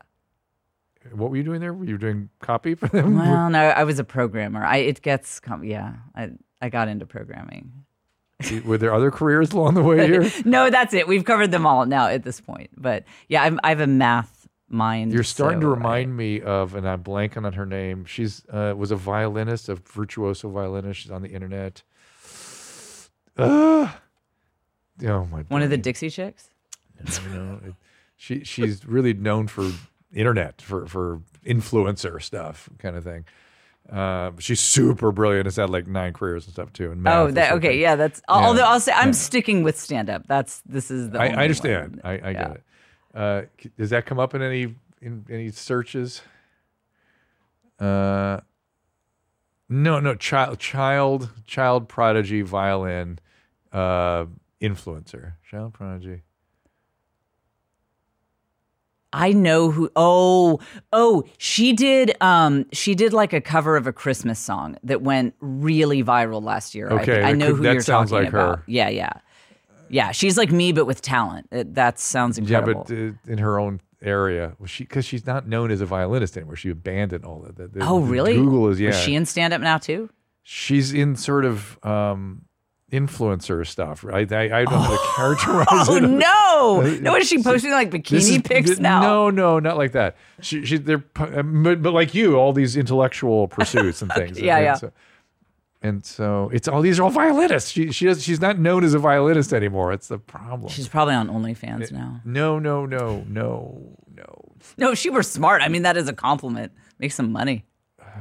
What 1.11 1.31
were 1.31 1.37
you 1.37 1.43
doing 1.43 1.61
there? 1.61 1.73
Were 1.73 1.85
you 1.85 1.97
doing 1.97 2.29
copy 2.39 2.75
for 2.75 2.87
them? 2.87 3.15
Well, 3.17 3.49
no, 3.49 3.59
I 3.69 3.83
was 3.83 3.97
a 3.99 4.03
programmer. 4.03 4.63
I 4.63 4.77
it 4.77 5.01
gets 5.01 5.39
com- 5.39 5.63
yeah. 5.63 5.93
I 6.15 6.31
I 6.61 6.69
got 6.69 6.87
into 6.87 7.05
programming. 7.05 7.71
Were 8.65 8.77
there 8.77 8.93
other 8.93 9.11
careers 9.11 9.51
along 9.51 9.73
the 9.75 9.83
way 9.83 10.05
here? 10.07 10.31
no, 10.45 10.69
that's 10.69 10.93
it. 10.93 11.07
We've 11.07 11.23
covered 11.25 11.51
them 11.51 11.65
all 11.65 11.85
now 11.85 12.07
at 12.07 12.23
this 12.23 12.39
point. 12.41 12.69
But 12.75 13.03
yeah, 13.27 13.43
I'm, 13.43 13.59
I 13.63 13.69
have 13.69 13.79
a 13.79 13.87
math 13.87 14.47
mind. 14.69 15.11
You're 15.11 15.23
starting 15.23 15.59
to 15.61 15.67
so 15.67 15.71
remind 15.71 16.15
me 16.17 16.41
of, 16.41 16.73
and 16.75 16.87
I'm 16.87 17.03
blanking 17.03 17.45
on 17.45 17.53
her 17.53 17.65
name. 17.65 18.05
She's 18.05 18.43
uh, 18.49 18.73
was 18.77 18.91
a 18.91 18.95
violinist, 18.95 19.69
a 19.69 19.75
virtuoso 19.75 20.49
violinist. 20.49 21.01
She's 21.01 21.11
on 21.11 21.21
the 21.21 21.29
internet. 21.29 21.83
Uh, 23.37 23.91
oh 25.07 25.25
my! 25.25 25.41
One 25.47 25.61
of 25.61 25.69
the. 25.69 25.77
Dixie 25.77 26.09
Chicks. 26.09 26.49
know, 27.33 27.59
it- 27.65 27.73
she 28.17 28.43
she's 28.43 28.85
really 28.85 29.13
known 29.15 29.47
for 29.47 29.71
internet 30.13 30.61
for 30.61 30.85
for 30.87 31.21
influencer 31.45 32.21
stuff 32.21 32.69
kind 32.79 32.95
of 32.95 33.03
thing. 33.03 33.25
Uh, 33.91 34.31
she's 34.39 34.59
super 34.59 35.11
brilliant. 35.11 35.45
Has 35.47 35.55
had 35.55 35.69
like 35.69 35.87
nine 35.87 36.13
careers 36.13 36.45
and 36.45 36.53
stuff 36.53 36.71
too. 36.71 36.91
And 36.91 37.05
Oh, 37.07 37.31
that 37.31 37.53
okay. 37.53 37.79
Yeah, 37.79 37.95
that's. 37.95 38.21
Yeah. 38.29 38.35
Although 38.35 38.63
I'll 38.65 38.79
say 38.79 38.93
I'm 38.93 39.07
Yeah. 39.09 39.13
sticking 39.13 39.63
with 39.63 39.77
stand 39.79 40.09
up. 40.09 40.27
That's 40.27 40.61
this 40.65 40.91
is 40.91 41.09
the. 41.09 41.19
I, 41.19 41.27
I 41.27 41.43
understand. 41.43 41.95
one. 41.97 42.01
I, 42.03 42.11
I 42.11 42.15
Yeah. 42.31 42.33
get 42.33 42.51
it. 42.51 42.63
Uh, 43.13 43.41
does 43.77 43.89
that 43.89 44.05
come 44.05 44.19
up 44.19 44.33
in 44.35 44.41
any 44.41 44.75
in 45.01 45.25
any 45.29 45.49
searches? 45.49 46.21
Uh, 47.79 48.39
no, 49.67 49.99
no. 49.99 50.15
Child, 50.15 50.59
child, 50.59 51.29
child 51.45 51.89
prodigy, 51.89 52.41
violin, 52.43 53.19
uh, 53.73 54.25
influencer, 54.61 55.33
child 55.49 55.73
prodigy. 55.73 56.21
I 59.13 59.33
know 59.33 59.71
who. 59.71 59.89
Oh, 59.95 60.59
oh, 60.93 61.23
she 61.37 61.73
did. 61.73 62.15
Um, 62.21 62.65
she 62.71 62.95
did 62.95 63.11
like 63.13 63.33
a 63.33 63.41
cover 63.41 63.75
of 63.75 63.87
a 63.87 63.93
Christmas 63.93 64.39
song 64.39 64.77
that 64.83 65.01
went 65.01 65.35
really 65.41 66.03
viral 66.03 66.41
last 66.41 66.73
year. 66.75 66.89
I 66.89 66.95
Okay, 67.01 67.05
think. 67.05 67.25
I, 67.25 67.31
know 67.33 67.47
could- 67.47 67.55
who 67.57 67.63
that 67.63 67.73
you're 67.73 67.81
sounds 67.81 68.09
talking 68.11 68.25
like 68.25 68.31
her. 68.33 68.39
about. 68.39 68.59
Yeah, 68.67 68.89
yeah, 68.89 69.11
yeah. 69.89 70.11
She's 70.11 70.37
like 70.37 70.51
me, 70.51 70.71
but 70.71 70.85
with 70.85 71.01
talent. 71.01 71.47
It, 71.51 71.75
that 71.75 71.99
sounds 71.99 72.37
incredible. 72.37 72.85
Yeah, 72.89 73.09
but 73.11 73.29
uh, 73.29 73.31
in 73.33 73.37
her 73.39 73.59
own 73.59 73.81
area, 74.01 74.55
was 74.59 74.69
she 74.71 74.83
because 74.85 75.05
she's 75.05 75.25
not 75.25 75.47
known 75.47 75.71
as 75.71 75.81
a 75.81 75.85
violinist 75.85 76.37
anymore. 76.37 76.55
She 76.55 76.69
abandoned 76.69 77.25
all 77.25 77.41
that. 77.41 77.57
that- 77.57 77.73
that- 77.73 77.83
oh, 77.83 77.99
really? 77.99 78.35
Google 78.35 78.69
is 78.69 78.79
yeah. 78.79 78.87
Was 78.89 78.99
she 79.01 79.13
in 79.15 79.25
stand 79.25 79.53
up 79.53 79.61
now 79.61 79.77
too? 79.77 80.09
she's 80.43 80.91
in 80.93 81.15
sort 81.15 81.45
of 81.45 81.77
um, 81.85 82.43
influencer 82.91 83.65
stuff, 83.65 84.03
right? 84.03 84.31
I, 84.31 84.43
I 84.61 84.65
don't 84.65 84.73
know 84.73 84.79
how 84.79 84.91
to 84.97 85.15
characterize 85.15 85.89
Oh 85.89 85.95
it. 85.95 86.01
no! 86.01 86.97
No, 87.01 87.15
is 87.15 87.27
she 87.27 87.41
posting 87.41 87.71
like 87.71 87.89
bikini 87.89 88.17
is- 88.37 88.41
pics 88.43 88.77
now? 88.79 89.01
No, 89.01 89.29
no, 89.29 89.59
not 89.59 89.77
like 89.77 89.93
that. 89.93 90.15
She, 90.41 90.65
she, 90.65 90.77
they're, 90.77 90.97
but, 90.99 91.81
but 91.81 91.93
like 91.93 92.13
you, 92.13 92.35
all 92.37 92.53
these 92.53 92.75
intellectual 92.77 93.47
pursuits 93.55 94.01
and 94.01 94.11
things. 94.13 94.39
Yeah, 94.39 94.57
and, 94.57 94.65
yeah. 94.65 94.73
So, 94.75 94.91
and 95.81 96.05
so 96.05 96.49
it's 96.53 96.67
all 96.67 96.81
these 96.81 96.99
are 96.99 97.03
all 97.03 97.09
violinists. 97.09 97.71
She, 97.71 97.91
she 97.91 98.05
does, 98.05 98.21
she's 98.23 98.39
not 98.41 98.59
known 98.59 98.83
as 98.83 98.93
a 98.93 98.99
violinist 98.99 99.51
anymore. 99.53 99.91
It's 99.93 100.07
the 100.09 100.19
problem. 100.19 100.69
She's 100.69 100.87
probably 100.87 101.15
on 101.15 101.27
OnlyFans 101.29 101.91
now. 101.91 102.21
no, 102.25 102.59
no, 102.59 102.85
no, 102.85 103.23
no, 103.27 103.97
no. 104.13 104.51
No, 104.77 104.93
she 104.93 105.09
were 105.09 105.23
smart. 105.23 105.61
I 105.63 105.69
mean, 105.69 105.81
that 105.83 105.97
is 105.97 106.07
a 106.07 106.13
compliment. 106.13 106.71
Make 106.99 107.11
some 107.13 107.31
money. 107.31 107.65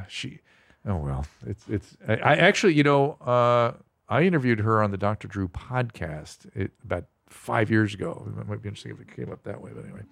She, 0.08 0.40
oh 0.86 0.96
well, 0.96 1.26
it's 1.46 1.64
it's. 1.68 1.96
I, 2.08 2.14
I 2.14 2.34
actually, 2.36 2.74
you 2.74 2.82
know, 2.82 3.12
uh, 3.20 3.72
I 4.10 4.22
interviewed 4.22 4.58
her 4.58 4.82
on 4.82 4.90
the 4.90 4.98
Dr. 4.98 5.28
Drew 5.28 5.48
podcast 5.48 6.46
it, 6.56 6.72
about 6.84 7.04
five 7.28 7.70
years 7.70 7.94
ago. 7.94 8.26
It 8.26 8.48
might 8.48 8.60
be 8.60 8.68
interesting 8.68 8.90
if 8.92 9.00
it 9.00 9.14
came 9.14 9.32
up 9.32 9.44
that 9.44 9.62
way, 9.62 9.70
but 9.72 9.84
anyway, 9.84 10.02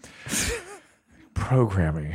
programming, 1.34 2.14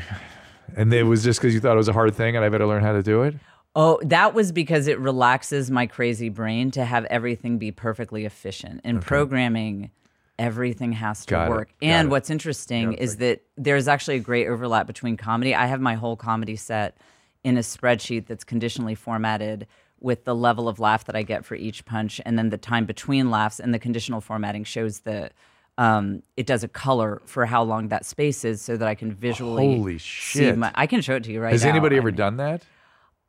and 0.77 0.91
it 0.93 1.03
was 1.03 1.25
just 1.25 1.41
because 1.41 1.53
you 1.53 1.59
thought 1.59 1.73
it 1.73 1.77
was 1.77 1.89
a 1.89 1.93
hard 1.93 2.15
thing, 2.15 2.37
and 2.37 2.45
I 2.45 2.49
better 2.49 2.65
learn 2.65 2.81
how 2.81 2.93
to 2.93 3.03
do 3.03 3.23
it. 3.23 3.35
Oh, 3.75 3.99
that 4.03 4.33
was 4.33 4.51
because 4.51 4.87
it 4.87 4.97
relaxes 4.99 5.69
my 5.69 5.87
crazy 5.87 6.29
brain 6.29 6.71
to 6.71 6.85
have 6.85 7.05
everything 7.05 7.57
be 7.57 7.71
perfectly 7.71 8.23
efficient. 8.23 8.81
In 8.85 8.99
programming, 8.99 9.91
everything 10.39 10.93
has 10.93 11.25
to 11.25 11.31
Got 11.31 11.49
work. 11.49 11.73
And 11.81 12.09
what's 12.09 12.29
interesting 12.29 12.93
is 12.93 13.17
that 13.17 13.41
there's 13.57 13.87
actually 13.87 14.17
a 14.17 14.21
great 14.21 14.47
overlap 14.47 14.87
between 14.87 15.17
comedy. 15.17 15.55
I 15.55 15.65
have 15.65 15.81
my 15.81 15.95
whole 15.95 16.15
comedy 16.15 16.55
set 16.55 16.97
in 17.43 17.57
a 17.57 17.61
spreadsheet 17.61 18.27
that's 18.27 18.43
conditionally 18.43 18.95
formatted 18.95 19.67
with 20.03 20.25
the 20.25 20.35
level 20.35 20.67
of 20.67 20.79
laugh 20.79 21.05
that 21.05 21.15
I 21.15 21.23
get 21.23 21.43
for 21.45 21.55
each 21.55 21.85
punch 21.85 22.21
and 22.25 22.37
then 22.37 22.49
the 22.49 22.57
time 22.57 22.85
between 22.85 23.31
laughs 23.31 23.59
and 23.59 23.73
the 23.73 23.79
conditional 23.79 24.21
formatting 24.21 24.63
shows 24.65 24.99
the 24.99 25.31
um, 25.79 26.21
it 26.37 26.45
does 26.45 26.63
a 26.63 26.67
color 26.67 27.19
for 27.25 27.47
how 27.47 27.63
long 27.63 27.87
that 27.87 28.05
space 28.05 28.45
is 28.45 28.61
so 28.61 28.77
that 28.77 28.87
I 28.87 28.93
can 28.93 29.11
visually 29.11 29.75
Holy 29.77 29.97
see 29.97 30.03
shit. 30.43 30.57
my 30.57 30.71
I 30.75 30.85
can 30.85 31.01
show 31.01 31.15
it 31.15 31.23
to 31.23 31.31
you 31.31 31.41
right 31.41 31.51
Has 31.51 31.63
now. 31.63 31.71
anybody 31.71 31.95
I 31.95 31.97
ever 31.97 32.09
mean- 32.09 32.15
done 32.17 32.37
that? 32.37 32.61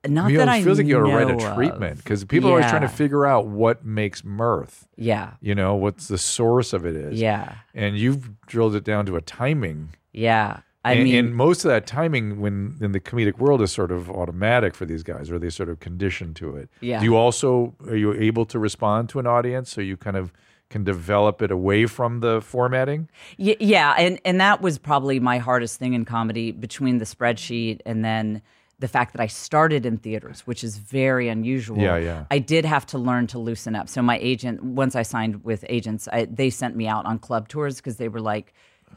Not 0.06 0.30
You 0.30 0.36
that 0.36 0.48
it 0.48 0.50
I 0.50 0.62
feels 0.62 0.76
like 0.76 0.86
you 0.86 0.98
ought 1.00 1.06
to 1.08 1.16
write 1.16 1.30
a 1.42 1.54
treatment 1.54 1.96
because 1.96 2.22
people 2.26 2.50
are 2.50 2.56
always 2.56 2.66
trying 2.68 2.82
to 2.82 2.88
figure 2.88 3.24
out 3.24 3.46
what 3.46 3.86
makes 3.86 4.22
mirth. 4.22 4.86
Yeah. 4.96 5.30
You 5.40 5.54
know, 5.54 5.76
what's 5.76 6.08
the 6.08 6.18
source 6.18 6.74
of 6.74 6.84
it 6.84 6.94
is. 6.94 7.18
Yeah. 7.18 7.54
And 7.74 7.96
you've 7.96 8.38
drilled 8.46 8.74
it 8.74 8.84
down 8.84 9.06
to 9.06 9.16
a 9.16 9.22
timing. 9.22 9.94
Yeah. 10.12 10.58
I 10.84 10.92
and, 10.92 11.04
mean, 11.04 11.14
and 11.16 11.34
most 11.34 11.64
of 11.64 11.70
that 11.70 11.86
timing, 11.86 12.40
when 12.40 12.76
in 12.80 12.92
the 12.92 13.00
comedic 13.00 13.38
world, 13.38 13.62
is 13.62 13.72
sort 13.72 13.90
of 13.90 14.10
automatic 14.10 14.74
for 14.74 14.84
these 14.84 15.02
guys, 15.02 15.30
or 15.30 15.38
they 15.38 15.50
sort 15.50 15.70
of 15.70 15.80
conditioned 15.80 16.36
to 16.36 16.56
it. 16.56 16.68
Yeah. 16.80 16.98
Do 16.98 17.04
you 17.06 17.16
also 17.16 17.74
are 17.88 17.96
you 17.96 18.12
able 18.12 18.44
to 18.46 18.58
respond 18.58 19.08
to 19.10 19.18
an 19.18 19.26
audience 19.26 19.70
so 19.70 19.80
you 19.80 19.96
kind 19.96 20.16
of 20.16 20.32
can 20.68 20.84
develop 20.84 21.40
it 21.40 21.50
away 21.50 21.86
from 21.86 22.20
the 22.20 22.42
formatting? 22.42 23.08
Y- 23.38 23.56
yeah, 23.60 23.94
and 23.96 24.20
and 24.24 24.40
that 24.40 24.60
was 24.60 24.78
probably 24.78 25.20
my 25.20 25.38
hardest 25.38 25.78
thing 25.78 25.94
in 25.94 26.04
comedy 26.04 26.52
between 26.52 26.98
the 26.98 27.06
spreadsheet 27.06 27.80
and 27.86 28.04
then 28.04 28.42
the 28.78 28.88
fact 28.88 29.12
that 29.12 29.22
I 29.22 29.28
started 29.28 29.86
in 29.86 29.96
theaters, 29.98 30.40
which 30.46 30.64
is 30.64 30.76
very 30.76 31.28
unusual. 31.28 31.78
Yeah, 31.78 31.96
yeah. 31.96 32.24
I 32.30 32.38
did 32.38 32.64
have 32.64 32.84
to 32.86 32.98
learn 32.98 33.26
to 33.28 33.38
loosen 33.38 33.74
up. 33.74 33.88
So 33.88 34.02
my 34.02 34.18
agent, 34.18 34.62
once 34.62 34.96
I 34.96 35.02
signed 35.02 35.44
with 35.44 35.64
agents, 35.68 36.08
I, 36.12 36.26
they 36.26 36.50
sent 36.50 36.76
me 36.76 36.86
out 36.88 37.06
on 37.06 37.18
club 37.18 37.48
tours 37.48 37.76
because 37.76 37.96
they 37.96 38.08
were 38.08 38.20
like, 38.20 38.52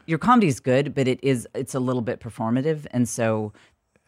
"Your 0.08 0.18
comedy 0.18 0.48
is 0.48 0.58
good, 0.60 0.94
but 0.94 1.06
it 1.06 1.20
is 1.22 1.46
it's 1.54 1.74
a 1.74 1.80
little 1.80 2.02
bit 2.02 2.18
performative, 2.20 2.86
and 2.90 3.08
so 3.08 3.52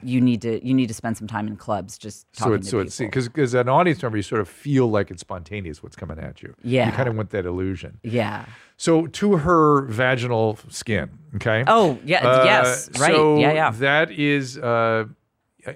you 0.02 0.18
need 0.18 0.40
to 0.40 0.66
you 0.66 0.72
need 0.72 0.88
to 0.88 0.94
spend 0.94 1.14
some 1.18 1.26
time 1.28 1.46
in 1.46 1.56
clubs 1.56 1.98
just 1.98 2.26
So 2.34 2.44
talking 2.44 2.54
it's 2.54 2.66
to 2.66 2.70
so 2.70 2.76
people." 2.78 2.86
it's 2.86 2.98
because 2.98 3.28
because 3.28 3.54
an 3.54 3.68
audience 3.68 4.02
member, 4.02 4.16
you 4.16 4.22
sort 4.22 4.40
of 4.40 4.48
feel 4.48 4.90
like 4.90 5.10
it's 5.10 5.20
spontaneous 5.20 5.82
what's 5.82 5.96
coming 5.96 6.18
at 6.18 6.42
you. 6.42 6.54
Yeah. 6.62 6.86
you 6.86 6.92
kind 6.92 7.08
of 7.08 7.16
want 7.16 7.30
that 7.30 7.44
illusion. 7.46 7.98
yeah. 8.02 8.46
So 8.78 9.06
to 9.08 9.36
her 9.36 9.82
vaginal 9.88 10.58
skin, 10.70 11.10
okay. 11.36 11.64
Oh, 11.66 11.98
yeah, 12.02 12.44
yes, 12.44 12.88
right. 12.98 13.12
So 13.14 13.38
Yeah, 13.38 13.52
yeah. 13.52 13.70
That 13.72 14.10
is 14.10 14.56
uh, 14.56 15.04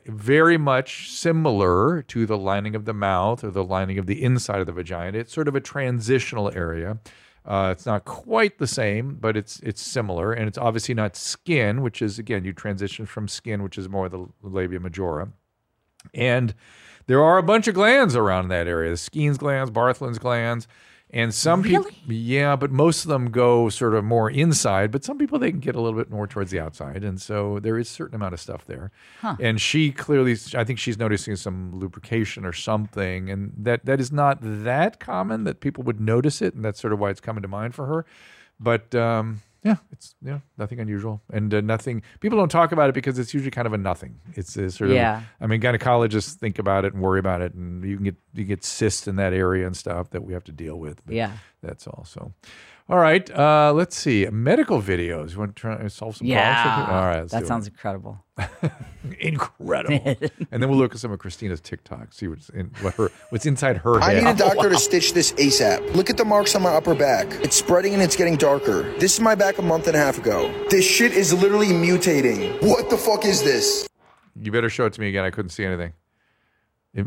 very 0.07 0.57
much 0.57 1.11
similar 1.11 2.01
to 2.01 2.25
the 2.25 2.39
lining 2.39 2.75
of 2.75 2.87
the 2.87 2.95
mouth 2.95 3.45
or 3.45 3.51
the 3.51 3.63
lining 3.63 3.99
of 3.99 4.07
the 4.07 4.23
inside 4.23 4.61
of 4.61 4.67
the 4.67 4.73
vagina. 4.73 5.19
It's 5.19 5.35
sort 5.35 5.49
of 5.49 5.55
a 5.55 5.61
transitional 5.61 6.51
area. 6.55 6.99
Uh, 7.45 7.69
it's 7.73 7.85
not 7.85 8.07
quite 8.07 8.59
the 8.59 8.67
same, 8.67 9.17
but 9.17 9.37
it's 9.37 9.61
it's 9.61 9.83
similar, 9.83 10.33
and 10.33 10.49
it's 10.49 10.57
obviously 10.57 10.95
not 10.95 11.15
skin, 11.15 11.83
which 11.83 12.01
is 12.01 12.19
again 12.19 12.45
you 12.45 12.53
transition 12.55 13.05
from 13.05 13.29
skin, 13.29 13.63
which 13.63 13.77
is 13.77 13.89
more 13.89 14.09
the 14.09 14.27
labia 14.43 14.81
majora, 14.81 15.29
and 16.15 16.55
there 17.07 17.23
are 17.23 17.37
a 17.37 17.43
bunch 17.43 17.69
of 17.69 17.75
glands 17.75 18.17
around 18.17 18.49
that 18.49 18.67
area: 18.67 18.91
the 18.91 18.97
Skene's 18.97 19.37
glands, 19.37 19.71
Bartholin's 19.71 20.19
glands, 20.19 20.67
and 21.15 21.33
some 21.33 21.63
people, 21.63 21.91
yeah, 22.09 22.57
but 22.57 22.73
most 22.73 23.05
of 23.05 23.09
them 23.09 23.31
go 23.31 23.69
sort 23.69 23.95
of 23.95 24.05
more 24.05 24.29
inside. 24.29 24.91
But 24.91 25.05
some 25.05 25.17
people 25.17 25.39
they 25.39 25.53
can 25.53 25.61
get 25.61 25.77
a 25.77 25.81
little 25.81 25.97
bit 25.97 26.11
more 26.11 26.27
towards 26.27 26.51
the 26.51 26.59
outside, 26.59 27.05
and 27.05 27.23
so 27.23 27.61
there 27.61 27.79
is 27.79 27.89
a 27.89 27.93
certain 27.93 28.17
amount 28.17 28.35
of 28.35 28.41
stuff 28.41 28.67
there. 28.67 28.91
Huh. 29.21 29.37
And 29.39 29.61
she 29.61 29.93
clearly, 29.93 30.37
I 30.57 30.65
think 30.65 30.81
she's 30.81 30.99
noticing 30.99 31.37
some 31.37 31.79
lubrication 31.79 32.45
or 32.45 32.53
something, 32.53 33.31
and 33.31 33.53
that 33.57 33.85
that 33.87 34.01
is 34.01 34.11
not 34.11 34.39
that 34.43 34.99
common 34.99 35.45
that 35.45 35.61
people 35.61 35.85
would 35.85 36.01
notice 36.01 36.43
it, 36.43 36.55
and 36.55 36.65
that's 36.65 36.81
sort 36.81 36.93
of 36.93 36.99
why 36.99 37.11
it's 37.11 37.21
coming 37.21 37.43
to 37.43 37.49
mind 37.49 37.77
for 37.77 37.87
her. 37.87 38.05
But 38.59 38.93
um, 38.97 39.43
yeah, 39.65 39.77
it's 39.91 40.15
yeah, 40.23 40.41
nothing 40.59 40.79
unusual, 40.79 41.23
and 41.33 41.53
uh, 41.55 41.61
nothing. 41.63 42.03
People 42.21 42.39
don't 42.39 42.51
talk 42.51 42.71
about 42.71 42.91
it 42.91 42.95
because 42.95 43.19
it's 43.19 43.33
usually 43.33 43.51
kind 43.51 43.67
of 43.67 43.73
a 43.73 43.79
nothing. 43.79 44.21
It's 44.35 44.57
a 44.57 44.71
sort 44.71 44.91
of. 44.91 44.97
Yeah. 44.97 45.23
I 45.41 45.47
mean, 45.47 45.61
gynecologists 45.61 46.35
think 46.35 46.59
about 46.59 46.85
it 46.85 46.93
and 46.93 47.03
worry 47.03 47.19
about 47.19 47.41
it, 47.41 47.55
and 47.55 47.83
you 47.83 47.97
can 47.97 48.05
get 48.05 48.17
you 48.35 48.45
get 48.45 48.63
cysts 48.63 49.09
in 49.09 49.17
that 49.17 49.33
area 49.33 49.67
and 49.67 49.77
stuff 49.77 50.11
that 50.11 50.23
we 50.23 50.35
have 50.35 50.45
to 50.45 50.53
deal 50.53 50.77
with. 50.79 51.05
But 51.07 51.15
Yeah. 51.15 51.33
that's 51.63 51.87
all. 51.87 52.05
So, 52.07 52.33
all 52.89 52.99
right. 52.99 53.31
Uh, 53.31 53.73
let's 53.75 53.97
see. 53.97 54.27
Medical 54.31 54.83
videos. 54.83 55.33
You 55.33 55.39
want 55.39 55.57
to 55.57 55.61
try 55.61 55.77
to 55.77 55.89
solve 55.89 56.17
some 56.17 56.27
problems? 56.27 56.29
Yeah. 56.29 56.81
with? 56.81 56.89
All 56.91 57.07
right. 57.07 57.21
Let's 57.21 57.33
that 57.33 57.41
do 57.41 57.47
sounds 57.47 57.67
it. 57.67 57.73
incredible. 57.73 58.25
incredible. 59.21 60.17
and 60.51 60.63
then 60.63 60.69
we'll 60.69 60.79
look 60.79 60.93
at 60.95 61.01
some 61.01 61.11
of 61.13 61.19
Christina's 61.19 61.61
TikTok, 61.61 62.13
see 62.13 62.29
what's 62.29 62.49
in 62.51 62.71
what 62.81 62.95
her 62.95 63.11
what's 63.31 63.47
inside 63.47 63.79
her 63.79 64.01
I 64.03 64.13
head. 64.15 64.25
need 64.25 64.31
a 64.31 64.35
doctor 64.35 64.69
to 64.69 64.79
stitch 64.79 65.15
this 65.15 65.33
ASAP. 65.33 65.95
Look 65.95 66.11
at 66.11 66.17
the 66.17 66.25
marks 66.25 66.55
on 66.55 66.63
my 66.63 66.75
upper 66.75 66.95
back. 66.95 67.27
It's 67.43 67.57
spreading 67.57 67.95
and 67.95 68.03
it's 68.03 68.17
getting 68.17 68.37
darker. 68.37 68.83
This 68.99 69.15
is 69.15 69.21
my 69.21 69.35
back 69.35 69.59
a 69.59 69.63
month 69.63 69.87
and 69.87 69.97
a 69.97 69.99
half 70.01 70.19
ago. 70.19 70.53
This 70.69 70.85
shit 70.85 71.13
is 71.13 71.33
literally 71.33 71.69
mutating. 71.69 72.61
What 72.63 72.91
the 72.91 72.99
fuck 72.99 73.25
is 73.25 73.43
this? 73.43 73.89
You 74.37 74.51
better 74.53 74.69
show 74.69 74.87
it 74.87 74.93
to 74.95 75.01
me 75.01 75.09
again. 75.09 75.25
I 75.25 75.31
couldn't 75.31 75.51
see 75.51 75.65
anything. 75.65 75.93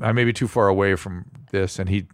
I 0.02 0.12
may 0.12 0.24
be 0.24 0.34
too 0.34 0.48
far 0.48 0.68
away 0.68 0.96
from 0.96 1.26
this, 1.52 1.80
and 1.80 1.88
he 1.90 2.08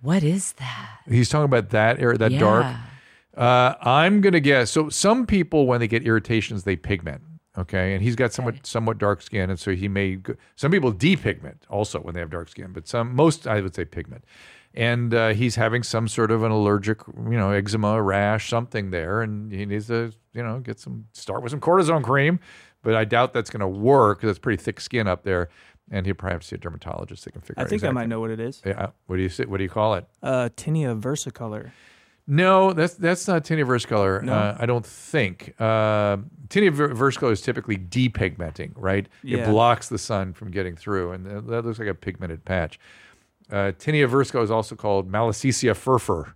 What 0.00 0.22
is 0.22 0.52
that? 0.52 1.00
He's 1.08 1.28
talking 1.28 1.44
about 1.44 1.70
that 1.70 2.00
area, 2.00 2.18
that 2.18 2.32
dark. 2.38 2.66
Uh, 3.36 3.74
I'm 3.80 4.20
gonna 4.20 4.40
guess. 4.40 4.70
So 4.70 4.88
some 4.88 5.26
people, 5.26 5.66
when 5.66 5.80
they 5.80 5.88
get 5.88 6.04
irritations, 6.04 6.64
they 6.64 6.76
pigment. 6.76 7.22
Okay, 7.56 7.92
and 7.92 8.02
he's 8.02 8.14
got 8.14 8.32
somewhat 8.32 8.64
somewhat 8.66 8.98
dark 8.98 9.20
skin, 9.20 9.50
and 9.50 9.58
so 9.58 9.74
he 9.74 9.88
may. 9.88 10.16
Go, 10.16 10.34
some 10.54 10.70
people 10.70 10.92
depigment 10.92 11.56
also 11.68 11.98
when 11.98 12.14
they 12.14 12.20
have 12.20 12.30
dark 12.30 12.48
skin, 12.48 12.72
but 12.72 12.86
some 12.86 13.14
most 13.16 13.46
I 13.48 13.60
would 13.60 13.74
say 13.74 13.84
pigment. 13.84 14.24
And 14.74 15.12
uh, 15.12 15.30
he's 15.30 15.56
having 15.56 15.82
some 15.82 16.06
sort 16.06 16.30
of 16.30 16.44
an 16.44 16.52
allergic, 16.52 17.00
you 17.08 17.38
know, 17.38 17.50
eczema, 17.50 18.00
rash, 18.00 18.48
something 18.48 18.90
there, 18.90 19.22
and 19.22 19.50
he 19.50 19.66
needs 19.66 19.88
to, 19.88 20.12
you 20.34 20.42
know, 20.42 20.60
get 20.60 20.78
some 20.78 21.06
start 21.12 21.42
with 21.42 21.50
some 21.50 21.60
cortisone 21.60 22.04
cream. 22.04 22.38
But 22.82 22.94
I 22.94 23.04
doubt 23.04 23.32
that's 23.32 23.50
going 23.50 23.60
to 23.60 23.66
work 23.66 24.18
because 24.18 24.30
it's 24.30 24.38
pretty 24.38 24.62
thick 24.62 24.78
skin 24.80 25.08
up 25.08 25.24
there, 25.24 25.48
and 25.90 26.06
he'll 26.06 26.14
probably 26.14 26.34
have 26.34 26.42
to 26.42 26.46
see 26.48 26.56
a 26.56 26.58
dermatologist. 26.58 27.24
They 27.24 27.30
can 27.30 27.40
figure. 27.40 27.54
I 27.58 27.62
out 27.62 27.66
I 27.66 27.70
think 27.70 27.84
I 27.84 27.90
might 27.90 28.08
know 28.08 28.20
what 28.20 28.30
it 28.30 28.40
is. 28.40 28.62
Yeah. 28.64 28.88
What 29.06 29.16
do 29.16 29.22
you 29.22 29.28
say? 29.28 29.44
What 29.44 29.58
do 29.58 29.62
you 29.64 29.70
call 29.70 29.94
it? 29.94 30.06
Uh, 30.22 30.48
tinea 30.56 30.98
versicolor. 31.00 31.70
No, 32.30 32.72
that's 32.74 32.94
that's 32.94 33.26
not 33.26 33.44
tinea 33.44 33.64
versicolor. 33.66 34.22
No? 34.22 34.34
Uh, 34.34 34.56
I 34.60 34.66
don't 34.66 34.84
think. 34.84 35.54
Uh, 35.58 36.18
tinea 36.48 36.70
versicolor 36.70 37.32
is 37.32 37.40
typically 37.40 37.78
depigmenting, 37.78 38.72
right? 38.76 39.08
It 39.24 39.46
blocks 39.46 39.88
the 39.88 39.98
sun 39.98 40.34
from 40.34 40.50
getting 40.50 40.76
through, 40.76 41.12
and 41.12 41.24
that- 41.26 41.46
that 41.46 41.64
looks 41.64 41.78
like 41.78 41.88
a 41.88 41.94
pigmented 41.94 42.44
patch. 42.44 42.78
Uh, 43.50 43.72
tinea 43.78 44.06
versicolor 44.08 44.42
is 44.42 44.50
also 44.50 44.76
called 44.76 45.10
Malassezia 45.10 45.74
furfur. 45.74 46.34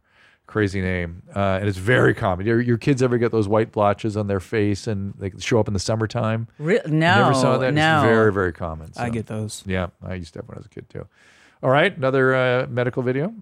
Crazy 0.53 0.82
name, 0.82 1.22
uh, 1.34 1.57
and 1.61 1.66
it's 1.66 1.78
very 1.78 2.12
common. 2.12 2.44
Your, 2.44 2.61
your 2.61 2.76
kids 2.76 3.03
ever 3.03 3.16
get 3.16 3.32
those 3.32 3.48
white 3.48 3.72
blotches 3.72 4.18
on 4.18 4.26
their 4.26 4.38
face 4.38 4.86
and 4.86 5.14
they 5.18 5.32
show 5.38 5.59
up 5.59 5.66
in 5.66 5.72
the 5.72 5.80
summertime? 5.80 6.46
Re- 6.59 6.78
You 6.84 6.92
Never 6.92 7.32
saw 7.32 7.57
that. 7.57 7.72
no. 7.72 8.00
It's 8.00 8.05
very 8.05 8.30
very 8.30 8.53
common. 8.53 8.92
I 8.98 9.09
get 9.09 9.28
those. 9.28 9.62
Yeah, 9.64 9.86
I 10.07 10.12
used 10.12 10.34
to 10.34 10.40
have 10.40 10.48
when 10.48 10.57
I 10.57 10.59
was 10.59 10.66
a 10.66 10.68
kid 10.68 10.90
too. 10.90 11.09
All 11.62 11.70
right, 11.70 11.96
another 11.96 12.34
uh, 12.34 12.66
medical 12.68 13.03
video. 13.03 13.32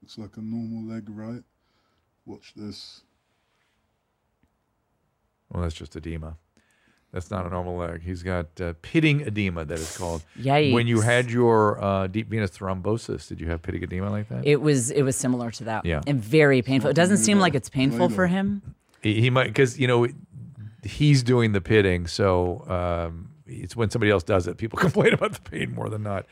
Looks 0.00 0.16
like 0.16 0.36
a 0.38 0.40
normal 0.40 0.94
leg, 0.94 1.04
right? 1.10 1.42
Watch 2.24 2.52
this. 2.56 3.02
Well, 5.50 5.62
that's 5.62 5.74
just 5.74 5.94
edema. 5.96 6.38
That's 7.12 7.30
not 7.30 7.44
a 7.44 7.50
normal 7.50 7.76
leg. 7.76 8.02
He's 8.02 8.22
got 8.22 8.58
uh, 8.58 8.72
pitting 8.80 9.20
edema, 9.20 9.66
that 9.66 9.78
is 9.78 9.96
called. 9.96 10.24
Yikes. 10.38 10.72
When 10.72 10.86
you 10.86 11.02
had 11.02 11.30
your 11.30 11.82
uh, 11.82 12.06
deep 12.06 12.28
venous 12.28 12.50
thrombosis, 12.50 13.28
did 13.28 13.38
you 13.38 13.48
have 13.48 13.60
pitting 13.60 13.82
edema 13.82 14.10
like 14.10 14.30
that? 14.30 14.46
It 14.46 14.62
was 14.62 14.90
it 14.90 15.02
was 15.02 15.14
similar 15.14 15.50
to 15.52 15.64
that. 15.64 15.84
Yeah. 15.84 16.00
And 16.06 16.20
very 16.22 16.62
painful. 16.62 16.88
It 16.88 16.96
doesn't 16.96 17.18
seem 17.18 17.38
like 17.38 17.54
it's 17.54 17.68
painful 17.68 18.08
for 18.08 18.26
him. 18.26 18.62
he, 19.02 19.20
he 19.20 19.30
might 19.30 19.48
because 19.48 19.78
you 19.78 19.86
know 19.86 20.08
he's 20.82 21.22
doing 21.22 21.52
the 21.52 21.60
pitting, 21.60 22.06
so 22.06 22.64
um, 22.68 23.28
it's 23.46 23.76
when 23.76 23.90
somebody 23.90 24.10
else 24.10 24.22
does 24.22 24.46
it, 24.46 24.56
people 24.56 24.78
complain 24.86 25.12
about 25.12 25.34
the 25.34 25.40
pain 25.50 25.74
more 25.74 25.88
than 25.90 26.02
not. 26.02 26.26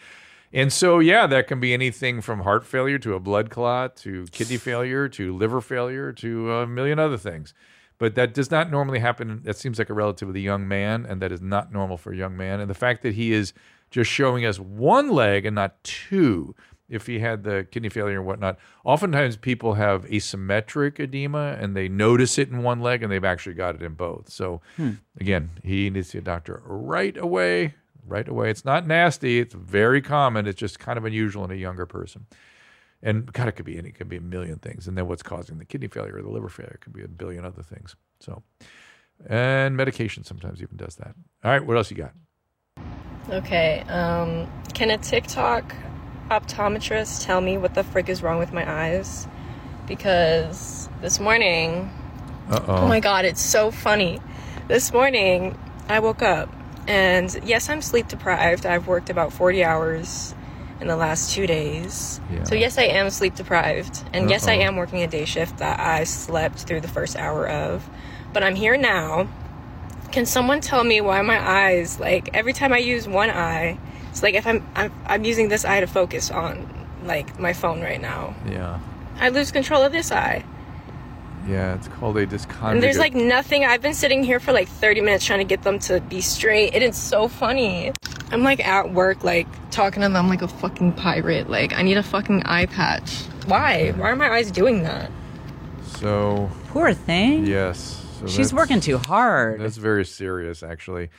And 0.52 0.72
so, 0.72 0.98
yeah, 0.98 1.28
that 1.28 1.46
can 1.46 1.60
be 1.60 1.72
anything 1.72 2.20
from 2.20 2.40
heart 2.40 2.66
failure 2.66 2.98
to 3.00 3.14
a 3.14 3.20
blood 3.20 3.50
clot 3.50 3.94
to 3.98 4.26
kidney 4.32 4.56
failure 4.56 5.08
to 5.10 5.36
liver 5.36 5.60
failure 5.60 6.12
to 6.14 6.52
a 6.52 6.66
million 6.66 6.98
other 6.98 7.18
things. 7.18 7.54
But 8.00 8.14
that 8.16 8.34
does 8.34 8.50
not 8.50 8.70
normally 8.70 8.98
happen. 8.98 9.42
That 9.44 9.56
seems 9.56 9.78
like 9.78 9.90
a 9.90 9.94
relatively 9.94 10.40
young 10.40 10.66
man, 10.66 11.06
and 11.06 11.20
that 11.22 11.30
is 11.30 11.40
not 11.42 11.70
normal 11.72 11.96
for 11.98 12.12
a 12.12 12.16
young 12.16 12.36
man. 12.36 12.58
And 12.58 12.68
the 12.68 12.74
fact 12.74 13.02
that 13.02 13.14
he 13.14 13.32
is 13.32 13.52
just 13.90 14.10
showing 14.10 14.44
us 14.46 14.58
one 14.58 15.10
leg 15.10 15.44
and 15.44 15.54
not 15.54 15.84
two, 15.84 16.54
if 16.88 17.06
he 17.06 17.18
had 17.18 17.44
the 17.44 17.66
kidney 17.70 17.90
failure 17.90 18.16
and 18.16 18.26
whatnot, 18.26 18.58
oftentimes 18.84 19.36
people 19.36 19.74
have 19.74 20.06
asymmetric 20.06 20.98
edema 20.98 21.56
and 21.60 21.76
they 21.76 21.88
notice 21.88 22.38
it 22.38 22.48
in 22.48 22.62
one 22.62 22.80
leg 22.80 23.02
and 23.02 23.12
they've 23.12 23.22
actually 23.22 23.54
got 23.54 23.74
it 23.74 23.82
in 23.82 23.92
both. 23.94 24.30
So, 24.30 24.62
Hmm. 24.76 24.92
again, 25.20 25.50
he 25.62 25.90
needs 25.90 26.06
to 26.08 26.10
see 26.12 26.18
a 26.18 26.22
doctor 26.22 26.62
right 26.64 27.16
away. 27.18 27.74
Right 28.06 28.26
away. 28.26 28.50
It's 28.50 28.64
not 28.64 28.86
nasty. 28.86 29.38
It's 29.40 29.54
very 29.54 30.00
common. 30.00 30.46
It's 30.46 30.58
just 30.58 30.78
kind 30.80 30.96
of 30.96 31.04
unusual 31.04 31.44
in 31.44 31.50
a 31.50 31.54
younger 31.54 31.84
person. 31.86 32.26
And 33.02 33.32
God, 33.32 33.48
it 33.48 33.52
could 33.52 33.64
be 33.64 33.78
any, 33.78 33.88
it 33.90 33.94
could 33.94 34.08
be 34.08 34.16
a 34.16 34.20
million 34.20 34.58
things. 34.58 34.86
And 34.86 34.96
then 34.96 35.08
what's 35.08 35.22
causing 35.22 35.58
the 35.58 35.64
kidney 35.64 35.88
failure 35.88 36.16
or 36.16 36.22
the 36.22 36.28
liver 36.28 36.48
failure 36.48 36.72
it 36.74 36.80
could 36.80 36.92
be 36.92 37.02
a 37.02 37.08
billion 37.08 37.44
other 37.44 37.62
things. 37.62 37.96
So, 38.20 38.42
and 39.26 39.76
medication 39.76 40.24
sometimes 40.24 40.62
even 40.62 40.76
does 40.76 40.96
that. 40.96 41.14
All 41.44 41.50
right, 41.50 41.64
what 41.64 41.76
else 41.76 41.90
you 41.90 41.96
got? 41.96 42.12
Okay, 43.30 43.80
um, 43.88 44.50
can 44.74 44.90
a 44.90 44.98
TikTok 44.98 45.74
optometrist 46.30 47.24
tell 47.24 47.40
me 47.40 47.58
what 47.58 47.74
the 47.74 47.84
frick 47.84 48.08
is 48.08 48.22
wrong 48.22 48.38
with 48.38 48.52
my 48.52 48.70
eyes? 48.70 49.26
Because 49.86 50.88
this 51.00 51.18
morning, 51.18 51.90
Uh-oh. 52.50 52.76
oh 52.76 52.88
my 52.88 53.00
god, 53.00 53.24
it's 53.24 53.40
so 53.40 53.70
funny. 53.70 54.20
This 54.68 54.92
morning, 54.92 55.58
I 55.88 56.00
woke 56.00 56.22
up 56.22 56.54
and 56.86 57.38
yes, 57.44 57.68
I'm 57.68 57.82
sleep 57.82 58.08
deprived. 58.08 58.66
I've 58.66 58.86
worked 58.86 59.10
about 59.10 59.32
40 59.32 59.64
hours 59.64 60.34
in 60.80 60.86
the 60.86 60.96
last 60.96 61.32
two 61.32 61.46
days. 61.46 62.20
Yeah. 62.32 62.44
So, 62.44 62.54
yes, 62.54 62.78
I 62.78 62.84
am 62.84 63.10
sleep 63.10 63.34
deprived. 63.34 64.02
And 64.12 64.30
yes, 64.30 64.46
I 64.48 64.54
am 64.54 64.76
working 64.76 65.02
a 65.02 65.06
day 65.06 65.24
shift 65.24 65.58
that 65.58 65.78
I 65.80 66.04
slept 66.04 66.60
through 66.60 66.80
the 66.80 66.88
first 66.88 67.16
hour 67.16 67.48
of. 67.48 67.88
But 68.32 68.42
I'm 68.42 68.54
here 68.54 68.76
now. 68.76 69.28
Can 70.12 70.26
someone 70.26 70.60
tell 70.60 70.82
me 70.82 71.00
why 71.00 71.22
my 71.22 71.38
eyes, 71.38 72.00
like 72.00 72.30
every 72.34 72.52
time 72.52 72.72
I 72.72 72.78
use 72.78 73.06
one 73.06 73.30
eye, 73.30 73.78
it's 74.10 74.22
like 74.24 74.34
if 74.34 74.44
I'm 74.46 74.66
I'm, 74.74 74.92
I'm 75.06 75.24
using 75.24 75.48
this 75.48 75.64
eye 75.64 75.80
to 75.80 75.86
focus 75.86 76.30
on 76.32 76.88
like 77.04 77.38
my 77.38 77.52
phone 77.52 77.80
right 77.80 78.00
now, 78.00 78.34
Yeah. 78.48 78.80
I 79.18 79.28
lose 79.28 79.52
control 79.52 79.82
of 79.82 79.92
this 79.92 80.10
eye. 80.10 80.44
Yeah, 81.46 81.74
it's 81.74 81.88
called 81.88 82.16
a 82.16 82.26
disconjugate. 82.26 82.72
And 82.72 82.82
there's 82.82 82.98
like 82.98 83.14
nothing. 83.14 83.64
I've 83.64 83.82
been 83.82 83.94
sitting 83.94 84.22
here 84.24 84.40
for 84.40 84.52
like 84.52 84.68
30 84.68 85.00
minutes 85.00 85.24
trying 85.24 85.38
to 85.38 85.44
get 85.44 85.62
them 85.62 85.78
to 85.80 86.00
be 86.00 86.20
straight. 86.20 86.74
It 86.74 86.82
is 86.82 86.96
so 86.96 87.28
funny. 87.28 87.92
I'm 88.32 88.42
like 88.42 88.66
at 88.66 88.92
work, 88.92 89.24
like 89.24 89.46
talking 89.70 90.02
to 90.02 90.08
them 90.08 90.28
like 90.28 90.42
a 90.42 90.48
fucking 90.48 90.92
pirate. 90.94 91.50
Like 91.50 91.72
I 91.72 91.82
need 91.82 91.96
a 91.96 92.02
fucking 92.02 92.44
eye 92.44 92.66
patch. 92.66 93.22
Why? 93.46 93.90
Why 93.92 94.10
are 94.10 94.16
my 94.16 94.30
eyes 94.30 94.50
doing 94.50 94.82
that? 94.84 95.10
So 95.84 96.50
poor 96.68 96.92
thing. 96.94 97.46
Yes. 97.46 98.04
So 98.20 98.26
She's 98.26 98.52
working 98.52 98.80
too 98.80 98.98
hard. 98.98 99.60
That's 99.60 99.76
very 99.78 100.04
serious, 100.04 100.62
actually. 100.62 101.10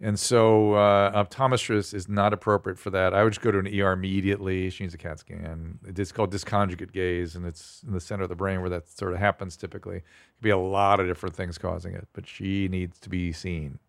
And 0.00 0.18
so, 0.18 0.74
uh, 0.74 1.24
optometrist 1.24 1.92
is 1.92 2.08
not 2.08 2.32
appropriate 2.32 2.78
for 2.78 2.90
that. 2.90 3.14
I 3.14 3.24
would 3.24 3.32
just 3.32 3.40
go 3.40 3.50
to 3.50 3.58
an 3.58 3.66
ER 3.66 3.90
immediately. 3.92 4.70
She 4.70 4.84
needs 4.84 4.94
a 4.94 4.98
CAT 4.98 5.18
scan. 5.18 5.80
It's 5.84 6.12
called 6.12 6.32
disconjugate 6.32 6.92
gaze, 6.92 7.34
and 7.34 7.44
it's 7.44 7.82
in 7.84 7.92
the 7.92 8.00
center 8.00 8.22
of 8.24 8.28
the 8.28 8.36
brain 8.36 8.60
where 8.60 8.70
that 8.70 8.88
sort 8.88 9.12
of 9.12 9.18
happens 9.18 9.56
typically. 9.56 9.96
It 9.96 10.02
could 10.36 10.42
be 10.44 10.50
a 10.50 10.56
lot 10.58 11.00
of 11.00 11.08
different 11.08 11.34
things 11.34 11.58
causing 11.58 11.94
it, 11.94 12.06
but 12.12 12.28
she 12.28 12.68
needs 12.68 13.00
to 13.00 13.08
be 13.08 13.32
seen 13.32 13.80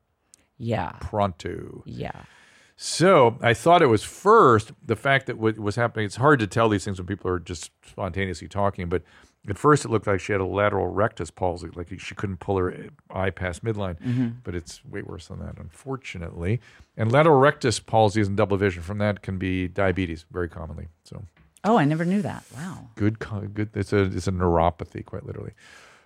Yeah. 0.57 0.93
pronto. 0.99 1.84
Yeah. 1.86 2.23
So 2.82 3.38
I 3.41 3.53
thought 3.53 3.82
it 3.82 3.88
was 3.88 4.05
first 4.05 4.71
the 4.86 4.95
fact 4.95 5.25
that 5.25 5.38
what 5.38 5.59
was 5.59 5.75
happening. 5.75 6.05
It's 6.05 6.15
hard 6.15 6.39
to 6.39 6.47
tell 6.47 6.69
these 6.69 6.86
things 6.86 6.97
when 6.97 7.07
people 7.07 7.30
are 7.30 7.38
just 7.38 7.71
spontaneously 7.86 8.47
talking, 8.47 8.88
but 8.88 9.01
at 9.49 9.57
first 9.57 9.84
it 9.84 9.89
looked 9.89 10.07
like 10.07 10.21
she 10.21 10.32
had 10.32 10.39
a 10.39 10.45
lateral 10.45 10.88
rectus 10.88 11.30
palsy, 11.30 11.67
like 11.75 11.89
she 11.99 12.15
couldn't 12.15 12.38
pull 12.39 12.55
her 12.55 12.73
eye 13.13 13.32
past 13.32 13.65
midline. 13.65 13.99
Mhm. 13.99 14.36
But 14.45 14.55
it's 14.55 14.84
way 14.86 15.01
worse 15.01 15.27
than 15.27 15.39
that, 15.39 15.57
unfortunately. 15.59 16.61
And 16.95 17.11
lateral 17.11 17.38
rectus 17.38 17.82
palsy 17.82 18.21
and 18.21 18.38
double 18.38 18.55
vision 18.55 18.82
from 18.82 18.97
that 18.99 19.21
can 19.23 19.38
be 19.38 19.67
diabetes 19.67 20.23
very 20.32 20.47
commonly. 20.47 20.88
So 21.03 21.25
Oh, 21.65 21.77
I 21.77 21.84
never 21.84 22.05
knew 22.05 22.21
that. 22.21 22.45
Wow. 22.55 22.88
good, 22.95 23.19
good. 23.19 23.71
It's 23.73 23.91
a 23.91 24.03
it's 24.03 24.27
a 24.30 24.32
neuropathy, 24.32 25.03
quite 25.03 25.25
literally. 25.25 25.51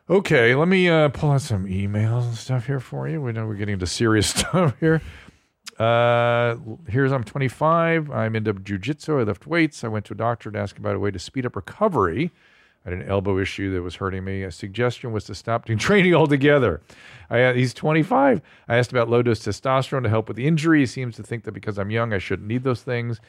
Okay, 0.09 0.55
let 0.55 0.67
me 0.67 0.89
uh, 0.89 1.09
pull 1.09 1.29
out 1.33 1.41
some 1.41 1.65
emails 1.67 2.23
and 2.23 2.35
stuff 2.35 2.65
here 2.65 2.79
for 2.79 3.07
you. 3.07 3.21
We 3.21 3.31
know 3.31 3.45
we're 3.45 3.53
getting 3.53 3.73
into 3.73 3.85
serious 3.85 4.27
stuff 4.35 4.73
here. 4.79 5.03
Uh, 5.83 6.55
here's 6.87 7.11
I'm 7.11 7.23
25. 7.23 8.09
I'm 8.09 8.35
into 8.35 8.53
jujitsu. 8.53 9.19
I 9.19 9.23
lift 9.23 9.45
weights. 9.45 9.83
I 9.83 9.89
went 9.89 10.05
to 10.05 10.13
a 10.13 10.17
doctor 10.17 10.49
to 10.49 10.57
ask 10.57 10.77
about 10.77 10.95
a 10.95 10.99
way 10.99 11.11
to 11.11 11.19
speed 11.19 11.45
up 11.45 11.55
recovery. 11.55 12.31
I 12.85 12.89
had 12.89 12.99
an 12.99 13.07
elbow 13.07 13.37
issue 13.37 13.73
that 13.73 13.81
was 13.81 13.95
hurting 13.95 14.23
me. 14.23 14.43
A 14.43 14.51
suggestion 14.51 15.11
was 15.11 15.25
to 15.25 15.35
stop 15.35 15.65
doing 15.65 15.79
training 15.89 16.13
altogether. 16.13 16.81
I, 17.29 17.41
uh, 17.43 17.53
he's 17.53 17.73
25. 17.73 18.41
I 18.67 18.77
asked 18.77 18.91
about 18.91 19.09
low 19.09 19.21
dose 19.21 19.39
testosterone 19.39 20.03
to 20.03 20.09
help 20.09 20.27
with 20.27 20.37
the 20.37 20.47
injury. 20.47 20.79
He 20.81 20.85
seems 20.85 21.15
to 21.17 21.23
think 21.23 21.43
that 21.43 21.53
because 21.53 21.77
I'm 21.77 21.91
young, 21.91 22.13
I 22.13 22.17
shouldn't 22.17 22.47
need 22.47 22.63
those 22.63 22.81
things. 22.81 23.19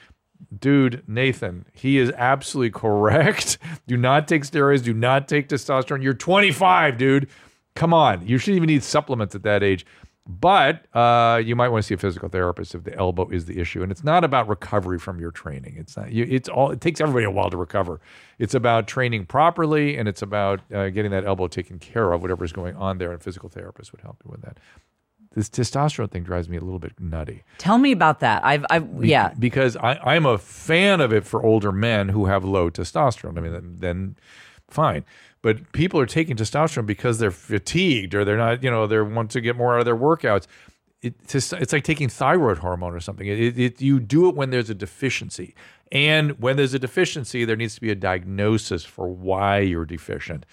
Dude, 0.57 1.02
Nathan, 1.09 1.66
he 1.72 1.98
is 1.98 2.12
absolutely 2.16 2.70
correct. 2.70 3.59
Do 3.86 3.96
not 3.96 4.28
take 4.28 4.42
steroids. 4.42 4.82
Do 4.82 4.92
not 4.92 5.26
take 5.26 5.48
testosterone. 5.48 6.02
You're 6.02 6.14
25, 6.14 6.98
dude. 6.98 7.28
Come 7.74 7.92
on. 7.92 8.26
You 8.26 8.38
shouldn't 8.38 8.57
even 8.57 8.68
need 8.68 8.84
supplements 8.84 9.34
at 9.34 9.42
that 9.42 9.62
age. 9.62 9.86
But 10.27 10.87
uh, 10.97 11.43
you 11.45 11.55
might 11.55 11.68
want 11.68 11.83
to 11.85 11.87
see 11.87 11.95
a 11.95 11.99
physical 11.99 12.31
therapist 12.31 12.75
if 12.75 12.85
the 12.85 12.97
elbow 12.97 13.29
is 13.29 13.45
the 13.45 13.61
issue. 13.61 13.83
And 13.83 13.93
it's 13.93 14.03
not 14.03 14.25
about 14.25 14.49
recovery 14.49 14.99
from 14.99 15.20
your 15.20 15.31
training. 15.31 15.75
It's 15.77 15.99
not. 15.99 16.12
You, 16.12 16.27
it's 16.29 16.49
all. 16.49 16.70
It 16.70 16.81
takes 16.81 17.01
everybody 17.01 17.27
a 17.27 17.31
while 17.31 17.51
to 17.51 17.59
recover. 17.59 18.01
It's 18.39 18.55
about 18.55 18.87
training 18.87 19.27
properly, 19.27 19.99
and 19.99 20.09
it's 20.09 20.22
about 20.22 20.61
uh, 20.72 20.89
getting 20.89 21.11
that 21.11 21.27
elbow 21.27 21.47
taken 21.47 21.79
care 21.79 22.12
of. 22.12 22.22
Whatever 22.22 22.43
is 22.43 22.53
going 22.53 22.75
on 22.77 22.97
there, 22.97 23.12
and 23.12 23.20
a 23.20 23.22
physical 23.22 23.51
therapist 23.51 23.93
would 23.93 24.01
help 24.01 24.22
you 24.25 24.31
with 24.31 24.41
that. 24.43 24.59
This 25.35 25.51
testosterone 25.51 26.11
thing 26.11 26.22
drives 26.22 26.49
me 26.49 26.57
a 26.57 26.61
little 26.61 26.79
bit 26.79 26.93
nutty. 26.99 27.43
Tell 27.59 27.77
me 27.77 27.93
about 27.93 28.20
that. 28.20 28.45
I've, 28.45 28.64
I've 28.70 29.01
Be- 29.01 29.09
yeah. 29.09 29.35
Because 29.39 29.77
I, 29.77 29.95
I'm 29.97 30.27
a 30.27 30.39
fan 30.39 31.01
of 31.01 31.12
it 31.12 31.27
for 31.27 31.43
older 31.43 31.72
men 31.72 32.09
who 32.09 32.27
have 32.27 32.45
low 32.45 32.70
testosterone. 32.70 33.37
I 33.37 33.41
mean, 33.41 33.53
then, 33.53 33.77
then 33.81 34.16
fine. 34.68 35.05
But 35.45 35.72
people 35.72 36.01
are 36.01 36.07
taking 36.07 36.36
testosterone 36.36 36.86
because 36.86 37.18
they're 37.18 37.30
fatigued 37.30 38.14
or 38.14 38.24
they're 38.24 38.38
not, 38.38 38.62
you 38.62 38.70
know, 38.70 38.86
they 38.86 38.99
want 39.03 39.30
to 39.32 39.42
get 39.42 39.57
more 39.57 39.74
out 39.74 39.80
of 39.80 39.84
their 39.84 39.95
workouts. 39.95 40.47
It, 41.03 41.16
it's 41.34 41.70
like 41.70 41.84
taking 41.84 42.09
thyroid 42.09 42.57
hormone 42.57 42.95
or 42.95 43.01
something. 43.01 43.26
It, 43.26 43.59
it, 43.59 43.82
you 43.82 44.01
do 44.01 44.26
it 44.30 44.36
when 44.36 44.49
there's 44.49 44.70
a 44.70 44.74
deficiency. 44.74 45.55
And 45.92 46.40
when 46.40 46.57
there's 46.57 46.72
a 46.72 46.78
deficiency, 46.78 47.45
there 47.45 47.57
needs 47.57 47.74
to 47.74 47.82
be 47.82 47.90
a 47.90 47.95
diagnosis 47.95 48.86
for 48.86 49.07
why 49.07 49.59
you're 49.59 49.84
deficient. 49.84 50.47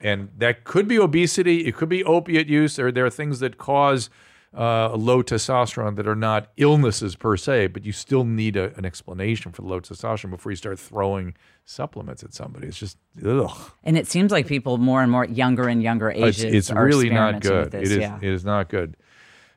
And 0.00 0.30
that 0.38 0.64
could 0.64 0.88
be 0.88 0.98
obesity. 0.98 1.66
It 1.66 1.76
could 1.76 1.90
be 1.90 2.02
opiate 2.02 2.46
use. 2.46 2.76
There, 2.76 2.90
there 2.90 3.04
are 3.04 3.10
things 3.10 3.40
that 3.40 3.58
cause 3.58 4.08
uh, 4.56 4.92
low 4.94 5.22
testosterone 5.22 5.96
that 5.96 6.08
are 6.08 6.16
not 6.16 6.48
illnesses 6.56 7.14
per 7.14 7.36
se, 7.36 7.68
but 7.68 7.84
you 7.84 7.92
still 7.92 8.24
need 8.24 8.56
a, 8.56 8.76
an 8.76 8.84
explanation 8.84 9.52
for 9.52 9.62
the 9.62 9.68
low 9.68 9.80
testosterone 9.80 10.30
before 10.30 10.50
you 10.50 10.56
start 10.56 10.78
throwing 10.78 11.34
supplements 11.64 12.24
at 12.24 12.34
somebody. 12.34 12.66
It's 12.66 12.78
just, 12.78 12.98
ugh. 13.24 13.70
And 13.84 13.96
it 13.96 14.08
seems 14.08 14.32
like 14.32 14.46
people 14.48 14.76
more 14.78 15.02
and 15.02 15.12
more 15.12 15.24
younger 15.24 15.68
and 15.68 15.82
younger 15.82 16.10
ages 16.10 16.42
it's 16.42 16.70
are 16.70 16.84
really 16.84 17.10
not 17.10 17.40
good. 17.40 17.70
this. 17.70 17.90
It 17.90 17.92
is. 17.92 17.98
yeah. 17.98 18.16
It 18.20 18.28
is 18.28 18.44
not 18.44 18.68
good. 18.68 18.96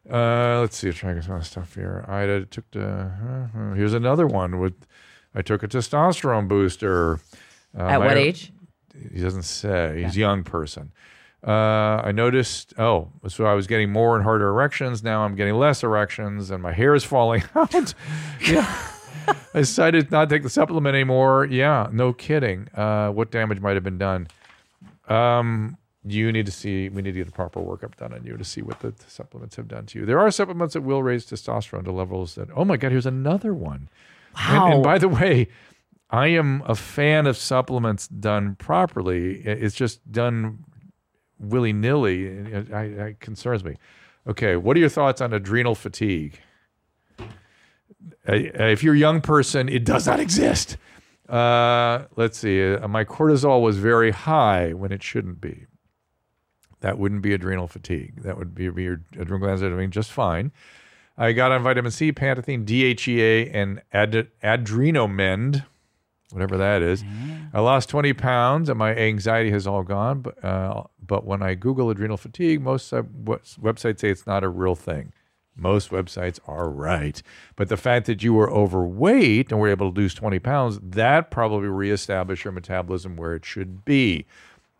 Uh, 0.09 0.59
let's 0.59 0.77
see. 0.77 0.89
I'm 0.89 0.93
trying 0.93 1.15
to 1.15 1.21
get 1.21 1.27
some 1.27 1.41
stuff 1.43 1.75
here. 1.75 2.05
I 2.07 2.45
took 2.49 2.69
the. 2.71 3.49
Uh, 3.55 3.73
here's 3.73 3.93
another 3.93 4.27
one 4.27 4.59
with. 4.59 4.85
I 5.33 5.41
took 5.41 5.63
a 5.63 5.67
testosterone 5.67 6.47
booster. 6.47 7.19
Uh, 7.75 7.83
At 7.83 7.99
my- 7.99 8.07
what 8.07 8.17
age? 8.17 8.51
He 9.11 9.21
doesn't 9.21 9.43
say. 9.43 10.03
He's 10.03 10.15
a 10.15 10.19
young 10.19 10.43
person. 10.43 10.91
Uh, 11.45 12.01
I 12.03 12.11
noticed. 12.13 12.73
Oh, 12.79 13.09
so 13.27 13.45
I 13.45 13.53
was 13.53 13.67
getting 13.67 13.91
more 13.91 14.15
and 14.15 14.23
harder 14.23 14.47
erections. 14.47 15.03
Now 15.03 15.23
I'm 15.25 15.35
getting 15.35 15.55
less 15.55 15.83
erections, 15.83 16.51
and 16.51 16.63
my 16.63 16.71
hair 16.71 16.95
is 16.95 17.03
falling 17.03 17.43
out. 17.55 17.93
yeah. 18.41 18.77
I 19.27 19.59
decided 19.59 20.11
not 20.11 20.29
to 20.29 20.35
take 20.35 20.43
the 20.43 20.49
supplement 20.49 20.95
anymore. 20.95 21.45
Yeah, 21.45 21.87
no 21.91 22.13
kidding. 22.13 22.67
Uh, 22.73 23.09
what 23.09 23.31
damage 23.31 23.59
might 23.61 23.75
have 23.75 23.83
been 23.83 23.97
done? 23.97 24.27
Um, 25.07 25.77
you 26.05 26.31
need 26.31 26.45
to 26.45 26.51
see. 26.51 26.89
We 26.89 27.01
need 27.01 27.13
to 27.13 27.19
get 27.19 27.27
a 27.29 27.31
proper 27.31 27.59
workup 27.61 27.95
done 27.95 28.13
on 28.13 28.23
you 28.25 28.35
to 28.37 28.43
see 28.43 28.61
what 28.61 28.79
the, 28.79 28.91
the 28.91 29.09
supplements 29.09 29.55
have 29.55 29.67
done 29.67 29.85
to 29.87 29.99
you. 29.99 30.05
There 30.05 30.19
are 30.19 30.31
supplements 30.31 30.73
that 30.73 30.81
will 30.81 31.03
raise 31.03 31.25
testosterone 31.25 31.85
to 31.85 31.91
levels 31.91 32.35
that. 32.35 32.49
Oh 32.55 32.65
my 32.65 32.77
God! 32.77 32.91
Here's 32.91 33.05
another 33.05 33.53
one. 33.53 33.89
And, 34.37 34.73
and 34.75 34.83
by 34.83 34.97
the 34.97 35.07
way, 35.07 35.47
I 36.09 36.27
am 36.27 36.63
a 36.65 36.75
fan 36.75 37.27
of 37.27 37.37
supplements 37.37 38.07
done 38.07 38.55
properly. 38.55 39.41
It's 39.41 39.75
just 39.75 40.11
done 40.11 40.65
willy 41.43 41.73
nilly. 41.73 42.25
It, 42.25 42.71
I- 42.73 42.83
it 42.83 43.19
concerns 43.19 43.63
me. 43.63 43.75
Okay, 44.27 44.55
what 44.55 44.77
are 44.77 44.79
your 44.79 44.89
thoughts 44.89 45.19
on 45.21 45.33
adrenal 45.33 45.75
fatigue? 45.75 46.39
Uh, 47.19 47.25
if 48.27 48.83
you're 48.83 48.95
a 48.95 48.97
young 48.97 49.21
person, 49.21 49.67
it 49.69 49.83
does 49.85 50.07
not 50.07 50.19
exist. 50.19 50.77
Uh, 51.27 52.05
let's 52.15 52.37
see. 52.37 52.73
Uh, 52.73 52.87
my 52.87 53.03
cortisol 53.05 53.61
was 53.61 53.77
very 53.77 54.11
high 54.11 54.73
when 54.73 54.91
it 54.91 55.03
shouldn't 55.03 55.39
be. 55.41 55.65
That 56.81 56.97
wouldn't 56.97 57.21
be 57.21 57.33
adrenal 57.33 57.67
fatigue. 57.67 58.23
That 58.23 58.37
would 58.37 58.53
be, 58.53 58.69
be 58.69 58.83
your 58.83 59.01
adrenal 59.13 59.39
glands 59.39 59.63
are 59.63 59.69
doing 59.69 59.89
just 59.91 60.11
fine. 60.11 60.51
I 61.17 61.31
got 61.31 61.51
on 61.51 61.63
vitamin 61.63 61.91
C, 61.91 62.11
pantethine, 62.11 62.65
DHEA, 62.65 63.51
and 63.53 63.81
ad- 63.93 64.29
adrenomend, 64.43 65.65
whatever 66.34 66.57
that 66.57 66.81
is. 66.81 67.03
I 67.53 67.61
lost 67.61 67.89
20 67.89 68.13
pounds, 68.13 68.67
and 68.69 68.79
my 68.79 68.95
anxiety 68.95 69.51
has 69.51 69.67
all 69.67 69.84
gone. 69.84 70.21
But 70.21 70.43
uh, 70.43 70.84
but 71.05 71.25
when 71.25 71.43
I 71.43 71.53
Google 71.53 71.89
adrenal 71.89 72.17
fatigue, 72.17 72.61
most 72.61 72.91
websites 72.91 73.99
say 73.99 74.09
it's 74.09 74.25
not 74.27 74.43
a 74.43 74.49
real 74.49 74.75
thing. 74.75 75.13
Most 75.55 75.91
websites 75.91 76.39
are 76.47 76.67
right, 76.67 77.21
but 77.55 77.69
the 77.69 77.77
fact 77.77 78.07
that 78.07 78.23
you 78.23 78.34
were 78.34 78.49
overweight 78.51 79.51
and 79.51 79.59
were 79.61 79.69
able 79.69 79.93
to 79.93 79.99
lose 80.01 80.15
20 80.15 80.39
pounds, 80.39 80.79
that 80.81 81.29
probably 81.29 81.67
reestablished 81.67 82.43
your 82.43 82.53
metabolism 82.53 83.15
where 83.15 83.36
it 83.36 83.45
should 83.45 83.86
be. 83.86 84.25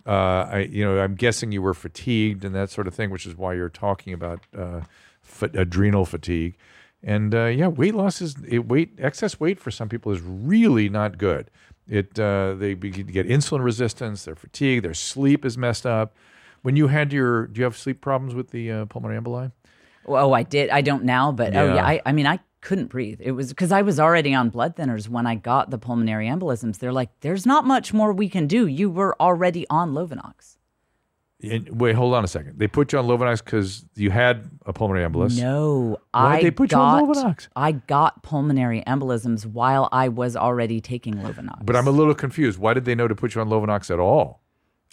Uh, 0.06 0.48
I, 0.52 0.60
you 0.72 0.84
know, 0.84 1.00
I'm 1.00 1.14
guessing 1.14 1.52
you 1.52 1.62
were 1.62 1.76
fatigued 1.76 2.44
and 2.44 2.56
that 2.56 2.72
sort 2.72 2.88
of 2.88 2.96
thing, 2.96 3.12
which 3.12 3.28
is 3.28 3.38
why 3.38 3.54
you're 3.54 3.70
talking 3.70 4.14
about 4.14 4.40
uh, 4.58 4.82
fa- 5.22 5.52
adrenal 5.54 6.06
fatigue. 6.06 6.56
And 7.04 7.36
uh, 7.36 7.46
yeah, 7.46 7.68
weight 7.68 7.96
loss 7.96 8.22
is 8.22 8.36
it, 8.48 8.68
weight 8.68 8.94
excess 8.98 9.40
weight 9.40 9.60
for 9.60 9.72
some 9.72 9.90
people 9.90 10.12
is 10.12 10.22
really 10.22 10.88
not 10.90 11.18
good. 11.18 11.52
It 11.88 12.18
uh, 12.18 12.54
they 12.54 12.76
begin 12.76 13.08
to 13.08 13.14
get 13.14 13.28
insulin 13.28 13.64
resistance. 13.64 14.24
They're 14.26 14.36
fatigued. 14.36 14.86
Their 14.86 14.94
sleep 14.94 15.44
is 15.44 15.58
messed 15.58 15.86
up. 15.86 16.16
When 16.62 16.78
you 16.78 16.88
had 16.88 17.12
your, 17.12 17.48
do 17.48 17.60
you 17.60 17.66
have 17.66 17.78
sleep 17.78 18.00
problems 18.00 18.34
with 18.34 18.52
the 18.52 18.72
uh, 18.72 18.86
pulmonary 18.86 19.20
emboli? 19.20 19.52
Oh, 20.06 20.32
I 20.32 20.44
did. 20.44 20.70
I 20.70 20.80
don't 20.80 21.04
now, 21.04 21.34
but 21.34 21.54
oh 21.54 21.66
Yeah. 21.66 21.76
yeah. 21.76 21.86
I, 21.86 22.02
I 22.06 22.12
mean, 22.14 22.26
I 22.26 22.40
couldn't 22.62 22.88
breathe. 22.88 23.20
It 23.22 23.32
was 23.32 23.50
because 23.50 23.74
I 23.74 23.82
was 23.82 24.00
already 24.00 24.34
on 24.34 24.50
blood 24.50 24.78
thinners 24.78 25.10
when 25.10 25.28
I 25.28 25.36
got 25.36 25.72
the 25.72 25.78
pulmonary 25.78 26.28
embolisms. 26.28 26.80
They're 26.80 26.94
like, 26.94 27.10
there's 27.20 27.46
not 27.46 27.66
much 27.66 27.92
more 27.94 28.14
we 28.14 28.30
can 28.30 28.48
do. 28.48 28.66
You 28.66 28.90
were 28.90 29.14
already 29.22 29.66
on 29.70 29.92
Lovenox. 29.92 30.58
And, 31.44 31.82
wait, 31.82 31.96
hold 31.96 32.14
on 32.14 32.24
a 32.24 32.28
second. 32.28 32.58
They 32.58 32.68
put 32.68 32.94
you 32.94 33.00
on 33.00 33.06
Lovenox 33.06 33.44
because 33.44 33.86
you 33.96 34.12
had 34.12 34.50
a 34.66 34.74
pulmonary 34.74 35.08
embolus. 35.10 35.38
No, 35.40 36.00
Why'd 36.14 36.40
I 36.40 36.42
they 36.44 36.52
put 36.52 36.70
got, 36.70 37.04
you 37.04 37.10
on 37.10 37.14
Lovenox? 37.16 37.48
I 37.56 37.74
got 37.74 38.24
pulmonary 38.24 38.82
embolisms 38.88 39.46
while 39.46 39.90
I 39.92 40.08
was 40.08 40.36
already 40.36 40.80
taking 40.80 41.16
Lovenox 41.16 41.66
But 41.66 41.76
I'm 41.76 41.88
a 41.88 41.92
little 41.92 42.16
confused. 42.16 42.60
Why 42.60 42.74
did 42.74 42.86
they 42.86 42.96
know 42.96 43.08
to 43.08 43.16
put 43.16 43.36
you 43.36 43.42
on 43.42 43.50
Lovenox 43.50 43.92
at 43.92 44.00
all? 44.00 44.40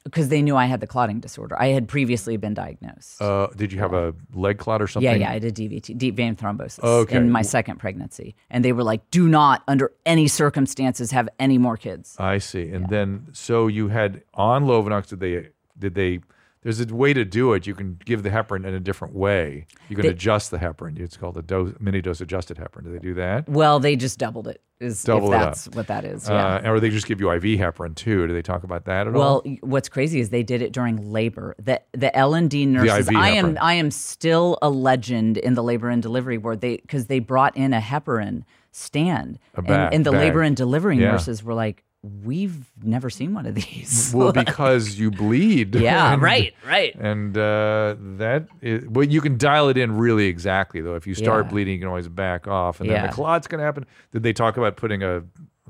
because 0.05 0.29
they 0.29 0.41
knew 0.41 0.57
I 0.57 0.65
had 0.65 0.81
the 0.81 0.87
clotting 0.87 1.21
disorder. 1.21 1.61
I 1.61 1.69
had 1.69 1.87
previously 1.87 2.39
been 2.39 2.55
diagnosed. 2.55 3.21
Uh, 3.21 3.49
did 3.55 3.71
you 3.71 3.79
have 3.81 3.93
a 3.93 4.15
leg 4.33 4.57
clot 4.59 4.81
or 4.81 4.87
something? 4.87 5.05
Yeah, 5.05 5.15
yeah, 5.29 5.31
I 5.31 5.39
did 5.39 5.55
DVT, 5.55 5.97
deep 5.99 6.17
vein 6.17 6.37
thrombosis, 6.37 6.83
Okay. 6.83 7.17
in 7.19 7.31
my 7.31 7.43
second 7.43 7.79
pregnancy, 7.79 8.35
and 8.49 8.65
they 8.65 8.73
were 8.73 8.83
like, 8.83 9.09
"Do 9.11 9.29
not, 9.29 9.63
under 9.69 9.93
any 10.07 10.27
circumstances, 10.27 11.11
have 11.11 11.29
any 11.39 11.59
more 11.59 11.77
kids." 11.77 12.17
I 12.19 12.39
see. 12.39 12.71
And 12.71 12.89
then, 12.89 13.27
so 13.33 13.67
you 13.67 13.89
had 13.89 14.23
on 14.33 14.65
Lovenox. 14.65 15.09
Did 15.09 15.21
they 15.21 15.49
did 15.79 15.95
they 15.95 16.21
there's 16.63 16.81
a 16.81 16.87
way 16.95 17.13
to 17.15 17.25
do 17.25 17.53
it. 17.55 17.67
You 17.67 17.75
can 17.75 17.99
give 18.05 18.23
the 18.23 18.29
heparin 18.31 18.67
in 18.67 18.75
a 18.75 18.81
different 18.81 19.15
way. 19.15 19.67
You 19.89 19.97
can 19.97 20.03
They- 20.05 20.11
adjust 20.11 20.51
the 20.51 20.59
heparin. 20.59 20.99
It's 20.99 21.17
called 21.17 21.37
a 21.39 21.43
dose, 21.43 21.73
mini 21.81 22.01
dose 22.03 22.21
adjusted 22.21 22.59
heparin. 22.59 22.85
Do 22.85 22.93
they 22.93 22.99
do 22.99 23.15
that? 23.15 23.49
Well, 23.49 23.81
they 23.81 23.97
just 23.97 24.19
doubled 24.19 24.47
it. 24.49 24.61
Is 24.79 25.03
Double 25.05 25.33
if 25.33 25.41
it 25.41 25.45
that's 25.45 25.69
up. 25.69 25.75
what 25.75 25.87
that 25.89 26.05
is. 26.07 26.27
Yeah. 26.27 26.57
Uh, 26.65 26.71
or 26.71 26.81
they 26.81 26.89
just 26.89 27.07
give 27.07 27.21
you 27.21 27.31
IV 27.31 27.43
heparin 27.59 27.95
too. 27.95 28.27
Do 28.27 28.33
they 28.33 28.41
talk 28.41 28.65
about 28.65 28.87
that 28.87 29.07
at 29.07 29.13
well, 29.13 29.23
all? 29.23 29.43
y- 29.45 29.59
what's 29.61 29.91
crazy 29.91 30.21
is 30.21 30.31
they 30.31 30.43
did 30.43 30.63
it 30.63 30.73
during 30.73 31.11
labor. 31.13 31.55
The 31.63 31.83
the 31.93 32.15
L 32.17 32.33
and 32.33 32.49
D 32.49 32.65
nurses. 32.65 33.09
IV 33.09 33.15
I 33.17 33.29
am. 33.31 33.59
I 33.61 33.75
am 33.75 33.91
still 33.91 34.59
a 34.63 34.71
legend 34.71 35.37
in 35.37 35.53
the 35.53 35.63
labor 35.63 35.91
and 35.91 36.03
delivery 36.03 36.39
ward. 36.39 36.63
They 36.63 36.79
because 36.79 37.07
they 37.09 37.19
brought 37.19 37.55
in 37.59 37.75
a 37.75 37.81
heparin 37.81 38.45
stand, 38.73 39.39
A 39.55 39.59
and, 39.59 39.67
bag- 39.67 39.95
and 39.95 40.07
the 40.07 40.13
labor 40.13 40.41
and 40.43 40.57
delivery 40.57 40.97
Yeah. 40.99 41.11
nurses 41.13 41.43
were 41.45 41.53
like, 41.55 41.85
"We've 42.03 42.71
never 42.83 43.11
seen 43.11 43.35
one 43.35 43.47
of 43.47 43.55
these." 43.55 44.13
Well, 44.15 44.33
Like- 44.35 44.47
because 44.47 44.99
you 44.99 45.11
bleed. 45.11 45.75
Yeah, 45.75 46.13
And- 46.15 46.23
right, 46.23 46.55
right. 46.67 46.95
And 46.95 47.37
uh, 47.37 47.97
that, 48.19 48.47
is, 48.63 48.87
well, 48.89 49.05
you 49.05 49.21
can 49.21 49.37
dial 49.39 49.69
it 49.69 49.77
in 49.77 49.97
really 49.97 50.27
exactly 50.27 50.81
though. 50.81 50.95
If 50.95 51.07
you 51.07 51.15
start 51.15 51.47
Yeah. 51.47 51.51
bleeding, 51.51 51.75
you 51.75 51.81
can 51.81 51.89
always 51.89 52.09
back 52.09 52.49
off, 52.49 52.81
and 52.81 52.89
then 52.89 52.97
Yeah. 52.97 53.07
the 53.09 53.13
clot's 53.13 53.47
going 53.47 53.59
to 53.61 53.65
happen. 53.65 53.87
Did 54.13 54.23
they 54.23 54.33
talk 54.33 54.57
about 54.57 54.77
putting 54.77 55.03
a 55.03 55.23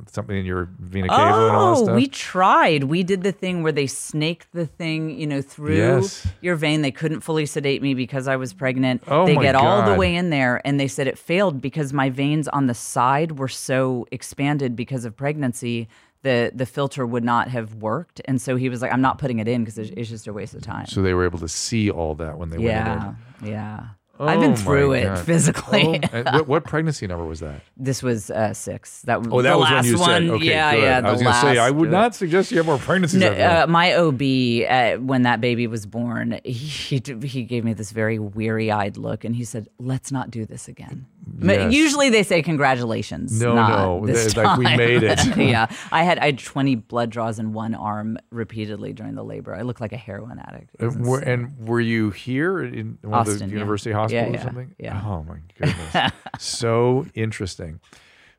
something 0.06 0.34
in 0.34 0.46
your 0.46 0.66
vena 0.78 1.08
cava 1.08 1.22
and 1.48 1.54
all 1.56 1.74
that 1.74 1.80
Oh, 1.80 1.84
stuff? 1.84 1.96
we 1.96 2.06
tried. 2.06 2.84
We 2.84 3.02
did 3.02 3.22
the 3.22 3.32
thing 3.32 3.62
where 3.62 3.70
they 3.72 3.86
snake 3.86 4.46
the 4.54 4.64
thing, 4.64 5.10
you 5.20 5.26
know, 5.26 5.42
through 5.42 5.76
Yes. 5.76 6.26
your 6.40 6.56
vein. 6.56 6.80
They 6.80 6.90
couldn't 6.90 7.20
fully 7.20 7.44
sedate 7.44 7.82
me 7.82 7.92
because 7.92 8.26
I 8.26 8.36
was 8.36 8.54
pregnant. 8.54 9.02
Oh, 9.08 9.26
they 9.26 9.34
my 9.34 9.42
get 9.42 9.54
all 9.56 9.82
the 9.84 9.96
way 9.98 10.16
in 10.16 10.30
there 10.30 10.62
and 10.64 10.80
they 10.80 10.88
said 10.88 11.06
it 11.06 11.18
failed 11.18 11.60
because 11.60 11.92
my 11.92 12.08
veins 12.08 12.48
on 12.48 12.66
the 12.66 12.72
side 12.72 13.38
were 13.38 13.46
so 13.48 14.06
expanded 14.10 14.74
because 14.74 15.04
of 15.04 15.14
pregnancy. 15.18 15.86
The 16.22 16.52
the 16.54 16.66
filter 16.66 17.06
would 17.06 17.24
not 17.24 17.48
have 17.48 17.76
worked. 17.76 18.20
And 18.26 18.40
so 18.40 18.56
he 18.56 18.68
was 18.68 18.82
like, 18.82 18.92
I'm 18.92 19.00
not 19.00 19.18
putting 19.18 19.38
it 19.38 19.48
in 19.48 19.62
because 19.64 19.78
it's, 19.78 19.90
it's 19.96 20.10
just 20.10 20.26
a 20.26 20.32
waste 20.32 20.54
of 20.54 20.62
time. 20.62 20.86
so 20.86 21.00
they 21.02 21.14
were 21.14 21.24
able 21.24 21.38
to 21.38 21.48
see 21.48 21.90
all 21.90 22.14
that 22.16 22.36
when 22.38 22.50
they 22.50 22.58
went 22.58 22.68
yeah. 22.68 23.14
in. 23.42 23.48
Yeah. 23.48 23.86
Oh, 24.22 24.26
I've 24.26 24.38
been 24.38 24.54
through 24.54 24.92
it 24.92 25.04
God. 25.04 25.18
physically. 25.24 25.98
Oh, 26.12 26.22
what, 26.24 26.46
what 26.46 26.64
pregnancy 26.64 27.06
number 27.06 27.24
was 27.24 27.40
that? 27.40 27.62
this 27.78 28.02
was 28.02 28.30
uh, 28.30 28.52
six. 28.52 29.00
That 29.02 29.26
Oh, 29.30 29.40
that 29.40 29.52
the 29.52 29.56
was 29.58 29.70
last 29.70 29.84
when 29.84 29.92
you 29.92 29.98
one. 29.98 30.08
said, 30.08 30.30
okay, 30.32 30.44
yeah, 30.44 30.74
good. 30.74 30.82
yeah. 30.82 30.98
I 30.98 31.00
the 31.00 31.12
was 31.12 31.22
going 31.22 31.34
to 31.34 31.40
say, 31.40 31.56
I 31.56 31.70
would 31.70 31.90
not 31.90 32.14
suggest 32.14 32.50
you 32.50 32.58
have 32.58 32.66
more 32.66 32.76
pregnancies. 32.76 33.18
No, 33.18 33.32
uh, 33.32 33.66
my 33.66 33.94
OB, 33.94 34.20
uh, 34.68 35.02
when 35.02 35.22
that 35.22 35.40
baby 35.40 35.66
was 35.68 35.86
born, 35.86 36.38
he 36.44 37.02
he 37.22 37.44
gave 37.44 37.64
me 37.64 37.72
this 37.72 37.92
very 37.92 38.18
weary 38.18 38.70
eyed 38.70 38.98
look, 38.98 39.24
and 39.24 39.34
he 39.34 39.44
said, 39.44 39.68
"Let's 39.78 40.12
not 40.12 40.30
do 40.30 40.44
this 40.44 40.68
again." 40.68 41.06
Yes. 41.42 41.72
Usually 41.72 42.10
they 42.10 42.22
say 42.22 42.42
congratulations. 42.42 43.40
No, 43.40 43.54
not 43.54 43.68
no, 43.70 44.06
this 44.06 44.34
they're 44.34 44.44
like, 44.44 44.58
"We 44.58 44.64
made 44.76 45.02
it. 45.02 45.18
yeah, 45.36 45.66
I 45.90 46.02
had 46.02 46.18
I 46.18 46.26
had 46.26 46.38
twenty 46.38 46.74
blood 46.74 47.10
draws 47.10 47.38
in 47.38 47.52
one 47.52 47.74
arm 47.74 48.18
repeatedly 48.30 48.92
during 48.92 49.14
the 49.14 49.22
labor. 49.24 49.54
I 49.54 49.62
looked 49.62 49.80
like 49.80 49.92
a 49.92 49.96
heroin 49.96 50.38
addict. 50.38 50.76
Uh, 50.82 50.90
were, 50.98 51.20
and 51.20 51.56
were 51.58 51.80
you 51.80 52.10
here 52.10 52.62
in 52.62 52.98
Austin, 53.10 53.38
the 53.38 53.46
yeah. 53.46 53.52
university 53.52 53.90
Yeah, 53.90 54.06
yeah, 54.08 54.26
or 54.26 54.38
something? 54.42 54.74
yeah. 54.78 55.02
Oh 55.04 55.22
my 55.24 55.38
goodness, 55.58 56.12
so 56.38 57.06
interesting. 57.14 57.80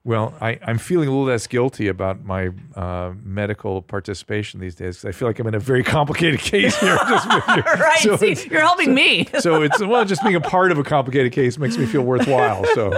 Well, 0.04 0.34
I, 0.42 0.58
I'm 0.66 0.80
feeling 0.80 1.08
a 1.08 1.12
little 1.12 1.28
less 1.28 1.46
guilty 1.46 1.88
about 1.88 2.24
my 2.26 2.50
uh, 2.76 3.14
medical 3.24 3.84
participation 3.84 4.60
these 4.60 4.74
days 4.74 4.98
'cause 4.98 5.06
I 5.06 5.12
feel 5.12 5.28
like 5.28 5.38
I'm 5.38 5.46
in 5.46 5.54
a 5.54 5.60
very 5.60 5.84
complicated 5.98 6.40
case 6.40 6.76
here. 6.80 6.98
Just 7.08 7.28
with 7.30 7.44
you. 7.58 7.62
right, 7.80 8.00
So 8.00 8.18
see, 8.18 8.50
you're 8.50 8.62
helping 8.62 8.96
me. 8.96 9.28
so 9.40 9.62
it's 9.62 9.80
well, 9.80 10.04
just 10.04 10.24
being 10.24 10.36
a 10.36 10.42
part 10.42 10.72
of 10.72 10.80
a 10.80 10.84
complicated 10.84 11.32
case 11.34 11.58
makes 11.60 11.78
me 11.78 11.86
feel 11.86 12.02
worthwhile. 12.02 12.66
So, 12.74 12.94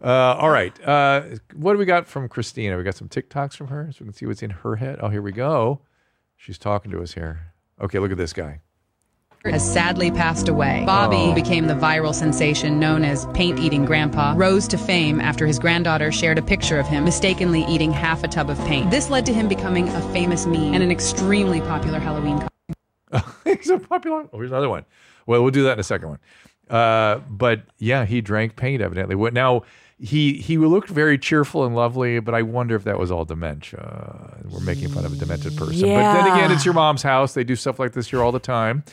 uh, 0.00 0.06
all 0.38 0.50
right, 0.50 0.72
uh, 0.86 1.22
what 1.56 1.72
do 1.72 1.78
we 1.80 1.84
got 1.84 2.06
from 2.06 2.28
Christina? 2.28 2.76
We 2.76 2.84
got 2.84 2.94
some 2.94 3.08
TikToks 3.08 3.54
from 3.56 3.66
her, 3.68 3.90
so 3.90 3.98
we 4.02 4.06
can 4.06 4.14
see 4.14 4.26
what's 4.26 4.42
in 4.42 4.50
her 4.50 4.76
head. 4.76 4.98
Oh, 5.02 5.08
here 5.08 5.22
we 5.22 5.32
go. 5.32 5.80
She's 6.36 6.56
talking 6.58 6.92
to 6.92 7.02
us 7.02 7.14
here. 7.14 7.52
Okay, 7.80 7.98
look 7.98 8.12
at 8.12 8.16
this 8.16 8.32
guy. 8.32 8.60
Has 9.44 9.72
sadly 9.72 10.10
passed 10.10 10.48
away. 10.48 10.82
Bobby 10.84 11.16
Oh. 11.16 11.32
became 11.34 11.66
the 11.66 11.74
viral 11.74 12.14
sensation 12.14 12.78
known 12.80 13.04
as 13.04 13.26
paint 13.34 13.58
eating 13.58 13.84
grandpa, 13.84 14.34
rose 14.36 14.66
to 14.68 14.78
fame 14.78 15.20
after 15.20 15.46
his 15.46 15.58
granddaughter 15.58 16.10
shared 16.10 16.38
a 16.38 16.42
picture 16.42 16.78
of 16.78 16.86
him 16.86 17.04
mistakenly 17.04 17.64
eating 17.68 17.92
half 17.92 18.24
a 18.24 18.28
tub 18.28 18.50
of 18.50 18.58
paint. 18.66 18.90
This 18.90 19.10
led 19.10 19.24
to 19.26 19.32
him 19.32 19.48
becoming 19.48 19.88
a 19.88 20.00
famous 20.12 20.44
meme 20.46 20.74
and 20.74 20.82
an 20.82 20.90
extremely 20.90 21.60
popular 21.60 21.98
Halloween 22.00 22.42
He's 23.44 23.70
a 23.70 23.78
popular. 23.78 24.28
Oh, 24.32 24.38
here's 24.38 24.50
another 24.50 24.68
one. 24.68 24.84
Well, 25.26 25.42
we'll 25.42 25.50
do 25.52 25.62
that 25.64 25.74
in 25.74 25.78
a 25.80 25.84
second 25.84 26.08
one. 26.08 26.18
Uh, 26.68 27.20
but 27.30 27.62
yeah, 27.78 28.04
he 28.04 28.20
drank 28.20 28.56
paint 28.56 28.82
evidently. 28.82 29.14
What 29.14 29.32
now? 29.32 29.62
He 30.00 30.34
he 30.34 30.58
looked 30.58 30.90
very 30.90 31.18
cheerful 31.18 31.64
and 31.64 31.74
lovely, 31.74 32.20
but 32.20 32.32
I 32.32 32.42
wonder 32.42 32.76
if 32.76 32.84
that 32.84 32.98
was 33.00 33.10
all 33.10 33.24
dementia. 33.24 34.38
We're 34.48 34.60
making 34.60 34.90
fun 34.90 35.04
of 35.04 35.12
a 35.12 35.16
demented 35.16 35.56
person. 35.56 35.80
But 35.88 36.12
then 36.12 36.26
again, 36.32 36.52
it's 36.52 36.64
your 36.64 36.74
mom's 36.74 37.02
house. 37.02 37.34
They 37.34 37.42
do 37.42 37.56
stuff 37.56 37.80
like 37.80 37.92
this 37.94 38.08
here 38.08 38.22
all 38.22 38.30
the 38.30 38.38
time. 38.38 38.84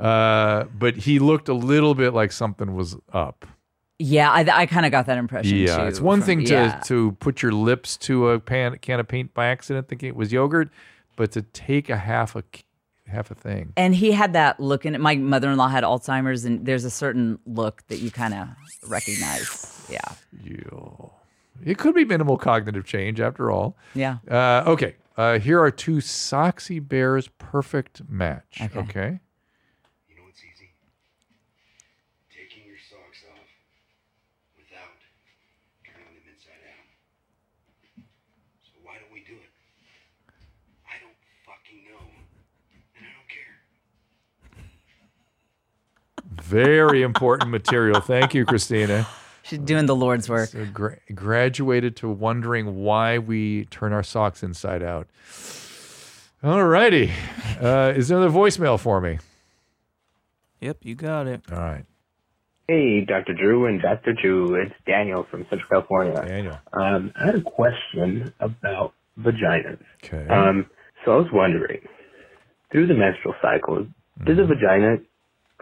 Uh, 0.00 0.64
but 0.78 0.96
he 0.96 1.18
looked 1.18 1.48
a 1.48 1.54
little 1.54 1.94
bit 1.94 2.14
like 2.14 2.32
something 2.32 2.74
was 2.74 2.96
up. 3.12 3.44
Yeah, 3.98 4.30
I, 4.30 4.40
I 4.62 4.66
kind 4.66 4.86
of 4.86 4.92
got 4.92 5.06
that 5.06 5.18
impression. 5.18 5.58
Yeah, 5.58 5.76
too 5.76 5.82
it's 5.84 6.00
one 6.00 6.20
from- 6.20 6.26
thing 6.26 6.44
to 6.46 6.52
yeah. 6.54 6.80
to 6.86 7.12
put 7.20 7.42
your 7.42 7.52
lips 7.52 7.98
to 7.98 8.30
a 8.30 8.40
pan, 8.40 8.78
can 8.80 8.98
of 8.98 9.06
paint 9.08 9.34
by 9.34 9.46
accident, 9.48 9.88
thinking 9.88 10.08
it 10.08 10.16
was 10.16 10.32
yogurt, 10.32 10.70
but 11.16 11.32
to 11.32 11.42
take 11.42 11.90
a 11.90 11.96
half 11.98 12.34
a 12.34 12.42
half 13.06 13.30
a 13.30 13.34
thing. 13.34 13.74
And 13.76 13.94
he 13.94 14.12
had 14.12 14.32
that 14.32 14.58
look 14.58 14.86
in 14.86 14.94
it. 14.94 15.02
My 15.02 15.16
mother 15.16 15.50
in 15.50 15.58
law 15.58 15.68
had 15.68 15.84
Alzheimer's, 15.84 16.46
and 16.46 16.64
there's 16.64 16.84
a 16.86 16.90
certain 16.90 17.38
look 17.44 17.86
that 17.88 17.98
you 17.98 18.10
kind 18.10 18.32
of 18.32 18.48
recognize. 18.88 19.86
Yeah. 19.90 20.00
You. 20.42 21.10
It 21.62 21.76
could 21.76 21.94
be 21.94 22.06
minimal 22.06 22.38
cognitive 22.38 22.86
change 22.86 23.20
after 23.20 23.50
all. 23.50 23.76
Yeah. 23.94 24.18
Uh, 24.30 24.62
okay. 24.66 24.94
Uh, 25.16 25.38
here 25.38 25.60
are 25.60 25.70
two 25.70 25.96
Soxy 25.96 26.80
Bears 26.80 27.28
perfect 27.36 28.00
match. 28.08 28.60
Okay. 28.62 28.78
Okay. 28.78 29.20
Taking 32.32 32.64
your 32.64 32.78
socks 32.78 33.24
off 33.28 33.48
without 34.56 34.96
turning 35.84 36.14
them 36.14 36.24
inside 36.32 36.62
out. 36.64 36.86
So 38.62 38.78
why 38.82 38.94
don't 39.02 39.12
we 39.12 39.20
do 39.20 39.34
it? 39.34 39.52
I 40.86 40.96
don't 41.02 41.18
fucking 41.44 41.84
know. 41.84 42.06
And 42.96 43.04
I 43.04 43.12
don't 43.12 43.28
care. 43.28 43.58
Very 46.50 47.02
important 47.02 47.48
material. 47.50 48.00
Thank 48.00 48.34
you, 48.34 48.44
Christina. 48.44 49.06
She's 49.44 49.60
doing 49.60 49.86
the 49.86 49.94
Lord's 49.94 50.28
work. 50.28 50.48
So 50.48 50.66
gra- 50.66 50.98
graduated 51.14 51.94
to 51.96 52.08
wondering 52.08 52.82
why 52.82 53.18
we 53.18 53.66
turn 53.66 53.92
our 53.92 54.02
socks 54.02 54.42
inside 54.42 54.82
out. 54.82 55.06
All 56.42 56.64
righty. 56.64 57.12
Uh, 57.62 57.92
is 57.94 58.08
there 58.08 58.18
another 58.18 58.36
voicemail 58.36 58.80
for 58.80 59.00
me? 59.00 59.20
Yep, 60.60 60.78
you 60.82 60.96
got 60.96 61.28
it. 61.28 61.42
All 61.52 61.58
right. 61.58 61.84
Hey, 62.66 63.04
Dr. 63.04 63.32
Drew 63.34 63.66
and 63.66 63.80
Dr. 63.80 64.12
Drew. 64.12 64.56
It's 64.56 64.74
Daniel 64.86 65.26
from 65.30 65.46
Central 65.50 65.68
California. 65.70 66.14
Daniel. 66.26 66.58
Um, 66.72 67.12
I 67.14 67.26
had 67.26 67.36
a 67.36 67.42
question 67.42 68.34
about 68.40 68.94
vaginas. 69.20 69.78
Okay. 70.02 70.26
Um, 70.28 70.66
so 71.04 71.12
I 71.12 71.16
was 71.16 71.28
wondering, 71.32 71.86
through 72.72 72.88
the 72.88 72.94
menstrual 72.94 73.34
cycle, 73.40 73.86
does 74.24 74.36
the 74.36 74.44
vagina 74.44 74.96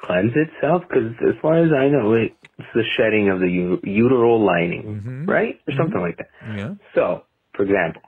cleanse 0.05 0.33
itself? 0.35 0.83
Because 0.89 1.13
as 1.29 1.35
far 1.43 1.59
as 1.65 1.71
I 1.73 1.89
know, 1.89 2.15
it's 2.15 2.35
the 2.75 2.83
shedding 2.97 3.29
of 3.31 3.41
the 3.41 3.49
u- 3.49 3.81
uteral 3.85 4.45
lining, 4.45 5.27
right? 5.27 5.61
Or 5.69 5.75
something 5.77 6.01
like 6.01 6.17
that. 6.19 6.29
Yeah. 6.57 6.75
So, 6.95 7.25
for 7.55 7.63
example, 7.65 8.03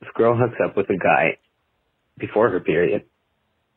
if 0.00 0.08
a 0.14 0.18
girl 0.18 0.36
hooks 0.36 0.58
up 0.64 0.76
with 0.76 0.88
a 0.90 0.96
guy 0.98 1.38
before 2.18 2.50
her 2.50 2.60
period, 2.60 3.04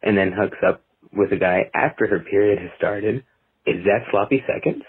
and 0.02 0.18
then 0.18 0.32
hooks 0.34 0.58
up 0.68 0.82
with 1.14 1.32
a 1.32 1.38
guy 1.38 1.70
after 1.74 2.08
her 2.08 2.20
period 2.20 2.60
has 2.60 2.72
started, 2.78 3.24
is 3.66 3.84
that 3.86 4.06
sloppy 4.12 4.44
seconds? 4.48 4.84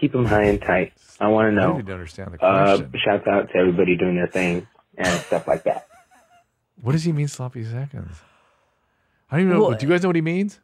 Keep 0.00 0.12
them 0.12 0.24
high 0.26 0.44
and 0.44 0.60
tight. 0.60 0.92
I 1.18 1.28
want 1.28 1.54
to 1.54 1.60
I 1.60 1.64
know. 1.64 1.76
didn't 1.78 1.92
understand 1.92 2.32
the 2.32 2.44
Uh, 2.44 2.76
question. 2.76 2.92
shouts 3.04 3.26
out 3.26 3.48
to 3.52 3.58
everybody 3.58 3.96
doing 3.96 4.14
their 4.16 4.26
thing 4.28 4.66
and 4.98 5.08
stuff 5.22 5.48
like 5.48 5.64
that. 5.64 5.86
What 6.82 6.92
does 6.92 7.04
he 7.04 7.12
mean, 7.12 7.26
sloppy 7.28 7.64
seconds? 7.64 8.20
I 9.30 9.36
don't 9.38 9.46
even 9.46 9.52
know. 9.58 9.68
Well- 9.68 9.78
do 9.78 9.86
you 9.86 9.90
guys 9.92 10.02
know 10.02 10.10
what 10.10 10.16
he 10.16 10.22
means? 10.22 10.60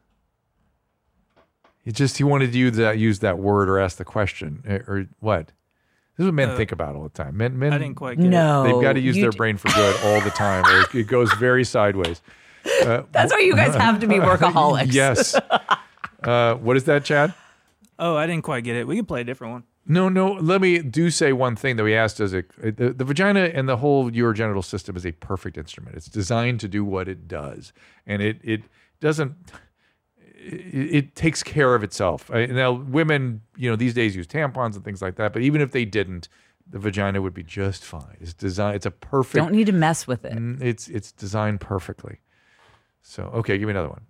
It 1.85 1.95
just 1.95 2.19
he 2.19 2.25
wanted 2.25 2.55
you 2.55 2.71
to 2.71 2.97
use 2.97 3.19
that 3.21 3.39
word 3.39 3.69
or 3.69 3.79
ask 3.79 3.97
the 3.97 4.05
question 4.05 4.63
eh, 4.67 4.79
or 4.87 5.07
what? 5.21 5.47
This 6.17 6.25
is 6.25 6.27
what 6.27 6.35
men 6.35 6.51
Uh, 6.51 6.57
think 6.57 6.73
about 6.73 6.95
all 6.95 7.03
the 7.05 7.09
time. 7.09 7.37
Men, 7.37 7.59
men. 7.59 7.73
I 7.73 7.79
didn't 7.79 7.97
quite 7.97 8.19
get 8.19 8.27
it. 8.27 8.31
No, 8.31 8.63
they've 8.65 8.83
got 8.83 8.93
to 8.93 9.01
use 9.01 9.17
their 9.17 9.31
d- 9.31 9.37
brain 9.37 9.57
for 9.57 9.69
good 9.73 9.97
all 10.05 10.21
the 10.21 10.31
time, 10.31 10.65
or 10.67 10.81
it- 10.83 10.95
it 10.95 11.07
goes 11.09 11.33
very 11.35 11.65
sideways. 11.65 12.21
Uh, 12.85 13.03
That's 13.11 13.33
why 13.33 13.41
you 13.41 13.57
guys 13.57 13.75
have 13.75 13.99
to 14.01 14.07
be 14.07 14.15
workaholics. 14.31 14.93
yes. 14.93 15.35
Uh, 16.23 16.55
what 16.55 16.77
is 16.77 16.85
that, 16.85 17.05
Chad? 17.05 17.35
Oh, 17.99 18.15
I 18.17 18.27
didn't 18.29 18.45
quite 18.45 18.63
get 18.63 18.77
it. 18.77 18.87
We 18.87 18.95
can 18.95 19.05
play 19.05 19.23
a 19.23 19.25
different 19.25 19.53
one. 19.53 19.63
No, 19.85 20.09
no. 20.09 20.35
Let 20.35 20.61
me 20.61 20.79
do 20.79 21.11
say 21.11 21.33
one 21.33 21.57
thing 21.57 21.75
that 21.77 21.83
we 21.83 21.93
asked. 21.95 22.19
Does 22.19 22.33
it 22.33 22.51
the, 22.77 22.91
the 22.93 23.05
vagina 23.05 23.41
and 23.53 23.69
the 23.69 23.79
whole 23.79 24.09
urogenital 24.13 24.65
system 24.65 24.95
is 24.97 25.05
a 25.05 25.11
perfect 25.11 25.59
instrument. 25.59 25.97
It's 25.97 26.07
designed 26.07 26.61
to 26.61 26.69
do 26.69 26.85
what 26.85 27.09
it 27.09 27.27
does, 27.27 27.73
and 28.07 28.23
it 28.23 28.39
it 28.45 28.63
doesn't 29.01 29.35
it, 30.43 30.95
it 30.95 31.15
takes 31.15 31.43
care 31.43 31.75
of 31.75 31.83
itself. 31.83 32.31
I, 32.33 32.47
now, 32.47 32.73
women, 32.73 33.43
you 33.57 33.71
know, 33.71 33.77
these 33.77 33.95
days 33.95 34.17
use 34.17 34.27
tampons 34.27 34.75
and 34.75 34.85
things 34.85 35.03
like 35.03 35.17
that, 35.17 35.33
but 35.33 35.43
even 35.43 35.61
if 35.61 35.73
they 35.73 35.85
didn't, 35.85 36.29
the 36.69 36.79
vagina 36.79 37.21
would 37.21 37.35
be 37.35 37.43
just 37.43 37.85
fine. 37.85 38.17
It's 38.21 38.35
designed. 38.35 38.77
It's 38.77 38.87
a 38.87 38.91
perfect. 38.91 39.37
Don't 39.37 39.53
need 39.53 39.67
to 39.67 39.73
mess 39.73 40.07
with 40.07 40.25
it. 40.25 40.33
Mm, 40.33 40.63
it's 40.63 40.89
it's 40.89 41.13
designed 41.13 41.61
perfectly. 41.61 42.21
So 43.03 43.25
okay, 43.35 43.59
give 43.59 43.67
me 43.67 43.73
another 43.73 43.89
one. 43.89 44.07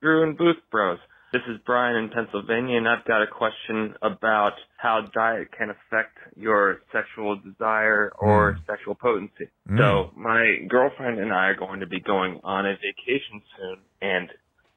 Drew 0.00 0.22
and 0.22 0.36
Booth 0.36 0.56
Bros. 0.70 0.98
This 1.30 1.42
is 1.46 1.58
Brian 1.66 1.96
in 1.96 2.08
Pennsylvania, 2.08 2.78
and 2.78 2.88
I've 2.88 3.04
got 3.04 3.22
a 3.22 3.26
question 3.26 3.94
about 4.00 4.54
how 4.78 5.02
diet 5.12 5.48
can 5.52 5.68
affect 5.68 6.16
your 6.36 6.80
sexual 6.90 7.36
desire 7.36 8.10
or 8.18 8.58
sexual 8.66 8.94
potency. 8.94 9.48
Mm. 9.70 9.78
So, 9.78 10.10
my 10.16 10.56
girlfriend 10.68 11.18
and 11.18 11.30
I 11.30 11.48
are 11.48 11.56
going 11.56 11.80
to 11.80 11.86
be 11.86 12.00
going 12.00 12.40
on 12.44 12.64
a 12.64 12.72
vacation 12.76 13.42
soon, 13.58 13.76
and 14.00 14.30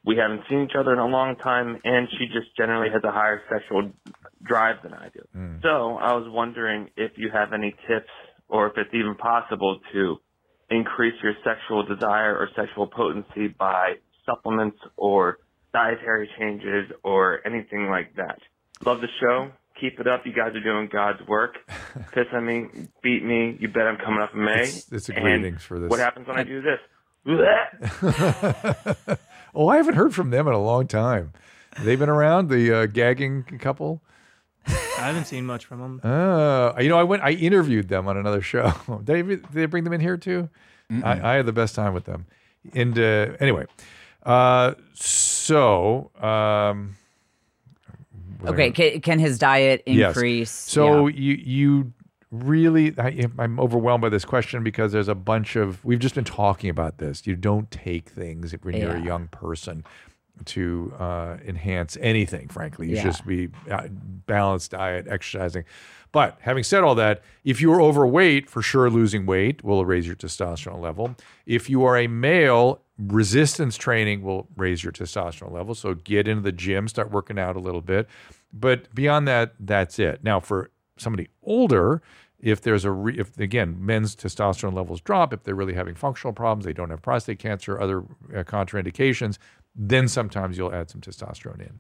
we 0.04 0.18
haven't 0.18 0.42
seen 0.50 0.64
each 0.64 0.76
other 0.78 0.92
in 0.92 1.00
a 1.00 1.08
long 1.08 1.38
time, 1.38 1.80
and 1.86 2.10
she 2.12 2.26
just 2.28 2.56
generally 2.58 2.90
has 2.92 3.02
a 3.06 3.12
higher 3.12 3.42
sexual 3.50 3.90
drive 4.44 4.84
than 4.84 4.94
I 4.94 5.08
do. 5.08 5.22
Mm. 5.34 5.62
So, 5.62 5.96
I 5.96 6.14
was 6.16 6.28
wondering 6.28 6.90
if 6.98 7.14
you 7.16 7.30
have 7.32 7.54
any 7.54 7.74
tips 7.88 8.12
or 8.50 8.68
if 8.68 8.74
it's 8.76 8.94
even 8.94 9.16
possible 9.16 9.80
to 9.94 10.18
increase 10.70 11.16
your 11.24 11.34
sexual 11.46 11.86
desire 11.86 12.36
or 12.36 12.50
sexual 12.58 12.88
potency 12.88 13.48
by 13.48 13.94
supplements 14.26 14.78
or 14.98 15.38
dietary 15.74 16.30
changes 16.40 16.92
or 17.04 17.40
anything 17.46 17.90
like 17.90 18.16
that. 18.16 18.40
Love 18.86 19.02
the 19.02 19.08
show. 19.20 19.52
Keep 19.80 20.00
it 20.00 20.08
up. 20.08 20.26
You 20.26 20.34
guys 20.34 20.56
are 20.56 20.60
doing 20.64 20.90
God's 20.92 21.26
work. 21.28 21.56
Piss 22.14 22.28
on 22.34 22.46
me, 22.46 22.68
beat 23.02 23.24
me. 23.24 23.58
You 23.60 23.68
bet 23.68 23.84
I'm 23.88 23.98
coming 23.98 24.22
up 24.22 24.34
in 24.34 24.44
May. 24.44 24.62
It's- 24.62 24.92
it's 24.92 25.10
a 25.10 25.14
And 25.16 25.24
greetings 25.24 25.64
for 25.64 25.80
this. 25.80 25.90
What 25.90 26.00
happens 26.00 26.28
when 26.28 26.38
I 26.38 26.44
do 26.44 26.62
this? 26.62 26.80
Oh, 29.54 29.68
I 29.68 29.76
haven't 29.76 29.96
heard 29.96 30.16
from 30.16 30.30
them 30.30 30.48
in 30.48 30.54
a 30.54 30.62
long 30.62 30.88
time. 30.88 31.34
They've 31.84 32.00
been 32.00 32.08
around 32.10 32.50
the 32.50 32.74
uh, 32.74 32.86
gagging 32.86 33.44
couple. 33.60 34.02
I 34.66 34.74
haven't 35.08 35.26
seen 35.26 35.46
much 35.46 35.66
from 35.66 35.80
them. 35.82 36.02
Uh, 36.04 36.74
you 36.80 36.88
know, 36.88 36.98
I 36.98 37.04
went. 37.04 37.22
I 37.22 37.32
interviewed 37.32 37.90
them 37.90 38.08
on 38.08 38.16
another 38.16 38.42
show. 38.42 38.72
Did 39.04 39.06
they, 39.06 39.22
did 39.24 39.46
they 39.52 39.66
bring 39.66 39.84
them 39.84 39.92
in 39.92 40.00
here 40.00 40.16
too? 40.16 40.48
I, 41.04 41.32
I 41.32 41.34
had 41.36 41.46
the 41.46 41.52
best 41.52 41.76
time 41.76 41.94
with 41.94 42.06
them. 42.06 42.28
And 42.74 42.98
uh, 42.98 43.36
anyway, 43.42 43.66
uh, 44.26 44.74
so 44.94 46.12
um, 46.22 46.96
Okay, 48.46 48.72
can, 48.72 49.02
can 49.02 49.20
his 49.20 49.38
diet 49.38 49.84
Yes. 49.86 50.10
increase? 50.16 50.52
So 50.52 51.08
Yeah. 51.08 51.16
you 51.20 51.34
you 51.36 51.94
really 52.32 52.94
I, 52.98 53.28
I'm 53.38 53.60
overwhelmed 53.60 54.02
by 54.02 54.10
this 54.10 54.26
question 54.26 54.64
because 54.64 54.92
there's 54.94 55.08
a 55.10 55.16
bunch 55.16 55.56
of 55.56 55.84
we've 55.86 56.00
just 56.00 56.16
been 56.16 56.24
talking 56.24 56.70
about 56.70 56.98
this. 56.98 57.26
You 57.28 57.36
don't 57.36 57.70
take 57.72 58.10
things 58.10 58.54
when 58.64 58.78
you're 58.78 58.96
a 58.96 59.02
young 59.02 59.28
person 59.28 59.84
to 60.46 60.94
uh, 60.98 61.38
enhance 61.46 61.98
anything. 62.02 62.48
Frankly, 62.48 62.88
you 62.88 62.96
Yeah. 62.96 63.02
should 63.04 63.12
just 63.12 63.28
be 63.28 63.50
uh, 63.70 63.88
balanced 63.92 64.72
diet, 64.72 65.08
exercising. 65.08 65.66
But 66.12 66.38
having 66.42 66.64
said 66.64 66.84
all 66.84 66.96
that, 66.96 67.22
if 67.44 67.62
you 67.62 67.72
are 67.74 67.82
overweight, 67.82 68.50
for 68.50 68.62
sure 68.62 68.90
losing 68.90 69.26
weight 69.26 69.64
will 69.64 69.86
raise 69.86 70.08
your 70.08 70.16
testosterone 70.16 70.82
level. 70.82 71.16
If 71.46 71.70
you 71.70 71.84
are 71.86 71.96
a 71.96 72.08
male, 72.08 72.82
resistance 73.08 73.78
training 73.78 74.22
will 74.22 74.48
raise 74.56 74.84
your 74.84 74.94
testosterone 74.94 75.52
level. 75.52 75.76
So 75.76 75.94
get 75.94 76.28
into 76.28 76.42
the 76.42 76.52
gym, 76.52 76.88
start 76.88 77.12
working 77.12 77.40
out 77.40 77.56
a 77.56 77.60
little 77.60 77.82
bit. 77.82 78.08
But 78.54 78.94
beyond 78.94 79.28
that, 79.28 79.54
that's 79.60 79.98
it. 80.00 80.24
Now, 80.24 80.40
for 80.40 80.72
somebody 80.98 81.30
older, 81.44 82.02
if 82.40 82.62
there's 82.62 82.86
a 82.86 82.92
re- 82.92 83.18
if 83.18 83.38
again 83.40 83.78
men's 83.80 84.16
testosterone 84.16 84.74
levels 84.74 85.02
drop, 85.02 85.34
if 85.34 85.44
they're 85.44 85.56
really 85.56 85.74
having 85.74 85.96
functional 85.96 86.34
problems, 86.34 86.66
they 86.66 86.74
don't 86.74 86.90
have 86.90 87.02
prostate 87.02 87.40
cancer, 87.40 87.80
other 87.80 88.00
uh, 88.36 88.44
contraindications, 88.44 89.38
then 89.76 90.08
sometimes 90.08 90.58
you'll 90.58 90.74
add 90.74 90.90
some 90.90 91.02
testosterone 91.02 91.62
in. 91.62 91.80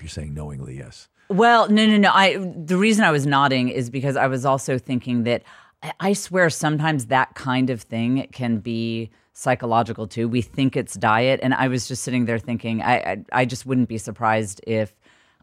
You're 0.00 0.08
saying 0.08 0.34
knowingly, 0.34 0.76
yes. 0.78 1.08
Well, 1.28 1.68
no, 1.68 1.86
no, 1.86 1.98
no. 1.98 2.10
I 2.12 2.38
the 2.38 2.76
reason 2.76 3.04
I 3.04 3.10
was 3.10 3.26
nodding 3.26 3.68
is 3.68 3.90
because 3.90 4.16
I 4.16 4.26
was 4.26 4.44
also 4.44 4.78
thinking 4.78 5.24
that 5.24 5.42
I, 5.82 5.92
I 6.00 6.12
swear 6.14 6.50
sometimes 6.50 7.06
that 7.06 7.34
kind 7.34 7.70
of 7.70 7.82
thing 7.82 8.26
can 8.32 8.58
be 8.58 9.10
psychological 9.38 10.06
too. 10.06 10.28
We 10.28 10.42
think 10.42 10.76
it's 10.76 10.94
diet, 10.94 11.40
and 11.42 11.54
I 11.54 11.68
was 11.68 11.86
just 11.86 12.02
sitting 12.02 12.24
there 12.24 12.38
thinking, 12.38 12.82
I, 12.82 12.94
I, 12.96 13.24
I 13.32 13.44
just 13.44 13.66
wouldn't 13.66 13.88
be 13.88 13.98
surprised 13.98 14.60
if. 14.66 14.94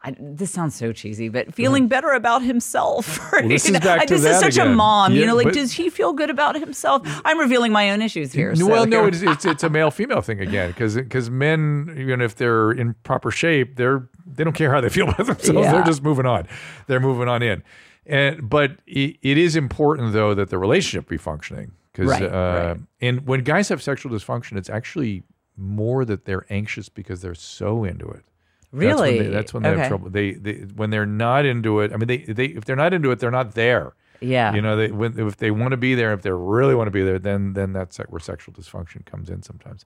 I, 0.04 0.16
this 0.20 0.52
sounds 0.52 0.76
so 0.76 0.94
cheesy, 0.94 1.30
but 1.30 1.52
feeling 1.56 1.88
better 1.88 2.12
about 2.12 2.44
himself. 2.44 3.18
Right? 3.34 3.42
Mm-hmm. 3.42 3.50
this 3.50 3.66
is 3.68 3.80
back 3.80 4.02
I- 4.02 4.06
this 4.06 4.22
that 4.22 4.36
is 4.36 4.40
such 4.40 4.58
a 4.58 4.62
again. 4.62 4.76
mom. 4.76 5.14
you 5.14 5.26
know, 5.26 5.34
like, 5.36 5.46
but- 5.46 5.56
does 5.56 5.72
he 5.72 5.90
feel 5.90 6.14
good 6.14 6.30
about 6.30 6.56
himself? 6.56 7.02
I'm 7.26 7.40
revealing 7.40 7.72
my 7.72 7.90
own 7.90 8.04
issues 8.04 8.32
here. 8.32 8.56
so 8.56 8.68
well, 8.68 8.86
no, 8.86 9.08
it's, 9.08 9.24
it's 9.24 9.46
it's 9.46 9.64
a 9.64 9.70
male 9.70 9.90
female 9.90 10.22
thing 10.22 10.42
again 10.42 10.70
because 10.70 10.94
because 10.96 11.32
men, 11.32 11.96
even 11.98 12.22
if 12.22 12.36
they're 12.36 12.72
in 12.72 12.94
proper 13.04 13.32
shape, 13.32 13.78
they're 13.78 14.08
they 14.28 14.44
don't 14.44 14.54
care 14.54 14.72
how 14.72 14.80
they 14.80 14.90
feel 14.90 15.10
about 15.10 15.26
themselves. 15.26 15.66
Yeah. 15.66 15.72
They're 15.72 15.84
just 15.84 16.04
moving 16.04 16.28
on. 16.28 16.48
They're 16.86 17.00
moving 17.00 17.28
on 17.28 17.42
in. 17.42 17.64
And 18.06 18.48
but 18.48 18.78
it, 18.86 19.18
it 19.24 19.40
is 19.40 19.56
important 19.56 20.14
though 20.14 20.36
that 20.36 20.52
the 20.52 20.60
relationship 20.60 21.10
be 21.10 21.18
functioning 21.18 21.72
because 21.96 22.10
Right, 22.10 22.24
uh, 22.24 22.76
and 23.02 23.26
when 23.26 23.42
guys 23.44 23.70
have 23.70 23.82
sexual 23.82 24.12
dysfunction, 24.12 24.58
it's 24.58 24.70
actually 24.70 25.24
more 25.58 26.04
that 26.06 26.26
they're 26.26 26.46
anxious 26.50 26.90
because 26.90 27.22
they're 27.22 27.34
so 27.36 27.84
into 27.86 28.06
it. 28.08 28.24
That's 28.74 28.74
when 28.74 28.80
Really? 28.82 29.20
they, 29.20 29.28
that's 29.30 29.54
when 29.54 29.64
they 29.64 29.70
Okay. 29.70 29.80
have 29.80 29.88
trouble. 29.88 30.10
They, 30.10 30.34
they 30.34 30.54
when 30.76 30.90
they're 30.90 31.06
not 31.06 31.46
into 31.46 31.80
it. 31.80 31.94
I 31.94 31.98
mean, 31.98 32.08
they 32.08 32.18
they 32.18 32.46
if 32.48 32.66
they're 32.66 32.76
not 32.76 32.94
into 32.94 33.12
it, 33.12 33.20
they're 33.20 33.32
not 33.32 33.54
there. 33.54 33.94
Yeah. 34.20 34.54
You 34.54 34.62
know, 34.62 34.76
they, 34.76 34.92
when, 34.92 35.18
if 35.20 35.38
they 35.38 35.52
want 35.52 35.72
to 35.72 35.78
be 35.78 35.94
there, 35.96 36.12
if 36.14 36.22
they 36.24 36.32
really 36.32 36.76
want 36.76 36.88
to 36.88 36.92
be 36.92 37.04
there, 37.04 37.20
then 37.20 37.54
then 37.54 37.72
that's 37.72 37.98
where 37.98 38.20
sexual 38.20 38.54
dysfunction 38.54 39.06
comes 39.06 39.30
in 39.30 39.44
sometimes. 39.44 39.86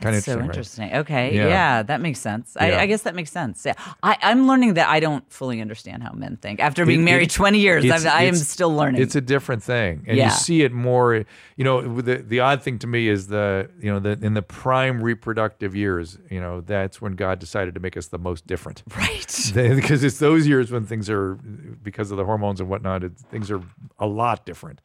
Kind 0.00 0.16
of 0.16 0.22
so 0.22 0.38
interesting. 0.40 0.90
right? 0.90 0.98
Okay, 1.00 1.34
Yeah. 1.36 1.48
yeah. 1.48 1.82
that 1.82 2.00
makes 2.00 2.18
sense. 2.20 2.56
I, 2.58 2.70
Yeah. 2.70 2.80
I 2.80 2.86
guess 2.86 3.02
that 3.02 3.14
makes 3.14 3.30
sense. 3.30 3.64
Yeah, 3.64 3.74
I, 4.02 4.16
I'm 4.22 4.46
learning 4.46 4.74
that 4.74 4.88
I 4.88 5.00
don't 5.00 5.30
fully 5.32 5.60
understand 5.60 6.02
how 6.02 6.12
men 6.12 6.36
think. 6.36 6.60
After 6.60 6.86
being 6.86 7.00
It- 7.00 7.04
married 7.04 7.30
it- 7.30 7.34
20 7.34 7.58
years, 7.58 7.84
it's- 7.84 8.04
I 8.06 8.22
am 8.22 8.34
still 8.34 8.74
learning. 8.74 9.02
It's 9.02 9.14
a 9.14 9.20
different 9.20 9.62
thing, 9.62 10.04
and 10.06 10.16
Yeah. 10.16 10.26
you 10.26 10.30
see 10.30 10.62
it 10.62 10.72
more. 10.72 11.24
You 11.56 11.64
know, 11.64 12.00
the 12.00 12.16
the 12.16 12.40
odd 12.40 12.62
thing 12.62 12.78
to 12.78 12.86
me 12.86 13.08
is 13.08 13.26
the 13.26 13.68
you 13.80 13.90
know 13.92 13.98
the 13.98 14.18
in 14.22 14.34
the 14.34 14.42
prime 14.42 15.02
reproductive 15.02 15.76
years. 15.76 16.18
You 16.30 16.40
know, 16.40 16.60
that's 16.62 17.02
when 17.02 17.14
God 17.16 17.38
decided 17.38 17.74
to 17.74 17.80
make 17.80 17.96
us 17.96 18.06
the 18.08 18.18
most 18.18 18.46
different, 18.46 18.82
right? 18.96 19.52
because 19.54 20.02
it's 20.04 20.18
those 20.18 20.46
years 20.46 20.70
when 20.72 20.84
things 20.86 21.10
are 21.10 21.34
because 21.82 22.10
of 22.10 22.16
the 22.16 22.24
hormones 22.24 22.60
and 22.60 22.68
whatnot. 22.70 23.04
It, 23.04 23.12
things 23.30 23.50
are 23.50 23.60
a 23.98 24.06
lot 24.06 24.46
different. 24.46 24.80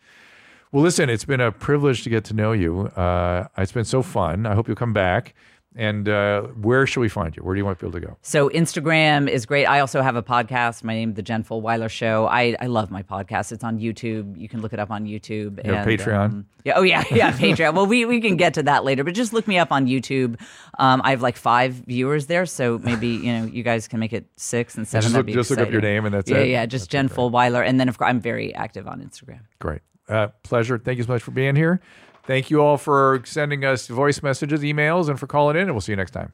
Well, 0.76 0.84
listen, 0.84 1.10
it's 1.10 1.24
been 1.24 1.40
a 1.40 1.54
privilege 1.54 2.04
to 2.04 2.10
get 2.10 2.26
to 2.26 2.34
know 2.34 2.52
you. 2.52 2.88
Uh, 2.98 3.48
it's 3.58 3.72
been 3.72 3.86
so 3.86 4.02
fun. 4.02 4.46
I 4.46 4.56
hope 4.56 4.68
you'll 4.68 4.76
come 4.76 4.92
back. 4.92 5.34
And 5.74 6.10
uh, 6.10 6.42
where 6.42 6.86
should 6.86 7.00
we 7.00 7.08
find 7.08 7.34
you? 7.34 7.44
Where 7.44 7.56
do 7.56 7.60
you 7.60 7.64
want 7.64 7.80
people 7.80 7.94
to 7.94 8.02
go? 8.02 8.18
So 8.24 8.50
Instagram 8.50 9.30
is 9.30 9.46
great. 9.46 9.68
I 9.68 9.80
also 9.80 10.02
have 10.02 10.18
a 10.18 10.22
podcast. 10.22 10.84
My 10.84 10.94
name, 10.94 11.12
is 11.12 11.16
The 11.16 11.22
Jen 11.22 11.46
Fulwiler 11.46 11.90
Show. 11.90 12.28
I, 12.28 12.58
I 12.60 12.66
love 12.66 12.92
my 12.92 13.04
podcast. 13.04 13.54
It's 13.54 13.64
on 13.64 13.80
YouTube. 13.80 14.38
You 14.38 14.50
can 14.50 14.62
look 14.62 14.74
it 14.74 14.80
up 14.80 14.92
on 14.92 15.06
YouTube. 15.06 15.66
You 15.66 15.72
have 15.72 15.88
Patreon? 15.88 16.44
yeah. 16.66 16.74
Oh 16.76 16.82
yeah, 16.82 17.06
yeah. 17.12 17.32
Patreon. 17.32 17.74
Well, 17.74 17.86
we 17.86 18.04
we 18.04 18.20
can 18.20 18.36
get 18.36 18.56
to 18.56 18.64
that 18.64 18.84
later, 18.84 19.06
but 19.06 19.14
just 19.14 19.32
look 19.32 19.48
me 19.48 19.58
up 19.58 19.72
on 19.72 19.86
YouTube. 19.86 20.42
Um, 20.78 21.02
I 21.06 21.12
have 21.12 21.22
like 21.22 21.38
five 21.38 21.72
viewers 21.88 22.26
there, 22.26 22.46
so 22.46 22.80
maybe 22.80 23.08
you 23.08 23.32
know 23.32 23.46
you 23.46 23.64
guys 23.64 23.88
can 23.88 24.02
make 24.02 24.12
it 24.12 24.26
six 24.36 24.76
and 24.76 24.86
seven. 24.86 25.04
Just 25.04 25.16
look- 25.16 25.28
just 25.28 25.52
look 25.52 25.60
up 25.60 25.72
your 25.72 25.80
name 25.80 26.04
and 26.04 26.14
that's 26.14 26.30
yeah, 26.30 26.38
it? 26.40 26.50
Yeah, 26.50 26.66
just 26.66 26.90
Jen 26.90 27.08
Fulwiler, 27.08 27.66
and 27.66 27.80
then 27.80 27.88
of 27.88 27.98
course 27.98 28.10
I'm 28.10 28.20
very 28.20 28.54
active 28.54 28.88
on 28.88 29.02
Instagram. 29.02 29.40
Great. 29.60 29.80
Uh, 30.08 30.28
pleasure. 30.44 30.78
Thank 30.78 30.98
you 30.98 31.04
so 31.04 31.12
much 31.12 31.24
for 31.24 31.32
being 31.32 31.56
here. 31.56 31.82
Thank 32.26 32.50
you 32.50 32.62
all 32.62 32.78
for 32.78 33.22
sending 33.26 33.64
us 33.66 33.88
voice 33.88 34.24
messages, 34.24 34.62
emails, 34.62 35.10
and 35.10 35.20
for 35.20 35.28
calling 35.28 35.56
in. 35.56 35.64
And 35.64 35.72
we'll 35.72 35.82
see 35.82 35.92
you 35.92 35.98
next 35.98 36.12
time. 36.12 36.34